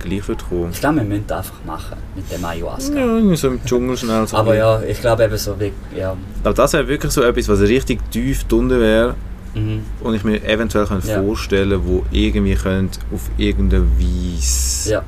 gleich 0.00 0.26
wird 0.26 0.48
kommen. 0.48 0.70
ich 0.72 0.80
glaube, 0.80 0.96
wir 0.96 1.04
müssen 1.04 1.24
das 1.28 1.38
einfach 1.38 1.64
machen 1.64 1.96
mit 2.16 2.30
dem 2.32 2.44
Ayahuasca. 2.44 2.98
Ja, 2.98 3.36
so 3.36 3.48
im 3.48 3.64
Dschungel 3.64 3.96
schnell. 3.96 4.26
So 4.26 4.36
Aber 4.36 4.56
ja, 4.56 4.82
ich 4.82 5.00
glaube 5.00 5.24
eben 5.24 5.36
so, 5.38 5.54
wie, 5.60 5.72
ja, 5.96 6.16
Aber 6.42 6.54
das 6.54 6.72
wäre 6.72 6.88
wirklich 6.88 7.12
so 7.12 7.22
etwas, 7.22 7.48
was 7.48 7.60
richtig 7.60 8.00
tief 8.10 8.44
drunter 8.44 8.80
wäre 8.80 9.14
Mhm. 9.54 9.82
und 10.00 10.14
ich 10.14 10.24
mir 10.24 10.42
eventuell 10.44 10.86
könnte 10.86 11.08
Ja. 11.08 11.22
vorstellen, 11.22 11.80
wo 11.84 12.04
irgendwie 12.10 12.54
könnte 12.54 12.98
auf 13.12 13.30
irgendeine 13.36 13.84
Weise. 13.98 14.90
Ja. 14.90 15.02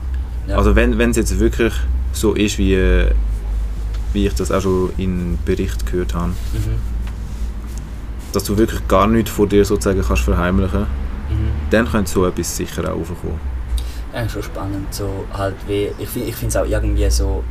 ja. 0.46 0.56
Also 0.56 0.76
wenn 0.76 0.98
es 1.10 1.16
jetzt 1.16 1.38
wirklich 1.40 1.72
so 2.12 2.32
ist, 2.34 2.58
wie, 2.58 3.06
wie 4.12 4.26
ich 4.26 4.34
das 4.34 4.50
auch 4.52 4.60
schon 4.60 4.90
in 4.98 5.38
Bericht 5.44 5.84
gehört 5.90 6.14
habe, 6.14 6.28
mhm. 6.28 6.78
dass 8.32 8.44
du 8.44 8.56
wirklich 8.56 8.86
gar 8.88 9.06
nichts 9.06 9.30
vor 9.30 9.46
dir 9.46 9.64
sozusagen 9.64 10.02
kannst 10.02 10.22
verheimlichen, 10.22 10.86
Mhm. 11.28 11.50
dann 11.70 11.90
könnte 11.90 12.10
so 12.10 12.24
etwas 12.24 12.56
sicher 12.56 12.84
auch 12.94 13.00
aufkommen. 13.00 13.40
Eigentlich 14.12 14.32
schon 14.32 14.42
spannend. 14.44 14.94
So 14.94 15.24
halt 15.32 15.56
wie, 15.66 15.90
ich 15.98 16.08
fi- 16.08 16.20
ich 16.22 16.36
finde 16.36 16.48
es 16.50 16.56
auch 16.56 16.64
irgendwie 16.70 17.10
so, 17.10 17.42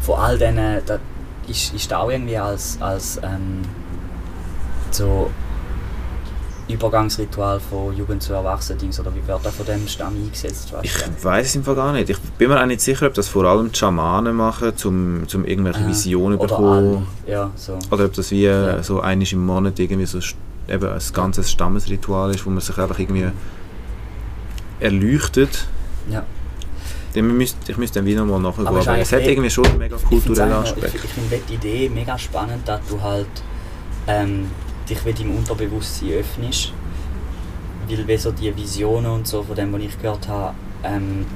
von 0.00 0.18
all 0.18 0.38
denen, 0.38 0.80
da 0.86 0.98
ist, 1.46 1.74
ist 1.74 1.90
da 1.90 1.98
auch 1.98 2.10
irgendwie 2.10 2.38
als, 2.38 2.78
als 2.80 3.18
ähm, 3.22 3.60
so 4.90 5.30
Übergangsritual 6.68 7.60
von 7.60 7.96
Jugend 7.96 8.22
zu 8.22 8.32
Erwachsenen 8.34 8.90
oder 9.00 9.14
wie 9.14 9.26
wird 9.26 9.44
da 9.44 9.50
von 9.50 9.66
dem 9.66 9.86
Stamm 9.88 10.14
eingesetzt? 10.16 10.72
Weißt 10.72 10.84
Ich 10.84 10.92
du? 11.02 11.24
weiß 11.24 11.54
es 11.56 11.64
Fall 11.64 11.74
gar 11.74 11.92
nicht. 11.92 12.10
Ich 12.10 12.18
bin 12.20 12.48
mir 12.50 12.60
auch 12.60 12.66
nicht 12.66 12.80
sicher, 12.80 13.06
ob 13.06 13.14
das 13.14 13.28
vor 13.28 13.44
allem 13.44 13.72
die 13.72 13.78
Schamanen 13.78 14.36
machen, 14.36 14.72
um 14.84 15.26
zum 15.26 15.44
irgendwelche 15.44 15.80
Aha. 15.80 15.88
Visionen 15.88 16.38
zu 16.38 16.46
bekommen. 16.46 17.06
alle. 17.26 17.32
Ja, 17.32 17.50
so. 17.56 17.78
Oder 17.90 18.04
ob 18.06 18.12
das 18.12 18.30
wie 18.30 18.42
Ja. 18.44 18.78
äh, 18.78 18.82
so 18.82 19.00
einmal 19.00 19.26
im 19.30 19.46
Monat 19.46 19.78
irgendwie 19.78 20.06
so 20.06 20.18
eben 20.68 20.86
ein 20.88 21.02
ganzes 21.12 21.50
Stammesritual 21.50 22.34
ist, 22.34 22.44
wo 22.44 22.50
man 22.50 22.60
sich 22.60 22.76
einfach 22.78 22.98
irgendwie 22.98 23.28
erleuchtet. 24.80 25.66
Ja. 26.10 26.24
Müsst, 27.20 27.56
ich 27.68 27.76
müsste 27.76 27.98
dann 27.98 28.06
wieder 28.06 28.24
mal 28.24 28.38
nachschauen, 28.38 28.66
Aber 28.68 28.78
aber, 28.80 28.98
es 28.98 29.12
hat 29.12 29.22
irgendwie 29.22 29.50
schon 29.50 29.66
einen 29.66 29.78
mega 29.78 29.96
Ich 29.96 30.04
kulturellen 30.04 30.52
Aspekt. 30.52 30.94
Ich, 30.94 31.04
ich 31.04 31.10
finde 31.10 31.40
die 31.48 31.54
Idee 31.54 31.88
mega 31.88 32.16
spannend, 32.16 32.68
dass 32.68 32.80
du 32.88 33.00
halt 33.02 33.26
ähm, 34.06 34.46
dich 34.88 35.04
wieder 35.04 35.20
im 35.20 35.36
Unterbewusstsein 35.36 36.12
öffnest. 36.12 36.72
Weil 37.88 38.06
wie 38.06 38.16
so 38.16 38.32
die 38.32 38.54
Visionen 38.54 39.10
und 39.10 39.26
so 39.26 39.42
von 39.42 39.56
dem, 39.56 39.72
was 39.72 39.80
ich 39.82 39.98
gehört 40.00 40.28
habe, 40.28 40.54
ähm, 40.84 41.26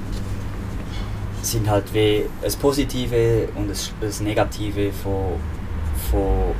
sind 1.41 1.69
halt 1.69 1.93
wie 1.93 2.25
das 2.41 2.55
Positive 2.55 3.49
und 3.55 3.69
das, 3.69 4.21
Negative 4.21 4.91
von, 4.91 5.33
von, 6.09 6.53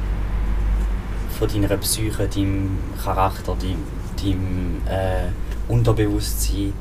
von 1.37 1.47
deiner 1.47 1.77
Psyche, 1.77 2.27
deinem 2.27 2.77
Charakter, 3.01 3.55
deinem, 3.55 3.83
deinem 4.21 4.81
äh, 4.87 5.71
Unterbewusstsein, 5.71 6.73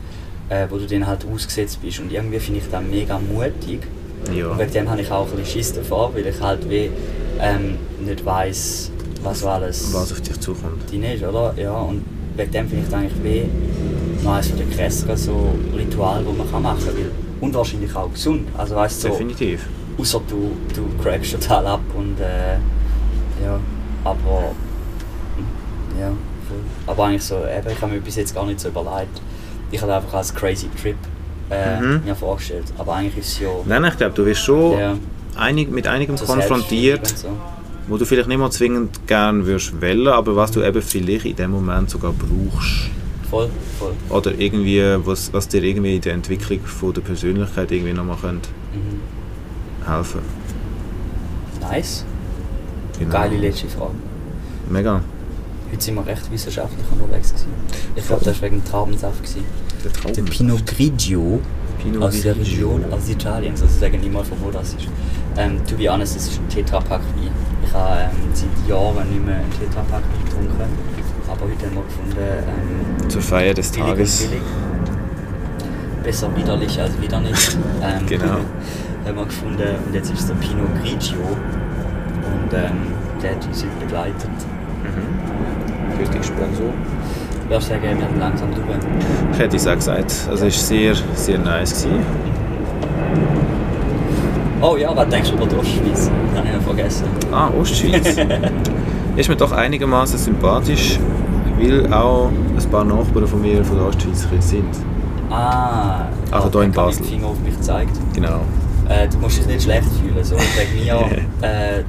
äh, 0.49 0.67
wo 0.69 0.79
du 0.79 0.87
dann 0.87 1.07
halt 1.07 1.25
ausgesetzt 1.33 1.81
bist. 1.81 2.01
Und 2.01 2.13
irgendwie 2.13 2.41
finde 2.41 2.61
ich 2.61 2.71
das 2.71 2.83
mega 2.83 3.19
mutig. 3.19 3.87
Ja. 4.35 4.49
Und 4.49 4.59
wegen 4.59 4.73
dem 4.73 4.91
habe 4.91 5.01
ich 5.01 5.11
auch 5.11 5.27
ein 5.27 5.37
bisschen 5.37 5.47
Schiss 5.47 5.73
davor, 5.73 6.15
weil 6.15 6.27
ich 6.27 6.41
halt 6.41 6.69
wie 6.69 6.91
ähm, 7.41 7.79
nicht 8.05 8.25
weiss, 8.25 8.91
was 9.23 9.45
alles 9.45 9.93
Was 9.95 10.13
auf 10.13 10.21
dich 10.21 10.39
zukommt. 10.41 10.91
drin 10.91 11.05
ist, 11.05 11.23
oder? 11.23 11.55
Ja, 11.57 11.73
und 11.79 12.05
wegen 12.37 12.51
dem 12.53 12.69
finde 12.69 12.87
ich 12.89 12.95
eigentlich 12.95 13.23
wie 13.23 14.25
noch 14.25 14.33
eines 14.35 14.55
der 14.57 14.67
krasseren 14.67 15.17
so 15.17 15.55
Rituale, 15.77 16.25
die 16.25 16.37
man 16.39 16.51
kann 16.51 16.63
machen 16.63 16.85
kann. 16.85 16.95
Und 17.41 17.55
wahrscheinlich 17.55 17.95
auch 17.95 18.11
gesund. 18.13 18.49
Also 18.57 18.77
weißt 18.77 18.99
du, 19.05 19.09
so, 19.09 19.13
Definitiv. 19.15 19.67
außer 19.99 20.21
du, 20.29 20.53
du 20.75 21.03
crackst 21.03 21.33
total 21.33 21.67
ab 21.67 21.81
und 21.97 22.19
äh, 22.21 22.55
ja, 23.45 23.59
aber 24.05 24.53
ja, 26.01 26.09
voll. 26.49 26.59
Aber 26.87 27.05
eigentlich 27.07 27.25
so, 27.25 27.37
eben, 27.37 27.69
ich 27.71 27.81
habe 27.83 27.93
mir 27.93 28.01
bis 28.01 28.17
jetzt 28.17 28.35
gar 28.35 28.47
nicht 28.47 28.61
so 28.61 28.69
überlegt. 28.69 29.21
Ich 29.71 29.81
habe 29.83 29.95
einfach 29.95 30.15
als 30.15 30.35
crazy 30.35 30.69
Trip 30.81 30.97
äh, 31.51 31.81
Mhm. 31.81 32.03
mir 32.05 32.15
vorgestellt. 32.15 32.65
Aber 32.79 32.95
eigentlich 32.95 33.19
ist 33.19 33.33
es 33.35 33.41
ja, 33.41 33.49
Nein, 33.67 33.85
ich 33.85 33.97
glaube, 33.97 34.15
du 34.15 34.25
wirst 34.25 34.41
schon 34.43 34.79
ja 34.79 34.95
einig, 35.37 35.71
mit 35.71 35.87
einigem 35.87 36.17
so 36.17 36.25
konfrontiert, 36.27 37.13
wo 37.89 37.97
du 37.97 38.05
vielleicht 38.05 38.29
nicht 38.29 38.39
mal 38.39 38.51
zwingend 38.51 39.07
gern 39.07 39.45
würdest 39.47 39.81
wählen, 39.81 40.09
aber 40.09 40.37
was 40.37 40.51
du 40.53 40.63
eben 40.63 40.81
vielleicht 40.83 41.25
in 41.27 41.37
dem 41.37 41.51
Moment 41.51 41.91
sogar 41.91 42.13
brauchst. 42.13 42.91
Voll, 43.31 43.49
voll. 43.79 43.93
Oder 44.11 44.39
irgendwie, 44.39 44.83
was, 45.05 45.33
was 45.33 45.49
dir 45.49 45.63
irgendwie 45.63 45.97
in 45.97 46.01
der 46.03 46.13
Entwicklung 46.15 46.61
von 46.61 46.93
der 46.93 47.01
Persönlichkeit 47.01 47.73
irgendwie 47.73 47.93
nochmal 47.95 48.17
könnte 48.21 48.49
Mhm. 48.75 49.91
helfen 49.91 50.21
Nice. 51.61 52.05
Genau. 52.99 53.11
Geile 53.11 53.37
letzte 53.37 53.69
Frage. 53.69 53.95
Mega. 54.69 55.01
Heute 55.71 55.83
sind 55.83 55.95
wir 55.95 56.07
recht 56.07 56.31
wissenschaftlich 56.31 56.85
unterwegs. 56.91 57.31
Gewesen. 57.31 57.49
Ich 57.97 58.07
glaube, 58.07 58.25
das 58.25 58.37
war 58.37 58.43
wegen 58.51 58.61
dem 58.61 58.71
Traubensaft. 58.71 59.23
Gewesen. 59.23 59.45
Der 59.85 59.93
Traum. 59.93 60.13
Der 60.13 60.23
Pinot 60.23 60.67
Grigio. 60.67 61.41
Pinot 61.83 62.03
aus 62.03 62.21
der. 62.21 62.37
Region, 62.37 62.85
aus 62.93 63.09
Italien, 63.09 63.57
sozusagen 63.57 63.99
nicht 64.01 64.13
mal 64.13 64.25
von 64.25 64.39
wo 64.43 64.51
das 64.51 64.75
ist. 64.75 64.89
Ähm, 65.37 65.59
to 65.67 65.77
be 65.77 65.89
honest, 65.91 66.17
es 66.17 66.29
ist 66.29 66.41
ein 66.41 66.49
Tetrapack 66.49 67.01
Wein. 67.01 67.31
Ich 67.73 67.79
habe 67.79 68.01
ähm, 68.03 68.31
seit 68.35 68.69
Jahren 68.69 69.09
nicht 69.09 69.25
mehr 69.25 69.37
einen 69.37 69.51
Tetrapack 69.51 70.03
getrunken, 70.25 70.61
aber 71.27 71.41
heute 71.41 71.67
haben 71.67 71.75
wir 71.75 71.83
gefunden, 71.85 72.17
ähm, 73.03 73.09
Zur 73.09 73.23
Feier 73.23 73.55
des 73.55 73.71
billig 73.71 73.87
Tages. 73.89 74.21
billig. 74.25 74.43
Besser 76.05 76.37
widerlich 76.37 76.79
als 76.81 77.01
wieder 77.01 77.21
nicht. 77.21 77.57
Ähm, 77.83 78.07
Genau. 78.07 78.25
haben 79.07 79.17
wir 79.17 79.25
gefunden 79.25 79.63
und 79.87 79.95
jetzt 79.95 80.11
ist 80.13 80.21
es 80.21 80.27
der 80.27 80.35
Pinot 80.35 80.69
Grigio 80.83 81.17
und 81.19 82.53
ähm, 82.53 82.93
der 83.23 83.31
hat 83.37 83.47
uns 83.47 83.63
heute 83.65 83.85
begleitet. 83.87 84.31
Mhm. 84.83 85.99
Gütiger 85.99 86.23
Sponsor. 86.23 86.67
Ich 87.45 87.51
würde 87.51 87.65
sagen, 87.65 87.83
wir 87.99 88.05
haben 88.07 88.19
langsam 88.21 88.49
durch. 88.55 88.67
Ich 89.33 89.39
hätte 89.39 89.57
es 89.57 89.67
auch 89.67 89.75
gesagt. 89.75 90.13
Also 90.31 90.33
es 90.33 90.43
war 90.43 90.51
sehr, 90.51 90.95
sehr 91.15 91.39
nice. 91.39 91.83
Gewesen. 91.85 92.05
Oh 94.65 94.77
ja, 94.77 94.95
was 94.97 95.09
denkst 95.09 95.31
du 95.31 95.37
über 95.37 95.47
die 95.47 95.57
Ostschweiz? 95.57 96.09
Habe 96.37 96.47
ich 96.49 96.65
vergessen. 96.65 97.07
Ah, 97.33 97.51
Ostschweiz. 97.61 98.17
ist 99.17 99.29
mir 99.29 99.35
doch 99.35 99.51
einigermaßen 99.51 100.17
sympathisch, 100.17 101.01
weil 101.59 101.93
auch 101.93 102.29
ein 102.29 102.71
paar 102.71 102.85
Nachbarn 102.85 103.27
von 103.27 103.43
mir 103.43 103.65
von 103.65 103.77
der 103.77 103.87
Ostschweiz 103.87 104.49
sind. 104.51 104.65
Ah, 105.31 106.07
Also 106.31 106.49
hier 106.53 106.63
in 106.63 106.71
Basel. 106.71 107.05
Finger 107.05 107.27
auf 107.27 107.41
mich 107.41 107.57
gezeigt. 107.57 107.99
Genau. 108.15 108.43
Äh, 108.89 109.09
du 109.09 109.19
musst 109.19 109.39
dich 109.39 109.47
nicht 109.47 109.63
schlecht 109.65 109.89
fühlen, 110.01 110.23
so 110.23 110.37
wegen 110.37 110.85
mir. 110.85 110.95
äh, 111.43 111.83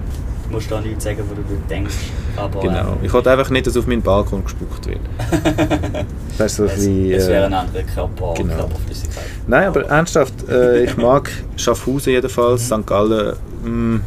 du 0.48 0.52
musst 0.56 0.72
da 0.72 0.82
nichts 0.82 1.04
sagen, 1.04 1.20
was 1.20 1.38
du 1.38 1.44
denkst. 1.70 1.96
Aber, 2.38 2.60
Genau. 2.62 2.80
ähm, 2.80 2.98
Ich 3.04 3.14
wollte 3.14 3.32
einfach 3.32 3.50
nicht, 3.50 3.68
dass 3.68 3.78
auf 3.78 3.88
meinen 3.88 4.02
Balkon 4.02 4.44
gespuckt 4.44 4.88
wird. 4.88 5.00
Das 6.38 6.56
so 6.56 6.64
ein 6.64 6.70
es, 6.70 6.76
bisschen, 6.76 7.12
es 7.12 7.28
wäre 7.28 7.44
äh, 7.44 7.46
eine 7.46 7.58
andere 7.60 7.84
Körper, 7.84 8.34
genau. 8.36 8.56
Körperflüssigkeit. 8.56 9.24
Nein, 9.46 9.68
aber 9.68 9.86
ernsthaft, 9.86 10.34
äh, 10.50 10.84
ich 10.86 10.98
mag 10.98 11.30
Schaffhausen 11.58 12.12
jedenfalls, 12.14 12.66
St. 12.66 12.88
Gallen 12.88 13.36
mh, 13.64 14.00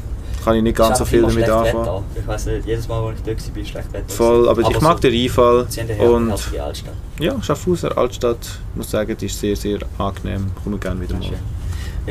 kann 0.45 0.57
ich 0.57 0.63
nicht 0.63 0.77
ganz 0.77 0.99
so 0.99 1.05
viel 1.05 1.23
damit 1.23 1.49
anfangen. 1.49 1.85
Wetter. 1.85 2.03
Ich 2.17 2.27
weiß 2.27 2.47
nicht, 2.47 2.67
jedes 2.67 2.89
Mal, 2.89 3.01
wo 3.03 3.11
ich 3.11 3.23
dort 3.25 3.49
war, 3.49 3.57
war 3.57 3.65
schlecht 3.65 3.93
Wetter. 3.93 4.09
Voll, 4.09 4.49
aber, 4.49 4.63
ich 4.63 4.81
mag 4.81 4.97
so, 5.01 5.09
den 5.09 5.23
Einfall 5.23 5.67
und 6.01 6.29
herzliche 6.31 6.63
Altstadt. 6.65 6.95
ja, 7.21 7.43
Schaffhauser 7.43 7.97
Altstadt, 7.97 8.59
muss 8.75 8.91
sagen, 8.91 9.17
die 9.21 9.27
ist 9.27 9.39
sehr, 9.39 9.55
sehr 9.55 9.79
angenehm. 9.99 10.47
Komme 10.65 10.79
gerne 10.79 11.01
wieder 11.01 11.15
mal. 11.15 11.31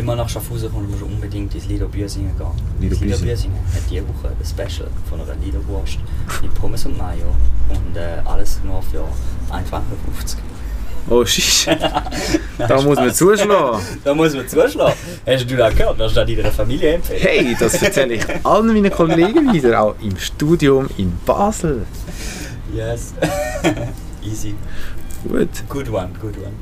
Man 0.03 0.17
nach 0.17 0.27
Schaffhausen 0.27 0.71
kommt, 0.71 0.89
musst 0.89 1.01
du 1.01 1.05
unbedingt 1.05 1.55
ins 1.55 1.67
Lido 1.67 1.87
Büsingen 1.87 2.35
gehen. 2.37 2.47
Lido 2.79 2.95
Das 2.95 3.03
Lido 3.03 3.17
Büsingen. 3.17 3.57
Hat 3.73 3.83
diese 3.89 4.03
Woche 4.07 4.29
ein 4.29 4.45
Special 4.45 4.89
von 5.09 5.21
einer 5.21 5.35
Lido 5.35 5.65
Wurst 5.67 5.99
mit 6.41 6.53
Pommes 6.53 6.85
und 6.85 6.97
Mayo 6.97 7.33
und 7.69 7.95
äh, 7.95 8.21
alles 8.25 8.59
nur 8.63 8.81
für 8.81 8.99
1,50 9.53 9.63
Franken. 9.65 9.97
Oh, 11.07 11.23
shit. 11.23 11.67
da 12.57 12.81
muss 12.81 12.95
man 12.97 13.13
zuschlagen. 13.13 13.79
Da 14.03 14.13
muss 14.13 14.33
man 14.33 14.47
zuschlagen. 14.47 14.95
Hast 15.25 15.49
du 15.49 15.55
das 15.55 15.75
gehört? 15.75 15.99
Wirst 15.99 16.15
du 16.17 16.25
das 16.25 16.35
deiner 16.35 16.51
Familie 16.51 16.95
empfehlen? 16.95 17.21
Hey, 17.21 17.57
das 17.59 17.81
erzähle 17.81 18.15
ich 18.15 18.25
allen 18.43 18.67
meinen 18.67 18.91
Kollegen 18.91 19.53
wieder, 19.53 19.81
auch 19.81 19.95
im 20.01 20.17
Studium 20.17 20.89
in 20.97 21.13
Basel. 21.25 21.85
Yes. 22.73 23.13
Easy. 24.23 24.55
Gut. 25.27 25.49
Good 25.69 25.89
one, 25.89 26.09
good 26.19 26.37
one. 26.37 26.53